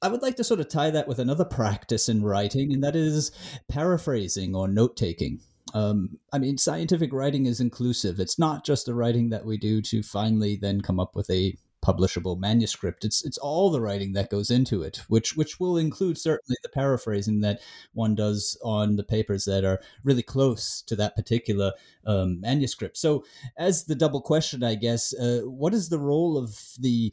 I 0.00 0.08
would 0.08 0.22
like 0.22 0.36
to 0.36 0.44
sort 0.44 0.60
of 0.60 0.68
tie 0.68 0.90
that 0.90 1.08
with 1.08 1.18
another 1.18 1.44
practice 1.44 2.08
in 2.08 2.22
writing, 2.22 2.72
and 2.72 2.84
that 2.84 2.94
is 2.94 3.32
paraphrasing 3.68 4.54
or 4.54 4.68
note 4.68 4.96
taking. 4.96 5.40
Um, 5.74 6.18
I 6.32 6.38
mean, 6.38 6.56
scientific 6.56 7.12
writing 7.12 7.46
is 7.46 7.60
inclusive. 7.60 8.20
It's 8.20 8.38
not 8.38 8.64
just 8.64 8.86
the 8.86 8.94
writing 8.94 9.30
that 9.30 9.44
we 9.44 9.58
do 9.58 9.82
to 9.82 10.02
finally 10.02 10.56
then 10.56 10.80
come 10.80 11.00
up 11.00 11.16
with 11.16 11.28
a 11.30 11.56
publishable 11.84 12.38
manuscript. 12.38 13.04
It's 13.04 13.24
it's 13.24 13.38
all 13.38 13.70
the 13.70 13.80
writing 13.80 14.12
that 14.12 14.30
goes 14.30 14.50
into 14.50 14.82
it, 14.82 15.02
which 15.08 15.36
which 15.36 15.58
will 15.58 15.76
include 15.76 16.18
certainly 16.18 16.56
the 16.62 16.68
paraphrasing 16.68 17.40
that 17.40 17.60
one 17.92 18.14
does 18.14 18.58
on 18.62 18.96
the 18.96 19.04
papers 19.04 19.44
that 19.44 19.64
are 19.64 19.80
really 20.04 20.22
close 20.22 20.82
to 20.82 20.96
that 20.96 21.16
particular 21.16 21.72
um, 22.06 22.40
manuscript. 22.40 22.96
So, 22.96 23.24
as 23.56 23.84
the 23.84 23.94
double 23.94 24.20
question, 24.20 24.62
I 24.62 24.74
guess, 24.74 25.14
uh, 25.14 25.42
what 25.44 25.74
is 25.74 25.88
the 25.88 25.98
role 25.98 26.36
of 26.36 26.58
the 26.78 27.12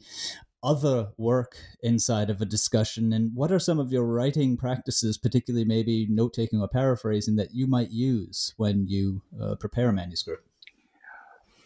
other 0.62 1.10
work 1.16 1.56
inside 1.82 2.28
of 2.28 2.40
a 2.40 2.46
discussion 2.46 3.12
and 3.12 3.30
what 3.34 3.52
are 3.52 3.60
some 3.60 3.78
of 3.78 3.92
your 3.92 4.04
writing 4.04 4.56
practices 4.56 5.16
particularly 5.16 5.64
maybe 5.64 6.04
note 6.10 6.34
taking 6.34 6.60
or 6.60 6.66
paraphrasing 6.66 7.36
that 7.36 7.54
you 7.54 7.64
might 7.68 7.90
use 7.90 8.54
when 8.56 8.84
you 8.88 9.22
uh, 9.40 9.54
prepare 9.54 9.88
a 9.88 9.92
manuscript 9.92 10.47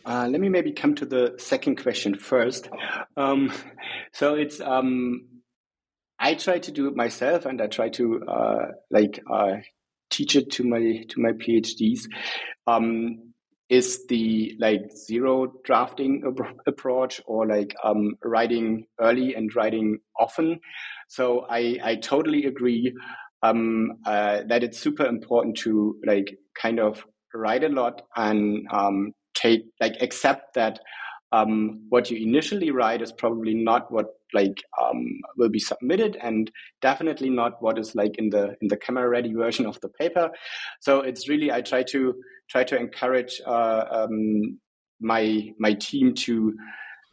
uh, 0.05 0.29
let 0.31 0.41
me 0.41 0.49
maybe 0.49 0.73
come 0.73 0.95
to 0.97 1.07
the 1.07 1.35
second 1.39 1.83
question 1.83 2.17
first. 2.17 2.69
Um, 3.17 3.53
so 4.13 4.35
it's 4.35 4.61
um, 4.61 5.29
I 6.19 6.35
try 6.35 6.59
to 6.59 6.71
do 6.71 6.89
it 6.89 6.97
myself, 6.97 7.47
and 7.47 7.61
I 7.61 7.67
try 7.67 7.89
to 7.91 8.23
uh, 8.27 8.67
like 8.91 9.23
uh, 9.33 9.57
teach 10.11 10.37
it 10.37 10.51
to 10.53 10.65
my 10.65 11.05
to 11.09 11.21
my 11.21 11.33
PhDs. 11.33 12.03
Um, 12.67 13.33
is 13.69 14.07
the 14.07 14.55
like 14.59 14.83
zero 14.95 15.51
drafting 15.65 16.23
approach 16.67 17.23
or 17.27 17.47
like 17.47 17.75
um, 17.83 18.17
writing 18.23 18.87
early 19.01 19.35
and 19.35 19.55
writing 19.57 19.99
often? 20.19 20.61
So 21.09 21.47
I 21.49 21.79
I 21.83 21.97
totally 21.97 22.45
agree 22.45 22.95
um, 23.43 23.99
uh, 24.05 24.43
that 24.49 24.63
it's 24.63 24.79
super 24.79 25.07
important 25.07 25.57
to 25.59 25.97
like 26.07 26.37
kind 26.55 26.81
of 26.81 27.05
write 27.35 27.65
a 27.65 27.69
lot 27.69 28.03
and 28.15 28.67
um, 28.71 29.13
take 29.43 29.65
like 29.81 29.97
accept 30.01 30.55
that 30.55 30.79
um, 31.33 31.87
what 31.89 32.11
you 32.11 32.19
initially 32.19 32.71
write 32.71 33.01
is 33.01 33.11
probably 33.11 33.55
not 33.55 33.91
what 33.91 34.07
like 34.35 34.63
um, 34.83 35.21
will 35.37 35.49
be 35.49 35.59
submitted 35.59 36.17
and 36.23 36.51
definitely 36.81 37.31
not 37.31 37.61
what 37.63 37.79
is 37.79 37.95
like 37.95 38.17
in 38.19 38.31
the 38.31 38.55
in 38.61 38.69
the 38.69 38.77
camera 38.77 39.09
ready 39.09 39.33
version 39.45 39.67
of 39.67 39.81
the 39.81 39.89
paper. 39.89 40.31
So 40.81 41.01
it's 41.01 41.29
really 41.29 41.51
i 41.51 41.61
try 41.61 41.83
to 41.85 42.15
try 42.51 42.65
to 42.65 42.77
encourage 42.77 43.41
uh, 43.47 43.85
um, 43.91 44.59
my 45.01 45.51
my 45.59 45.75
team 45.75 46.15
to 46.15 46.55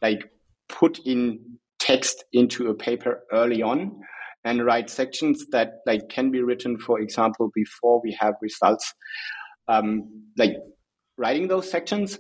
like 0.02 0.22
put 0.68 1.00
in 1.06 1.40
text 1.80 2.26
into 2.34 2.70
a 2.70 2.74
paper 2.74 3.24
early 3.32 3.64
on 3.64 4.00
and 4.44 4.66
write 4.66 4.90
sections 4.90 5.46
that 5.52 5.76
like 5.86 6.08
can 6.10 6.30
be 6.30 6.42
written 6.42 6.78
for 6.78 7.00
example 7.00 7.52
before 7.56 8.02
we 8.04 8.16
have 8.20 8.36
results. 8.42 8.94
Um, 9.68 10.26
like 10.38 10.56
writing 11.20 11.48
those 11.48 11.70
sections 11.70 12.18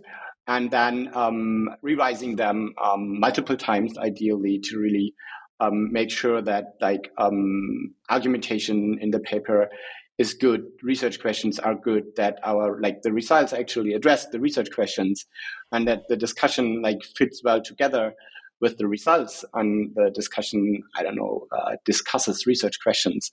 and 0.47 0.69
then 0.69 1.09
um, 1.13 1.69
revising 1.81 2.35
them 2.35 2.73
um, 2.83 3.19
multiple 3.19 3.55
times, 3.55 3.97
ideally, 3.97 4.59
to 4.63 4.77
really 4.77 5.13
um, 5.59 5.91
make 5.91 6.11
sure 6.11 6.41
that 6.41 6.75
like 6.81 7.11
um, 7.17 7.93
argumentation 8.09 8.97
in 8.99 9.11
the 9.11 9.19
paper 9.19 9.69
is 10.17 10.33
good, 10.33 10.65
research 10.83 11.21
questions 11.21 11.59
are 11.59 11.75
good, 11.75 12.03
that 12.17 12.39
our 12.43 12.79
like 12.81 13.01
the 13.03 13.13
results 13.13 13.53
actually 13.53 13.93
address 13.93 14.27
the 14.27 14.39
research 14.39 14.69
questions, 14.73 15.25
and 15.71 15.87
that 15.87 16.01
the 16.09 16.17
discussion 16.17 16.81
like 16.81 17.01
fits 17.17 17.41
well 17.43 17.61
together 17.61 18.13
with 18.59 18.77
the 18.77 18.87
results 18.87 19.45
and 19.53 19.89
the 19.95 20.11
discussion 20.13 20.83
i 20.97 21.01
don't 21.01 21.15
know 21.15 21.47
uh, 21.57 21.77
discusses 21.85 22.45
research 22.45 22.77
questions 22.83 23.31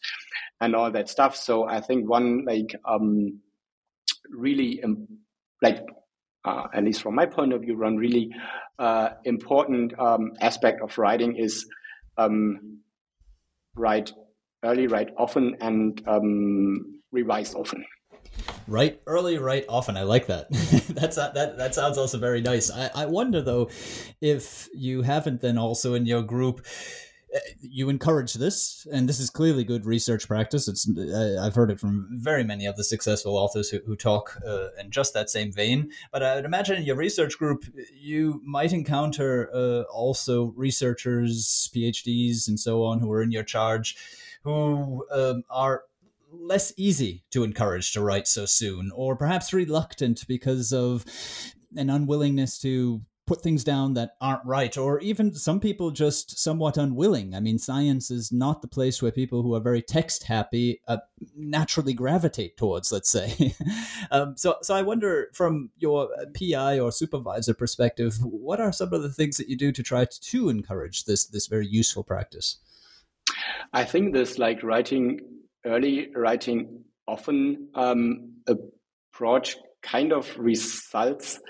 and 0.61 0.77
all 0.77 0.89
that 0.93 1.09
stuff. 1.09 1.35
So 1.35 1.65
i 1.69 1.81
think 1.81 2.09
one 2.09 2.45
like 2.45 2.73
um, 2.85 3.41
really 4.31 4.81
like 5.63 5.87
uh, 6.45 6.69
at 6.73 6.85
least 6.85 7.03
from 7.03 7.15
my 7.15 7.27
point 7.27 7.53
of 7.53 7.61
view, 7.61 7.77
one 7.79 7.97
really 7.97 8.31
uh, 8.79 9.11
important 9.25 9.99
um, 9.99 10.33
aspect 10.41 10.81
of 10.81 10.97
writing 10.97 11.37
is 11.37 11.67
um, 12.17 12.79
write 13.75 14.13
early, 14.65 14.87
write 14.87 15.11
often, 15.17 15.57
and 15.61 16.01
um, 16.07 17.01
revise 17.11 17.55
often. 17.55 17.85
Write 18.69 19.01
early, 19.07 19.39
write 19.39 19.65
often. 19.69 19.97
I 19.97 20.03
like 20.03 20.27
that. 20.27 20.51
That's 20.89 21.17
that. 21.17 21.35
That 21.35 21.75
sounds 21.75 21.99
also 21.99 22.19
very 22.19 22.41
nice. 22.41 22.71
I, 22.71 22.91
I 22.95 23.07
wonder 23.07 23.41
though, 23.43 23.71
if 24.21 24.69
you 24.75 25.03
haven't 25.03 25.41
then 25.41 25.59
also 25.59 25.95
in 25.95 26.07
your 26.07 26.23
group 26.23 26.65
you 27.61 27.89
encourage 27.89 28.35
this, 28.35 28.87
and 28.93 29.09
this 29.09 29.21
is 29.21 29.31
clearly 29.31 29.65
good 29.65 29.87
research 29.87 30.27
practice. 30.27 30.69
It's 30.69 30.89
I've 31.41 31.55
heard 31.55 31.71
it 31.71 31.81
from 31.81 32.09
very 32.13 32.45
many 32.45 32.67
of 32.67 32.77
the 32.77 32.85
successful 32.85 33.37
authors 33.37 33.71
who, 33.71 33.81
who 33.87 33.97
talk 33.97 34.39
uh, 34.47 34.69
in 34.79 34.91
just 34.91 35.15
that 35.15 35.31
same 35.31 35.53
vein. 35.53 35.91
But 36.13 36.23
I 36.23 36.37
would 36.37 36.45
imagine 36.45 36.77
in 36.77 36.85
your 36.85 36.97
research 36.97 37.39
group, 37.39 37.65
you 37.95 38.41
might 38.45 38.73
encounter 38.73 39.51
uh, 39.55 39.83
also 39.93 40.53
researchers, 40.57 41.71
PhDs, 41.75 42.49
and 42.49 42.59
so 42.59 42.85
on 42.85 43.01
who 43.01 43.11
are 43.13 43.23
in 43.23 43.33
your 43.33 43.45
charge, 43.45 43.97
who 44.43 45.07
um, 45.11 45.45
are 45.51 45.83
less 46.31 46.73
easy 46.77 47.25
to 47.31 47.45
encourage 47.45 47.93
to 47.93 48.01
write 48.01 48.29
so 48.29 48.47
soon, 48.47 48.91
or 48.95 49.17
perhaps 49.17 49.53
reluctant 49.53 50.27
because 50.29 50.73
of 50.73 51.05
an 51.77 51.91
unwillingness 51.91 52.59
to 52.61 53.03
put 53.27 53.43
things 53.43 53.65
down 53.65 53.95
that 53.95 54.17
aren't 54.21 54.45
right, 54.45 54.77
or 54.77 55.01
even 55.01 55.35
some 55.35 55.59
people 55.59 55.91
just 55.91 56.39
somewhat 56.39 56.77
unwilling. 56.77 57.35
I 57.35 57.41
mean, 57.41 57.59
science 57.59 58.11
is 58.11 58.31
not 58.31 58.63
the 58.63 58.69
place 58.69 59.03
where 59.03 59.11
people 59.11 59.43
who 59.43 59.55
are 59.55 59.61
very 59.61 59.83
text 59.83 60.25
happy 60.25 60.81
uh, 60.87 60.99
naturally 61.37 61.93
gravitate 61.93 62.57
towards, 62.57 62.93
let's 62.93 63.11
say. 63.11 63.55
um, 64.11 64.37
so, 64.37 64.57
so 64.63 64.75
I 64.75 64.83
wonder 64.83 65.29
from 65.35 65.71
your 65.79 66.09
PI 66.39 66.79
or 66.79 66.93
supervisor 66.93 67.55
perspective, 67.55 68.17
what 68.23 68.61
are 68.61 68.73
some 68.73 68.93
of 68.93 69.03
the 69.03 69.13
things 69.13 69.37
that 69.39 69.49
you 69.49 69.57
do 69.57 69.73
to 69.73 69.83
try 69.83 70.05
to, 70.05 70.21
to 70.21 70.49
encourage 70.49 71.05
this 71.05 71.27
this 71.27 71.47
very 71.47 71.67
useful 71.67 72.05
practice? 72.05 72.59
I 73.73 73.85
think 73.85 74.13
this 74.13 74.39
like 74.39 74.63
writing 74.63 75.21
early, 75.65 76.11
writing 76.15 76.85
often 77.09 77.69
um, 77.75 78.35
approach 78.47 79.57
kind 79.83 80.13
of 80.13 80.37
results 80.39 81.41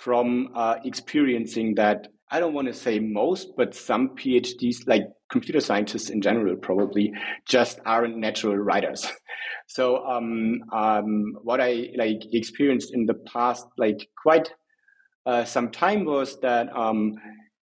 from 0.00 0.48
uh, 0.54 0.76
experiencing 0.84 1.74
that 1.74 2.08
I 2.30 2.40
don't 2.40 2.54
want 2.54 2.68
to 2.68 2.74
say 2.74 3.00
most, 3.00 3.48
but 3.56 3.74
some 3.74 4.10
PhDs, 4.10 4.86
like 4.86 5.02
computer 5.30 5.60
scientists 5.60 6.08
in 6.08 6.22
general, 6.22 6.56
probably 6.56 7.12
just 7.46 7.80
aren't 7.84 8.16
natural 8.16 8.56
writers. 8.56 9.06
So 9.66 10.04
um, 10.04 10.64
um, 10.72 11.38
what 11.44 11.60
I 11.60 11.90
like 11.96 12.22
experienced 12.32 12.92
in 12.92 13.06
the 13.06 13.14
past, 13.14 13.66
like 13.78 14.08
quite 14.20 14.52
uh, 15.24 15.44
some 15.44 15.70
time, 15.70 16.04
was 16.04 16.40
that 16.40 16.76
um, 16.76 17.14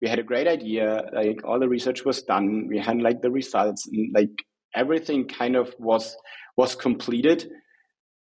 we 0.00 0.08
had 0.08 0.18
a 0.18 0.22
great 0.22 0.48
idea. 0.48 1.02
Like 1.12 1.44
all 1.44 1.60
the 1.60 1.68
research 1.68 2.02
was 2.02 2.22
done, 2.22 2.66
we 2.68 2.78
had 2.78 3.02
like 3.02 3.20
the 3.20 3.30
results, 3.30 3.86
and 3.86 4.10
like 4.14 4.42
everything 4.74 5.28
kind 5.28 5.54
of 5.54 5.74
was 5.78 6.16
was 6.56 6.74
completed. 6.74 7.50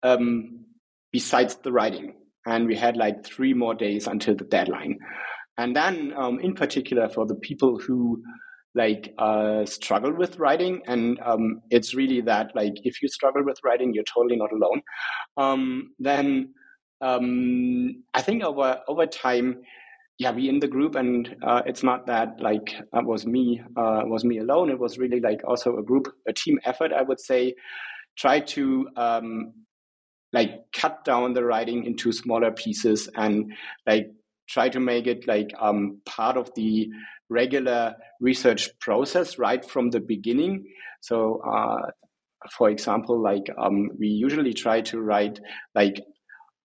Um, 0.04 0.66
besides 1.12 1.56
the 1.56 1.72
writing, 1.72 2.14
and 2.46 2.66
we 2.66 2.76
had 2.76 2.96
like 2.96 3.24
three 3.24 3.52
more 3.52 3.74
days 3.74 4.06
until 4.06 4.34
the 4.34 4.44
deadline. 4.44 4.98
And 5.58 5.74
then, 5.74 6.12
um, 6.16 6.38
in 6.40 6.54
particular, 6.54 7.08
for 7.08 7.26
the 7.26 7.34
people 7.36 7.78
who 7.78 8.22
like 8.74 9.14
uh, 9.18 9.64
struggle 9.64 10.12
with 10.14 10.38
writing, 10.38 10.82
and 10.86 11.18
um, 11.24 11.60
it's 11.70 11.94
really 11.94 12.20
that 12.22 12.50
like 12.54 12.74
if 12.84 13.02
you 13.02 13.08
struggle 13.08 13.42
with 13.44 13.58
writing, 13.64 13.92
you're 13.94 14.04
totally 14.04 14.36
not 14.36 14.52
alone. 14.52 14.82
Um, 15.38 15.94
then 15.98 16.52
um, 17.00 18.04
I 18.12 18.20
think 18.20 18.44
over 18.44 18.80
over 18.86 19.06
time, 19.06 19.62
yeah, 20.18 20.30
we 20.30 20.50
in 20.50 20.60
the 20.60 20.68
group, 20.68 20.94
and 20.94 21.34
uh, 21.42 21.62
it's 21.64 21.82
not 21.82 22.06
that 22.06 22.38
like 22.38 22.74
it 22.74 23.06
was 23.06 23.26
me 23.26 23.62
uh, 23.78 24.02
was 24.04 24.24
me 24.24 24.38
alone. 24.38 24.70
It 24.70 24.78
was 24.78 24.98
really 24.98 25.20
like 25.20 25.40
also 25.48 25.78
a 25.78 25.82
group, 25.82 26.08
a 26.28 26.34
team 26.34 26.58
effort. 26.66 26.92
I 26.92 27.00
would 27.00 27.20
say, 27.20 27.54
try 28.18 28.40
to 28.40 28.88
um, 28.96 29.52
like 30.36 30.70
cut 30.70 31.02
down 31.02 31.32
the 31.32 31.42
writing 31.42 31.86
into 31.86 32.12
smaller 32.12 32.50
pieces 32.50 33.08
and 33.14 33.54
like 33.86 34.10
try 34.46 34.68
to 34.68 34.78
make 34.78 35.06
it 35.06 35.26
like 35.26 35.50
um, 35.58 36.02
part 36.04 36.36
of 36.36 36.54
the 36.54 36.90
regular 37.30 37.94
research 38.20 38.68
process 38.78 39.38
right 39.38 39.64
from 39.64 39.88
the 39.88 39.98
beginning. 39.98 40.66
So, 41.00 41.40
uh, 41.40 41.90
for 42.52 42.68
example, 42.68 43.18
like 43.18 43.46
um, 43.58 43.88
we 43.98 44.08
usually 44.08 44.52
try 44.52 44.82
to 44.82 45.00
write 45.00 45.40
like 45.74 46.02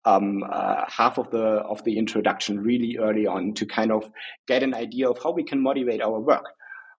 um, 0.05 0.43
uh, 0.49 0.85
half 0.87 1.17
of 1.17 1.29
the 1.31 1.45
of 1.73 1.83
the 1.83 1.97
introduction 1.97 2.61
really 2.61 2.97
early 2.97 3.27
on 3.27 3.53
to 3.55 3.65
kind 3.65 3.91
of 3.91 4.09
get 4.47 4.63
an 4.63 4.73
idea 4.73 5.09
of 5.09 5.21
how 5.21 5.31
we 5.31 5.43
can 5.43 5.61
motivate 5.61 6.01
our 6.01 6.21
work, 6.21 6.45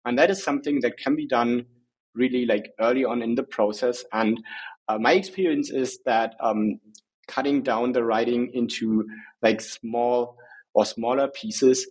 and 0.04 0.20
that 0.20 0.30
is 0.30 0.44
something 0.44 0.82
that 0.82 0.98
can 0.98 1.16
be 1.16 1.28
done 1.28 1.66
really 2.14 2.46
like 2.46 2.66
early 2.82 3.06
on 3.06 3.22
in 3.22 3.36
the 3.36 3.44
process. 3.44 4.04
And 4.12 4.44
uh, 4.88 4.98
my 4.98 5.14
experience 5.14 5.70
is 5.70 6.00
that 6.06 6.36
um, 6.40 6.80
cutting 7.28 7.62
down 7.62 7.92
the 7.92 8.04
writing 8.04 8.52
into 8.54 9.06
like 9.42 9.62
small 9.62 10.38
or 10.74 10.86
smaller 10.86 11.28
pieces 11.28 11.90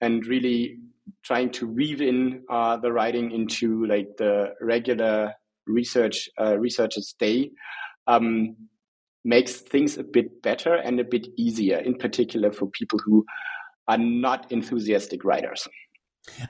and 0.00 0.26
really 0.26 0.78
trying 1.22 1.50
to 1.50 1.66
weave 1.66 2.00
in 2.00 2.42
uh, 2.50 2.76
the 2.76 2.92
writing 2.92 3.30
into 3.30 3.84
like 3.86 4.08
the 4.16 4.54
regular 4.60 5.34
research 5.66 6.28
uh, 6.40 6.58
researcher's 6.58 7.14
day 7.18 7.50
um, 8.06 8.56
makes 9.24 9.56
things 9.56 9.98
a 9.98 10.04
bit 10.04 10.42
better 10.42 10.74
and 10.74 10.98
a 10.98 11.04
bit 11.04 11.26
easier 11.36 11.78
in 11.78 11.94
particular 11.94 12.50
for 12.50 12.66
people 12.70 12.98
who 13.04 13.24
are 13.88 13.98
not 13.98 14.50
enthusiastic 14.50 15.24
writers. 15.24 15.68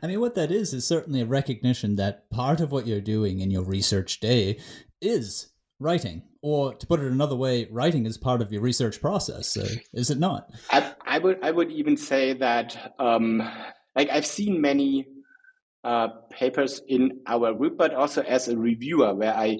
I 0.03 0.07
mean, 0.07 0.21
what 0.21 0.35
that 0.35 0.51
is 0.51 0.75
is 0.75 0.87
certainly 0.87 1.21
a 1.23 1.27
recognition 1.27 1.97
that 1.97 2.29
part 2.31 2.61
of 2.61 2.71
what 2.71 2.87
you're 2.87 3.01
doing 3.01 3.41
in 3.41 3.51
your 3.51 3.63
research 3.63 4.21
day 4.21 4.59
is 5.01 5.50
writing 5.81 6.23
or 6.43 6.75
to 6.75 6.87
put 6.87 7.01
it 7.01 7.11
another 7.11 7.37
way 7.37 7.67
writing 7.71 8.07
is 8.07 8.17
part 8.17 8.41
of 8.41 8.53
your 8.53 8.63
research 8.63 9.01
process 9.01 9.57
uh, 9.57 9.69
is 9.93 10.11
it 10.11 10.19
not? 10.19 10.51
I, 10.71 10.95
I, 11.07 11.19
would 11.19 11.39
i 11.43 11.51
would 11.51 11.71
even 11.73 11.97
say 11.97 12.35
that 12.35 12.95
um, 12.99 13.43
like 13.97 14.09
i've 14.11 14.27
seen 14.27 14.61
many 14.61 15.07
uh, 15.83 16.09
papers 16.31 16.83
in 16.89 17.21
our 17.27 17.55
group 17.55 17.79
but 17.79 17.95
also 17.95 18.23
as 18.23 18.49
a 18.49 18.57
reviewer 18.57 19.15
where 19.15 19.35
i 19.35 19.59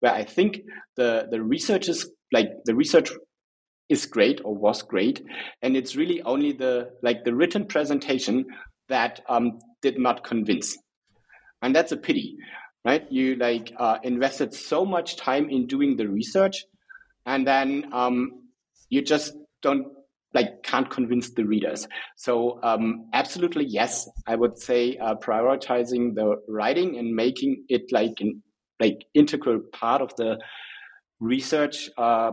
where 0.00 0.12
i 0.12 0.24
think 0.24 0.60
the 0.96 1.28
the 1.30 1.40
research 1.42 1.88
is 1.88 2.10
like 2.32 2.48
the 2.64 2.74
research 2.74 3.10
is 3.88 4.06
great 4.06 4.40
or 4.44 4.54
was 4.54 4.82
great 4.82 5.22
and 5.62 5.76
it's 5.76 5.96
really 5.96 6.20
only 6.22 6.52
the 6.52 6.90
like 7.02 7.24
the 7.24 7.34
written 7.34 7.64
presentation 7.66 8.44
that 8.90 9.20
um, 9.28 9.58
did 9.80 9.98
not 9.98 10.22
convince. 10.22 10.76
And 11.62 11.74
that's 11.74 11.92
a 11.92 11.96
pity 11.96 12.36
right? 12.84 13.06
You 13.10 13.36
like 13.36 13.72
uh, 13.76 13.98
invested 14.02 14.54
so 14.54 14.84
much 14.84 15.16
time 15.16 15.48
in 15.50 15.66
doing 15.66 15.96
the 15.96 16.08
research, 16.08 16.64
and 17.26 17.46
then 17.46 17.90
um, 17.92 18.42
you 18.88 19.02
just 19.02 19.34
don't 19.62 19.86
like 20.32 20.62
can't 20.62 20.88
convince 20.88 21.30
the 21.30 21.44
readers. 21.44 21.88
So 22.16 22.60
um, 22.62 23.08
absolutely 23.12 23.64
yes, 23.64 24.08
I 24.26 24.36
would 24.36 24.58
say 24.58 24.96
uh, 24.96 25.16
prioritizing 25.16 26.14
the 26.14 26.36
writing 26.48 26.98
and 26.98 27.14
making 27.14 27.64
it 27.68 27.92
like 27.92 28.20
an 28.20 28.42
like 28.78 29.04
integral 29.12 29.60
part 29.72 30.00
of 30.00 30.14
the 30.16 30.38
research 31.18 31.90
uh, 31.98 32.32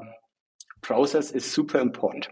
process 0.81 1.31
is 1.31 1.43
super 1.43 1.79
important. 1.79 2.27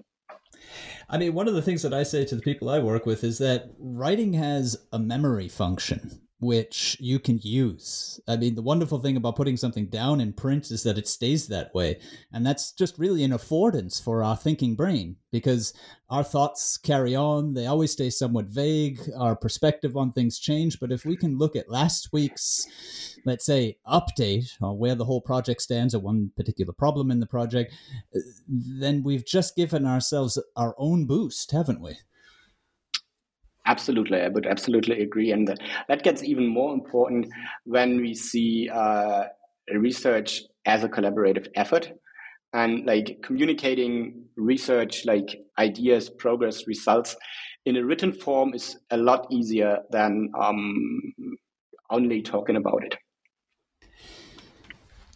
I 1.09 1.17
mean, 1.17 1.33
one 1.33 1.47
of 1.47 1.53
the 1.53 1.61
things 1.61 1.81
that 1.83 1.93
I 1.93 2.03
say 2.03 2.25
to 2.25 2.35
the 2.35 2.41
people 2.41 2.69
I 2.69 2.79
work 2.79 3.05
with 3.05 3.23
is 3.23 3.37
that 3.39 3.71
writing 3.77 4.33
has 4.33 4.77
a 4.91 4.97
memory 4.97 5.47
function 5.47 6.21
which 6.39 6.97
you 6.99 7.17
can 7.17 7.39
use. 7.41 8.19
I 8.27 8.35
mean, 8.35 8.55
the 8.55 8.61
wonderful 8.61 8.99
thing 8.99 9.15
about 9.15 9.37
putting 9.37 9.55
something 9.55 9.85
down 9.87 10.19
in 10.19 10.33
print 10.33 10.69
is 10.69 10.83
that 10.83 10.97
it 10.97 11.07
stays 11.07 11.47
that 11.47 11.73
way. 11.73 11.99
And 12.31 12.45
that's 12.45 12.73
just 12.73 12.99
really 12.99 13.23
an 13.23 13.31
affordance 13.31 14.03
for 14.03 14.21
our 14.21 14.35
thinking 14.35 14.75
brain 14.75 15.15
because 15.31 15.73
our 16.09 16.23
thoughts 16.23 16.77
carry 16.77 17.15
on. 17.15 17.53
They 17.53 17.65
always 17.65 17.93
stay 17.93 18.09
somewhat 18.09 18.47
vague. 18.47 18.99
Our 19.17 19.35
perspective 19.35 19.95
on 19.95 20.11
things 20.11 20.37
change. 20.37 20.79
But 20.79 20.91
if 20.91 21.05
we 21.05 21.15
can 21.15 21.37
look 21.37 21.55
at 21.55 21.69
last 21.69 22.09
week's, 22.11 22.67
let's 23.25 23.45
say, 23.45 23.77
update 23.87 24.61
on 24.61 24.77
where 24.77 24.95
the 24.95 25.05
whole 25.05 25.21
project 25.21 25.61
stands 25.61 25.95
or 25.95 25.99
one 25.99 26.31
particular 26.35 26.73
problem 26.73 27.11
in 27.11 27.21
the 27.21 27.25
project, 27.25 27.73
then 28.47 29.03
we've 29.03 29.25
just 29.25 29.55
given 29.55 29.85
ourselves 29.85 30.37
our 30.57 30.75
own 30.77 31.05
boost, 31.05 31.51
haven't 31.51 31.81
we? 31.81 31.97
Absolutely, 33.67 34.21
I 34.21 34.27
would 34.27 34.45
absolutely 34.45 35.01
agree, 35.01 35.31
and 35.31 35.47
that 35.87 36.03
gets 36.03 36.23
even 36.23 36.45
more 36.47 36.73
important 36.73 37.27
when 37.63 37.97
we 37.99 38.13
see 38.13 38.69
uh, 38.71 39.23
research 39.73 40.43
as 40.67 40.83
a 40.83 40.89
collaborative 40.89 41.47
effort 41.55 41.91
and 42.53 42.85
like 42.85 43.19
communicating 43.23 44.25
research 44.37 45.05
like 45.05 45.37
ideas 45.59 46.09
progress 46.09 46.67
results 46.67 47.15
in 47.65 47.77
a 47.77 47.85
written 47.85 48.13
form 48.13 48.53
is 48.53 48.77
a 48.91 48.97
lot 48.97 49.27
easier 49.31 49.79
than 49.91 50.31
um, 50.39 51.13
only 51.89 52.21
talking 52.21 52.57
about 52.57 52.83
it 52.83 52.95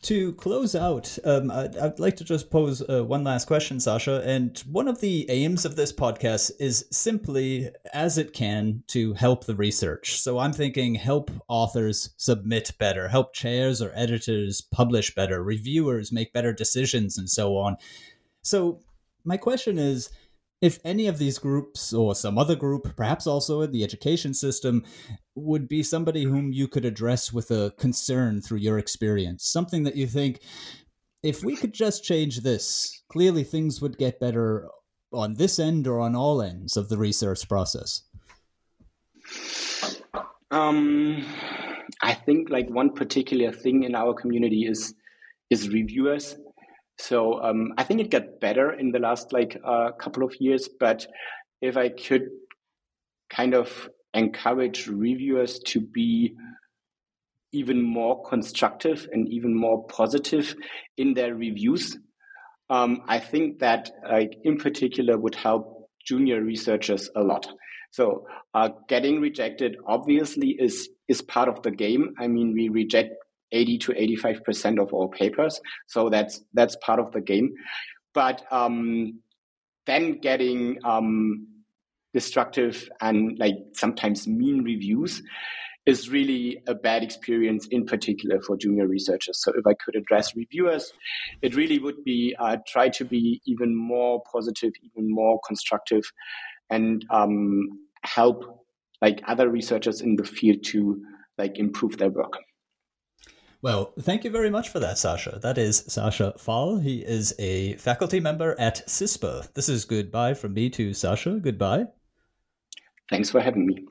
to 0.01 0.33
close 0.33 0.75
out, 0.75 1.17
um, 1.25 1.51
I'd, 1.51 1.75
I'd, 1.77 1.99
like 1.99 2.15
to 2.17 2.23
just 2.23 2.49
pose 2.49 2.81
uh, 2.87 3.03
one 3.03 3.23
last 3.23 3.45
question, 3.45 3.77
Sascha. 3.77 4.25
And 4.25 4.57
one 4.59 4.87
of 4.87 5.01
the 5.01 5.29
aims 5.29 5.65
of 5.65 5.75
this 5.75 5.91
podcast 5.91 6.51
is 6.59 6.85
simply, 6.91 7.69
as 7.93 8.17
it 8.17 8.31
can, 8.31 8.83
to 8.87 9.13
help 9.13 9.45
the 9.45 9.55
research. 9.55 10.19
So 10.21 10.39
I'm 10.39 10.53
thinking 10.53 10.95
help 10.95 11.31
authors 11.49 12.11
submit 12.15 12.71
better, 12.79 13.09
help 13.09 13.33
chairs 13.33 13.81
or 13.81 13.91
editors 13.93 14.61
publish 14.61 15.13
better, 15.13 15.43
reviewers 15.43 16.11
make 16.11 16.31
better 16.31 16.53
decisions, 16.53 17.17
and 17.17 17.29
so 17.29 17.57
on. 17.57 17.75
So 18.41 18.79
my 19.25 19.35
question 19.35 19.77
is 19.77 20.09
if 20.61 20.79
any 20.83 21.07
of 21.07 21.17
these 21.17 21.39
groups 21.39 21.93
or 21.93 22.13
some 22.13 22.37
other 22.37 22.55
group, 22.55 22.95
perhaps 22.95 23.25
also 23.25 23.61
in 23.61 23.71
the 23.71 23.83
education 23.83 24.33
system, 24.33 24.83
would 25.35 25.67
be 25.67 25.83
somebody 25.83 26.23
whom 26.23 26.51
you 26.51 26.67
could 26.67 26.85
address 26.85 27.31
with 27.31 27.49
a 27.49 27.73
concern 27.77 28.41
through 28.41 28.57
your 28.57 28.77
experience, 28.77 29.45
something 29.45 29.83
that 29.83 29.95
you 29.95 30.05
think, 30.05 30.41
if 31.23 31.43
we 31.43 31.55
could 31.55 31.73
just 31.73 32.03
change 32.03 32.41
this, 32.41 33.03
clearly 33.09 33.43
things 33.43 33.81
would 33.81 33.97
get 33.97 34.19
better 34.19 34.67
on 35.13 35.35
this 35.35 35.59
end 35.59 35.87
or 35.87 35.99
on 35.99 36.15
all 36.15 36.41
ends 36.41 36.77
of 36.77 36.89
the 36.89 36.97
research 36.97 37.47
process? 37.47 38.03
Um, 40.51 41.25
I 42.01 42.13
think 42.13 42.49
like 42.49 42.69
one 42.69 42.91
particular 42.91 43.51
thing 43.51 43.83
in 43.83 43.95
our 43.95 44.13
community 44.13 44.65
is 44.65 44.93
is 45.49 45.69
reviewers 45.69 46.37
so 46.99 47.41
um, 47.41 47.73
I 47.77 47.83
think 47.83 48.01
it 48.01 48.11
got 48.11 48.41
better 48.41 48.73
in 48.73 48.91
the 48.91 48.99
last 48.99 49.31
like 49.31 49.57
uh, 49.63 49.91
couple 49.93 50.23
of 50.23 50.35
years. 50.39 50.67
But 50.79 51.07
if 51.61 51.77
I 51.77 51.89
could 51.89 52.27
kind 53.29 53.53
of 53.53 53.89
encourage 54.13 54.87
reviewers 54.87 55.59
to 55.59 55.79
be 55.79 56.35
even 57.53 57.81
more 57.81 58.21
constructive 58.23 59.07
and 59.13 59.29
even 59.29 59.55
more 59.55 59.87
positive 59.87 60.55
in 60.97 61.13
their 61.13 61.35
reviews, 61.35 61.97
um, 62.69 63.01
I 63.07 63.19
think 63.19 63.59
that 63.59 63.89
like 64.07 64.37
in 64.43 64.57
particular 64.57 65.17
would 65.17 65.35
help 65.35 65.89
junior 66.05 66.41
researchers 66.41 67.09
a 67.15 67.23
lot. 67.23 67.47
So 67.91 68.27
uh, 68.53 68.69
getting 68.89 69.21
rejected 69.21 69.77
obviously 69.87 70.49
is 70.59 70.89
is 71.07 71.21
part 71.21 71.47
of 71.47 71.61
the 71.63 71.71
game. 71.71 72.13
I 72.19 72.27
mean, 72.27 72.53
we 72.53 72.67
reject 72.67 73.13
80 73.51 73.77
to 73.79 74.01
85 74.01 74.43
percent 74.43 74.79
of 74.79 74.93
all 74.93 75.07
papers. 75.07 75.59
So 75.87 76.09
that's 76.09 76.43
that's 76.53 76.75
part 76.77 76.99
of 76.99 77.11
the 77.11 77.21
game. 77.21 77.53
But 78.13 78.45
um, 78.51 79.19
then 79.85 80.19
getting 80.19 80.77
um, 80.83 81.47
destructive 82.13 82.89
and 83.01 83.37
like 83.39 83.55
sometimes 83.73 84.27
mean 84.27 84.63
reviews 84.63 85.21
is 85.85 86.09
really 86.09 86.61
a 86.67 86.75
bad 86.75 87.03
experience 87.03 87.67
in 87.71 87.85
particular 87.85 88.41
for 88.41 88.57
junior 88.57 88.87
researchers 88.87 89.41
so 89.41 89.51
if 89.55 89.65
i 89.65 89.73
could 89.83 89.95
address 89.95 90.35
reviewers 90.35 90.91
it 91.41 91.55
really 91.55 91.79
would 91.79 92.03
be 92.03 92.35
uh, 92.39 92.57
try 92.67 92.89
to 92.89 93.05
be 93.05 93.41
even 93.45 93.75
more 93.75 94.21
positive 94.31 94.71
even 94.83 95.11
more 95.11 95.39
constructive 95.47 96.03
and 96.69 97.05
um, 97.09 97.67
help 98.03 98.65
like 99.01 99.21
other 99.27 99.49
researchers 99.49 100.01
in 100.01 100.15
the 100.15 100.23
field 100.23 100.57
to 100.63 101.01
like 101.37 101.57
improve 101.57 101.97
their 101.97 102.09
work 102.09 102.33
well, 103.61 103.93
thank 104.01 104.23
you 104.23 104.29
very 104.29 104.49
much 104.49 104.69
for 104.69 104.79
that, 104.79 104.95
Sascha. 104.95 105.41
That 105.41 105.57
is 105.57 105.81
Sascha 105.83 106.39
Fahl. 106.39 106.81
He 106.81 106.99
is 106.99 107.33
a 107.39 107.75
faculty 107.75 108.19
member 108.19 108.55
at 108.59 108.87
CISPA. 108.87 109.53
This 109.53 109.69
is 109.69 109.85
goodbye 109.85 110.33
from 110.33 110.53
me 110.53 110.69
to 110.71 110.91
Sascha. 110.91 111.41
Goodbye. 111.41 111.85
Thanks 113.09 113.29
for 113.29 113.41
having 113.41 113.65
me. 113.65 113.85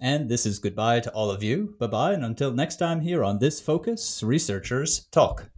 And 0.00 0.28
this 0.28 0.46
is 0.46 0.58
goodbye 0.58 1.00
to 1.00 1.12
all 1.12 1.30
of 1.30 1.42
you. 1.42 1.76
Bye 1.78 1.86
bye. 1.88 2.12
And 2.12 2.24
until 2.24 2.52
next 2.52 2.76
time, 2.76 3.00
here 3.00 3.24
on 3.24 3.38
This 3.38 3.60
Focus, 3.60 4.22
researchers 4.22 5.06
talk. 5.06 5.51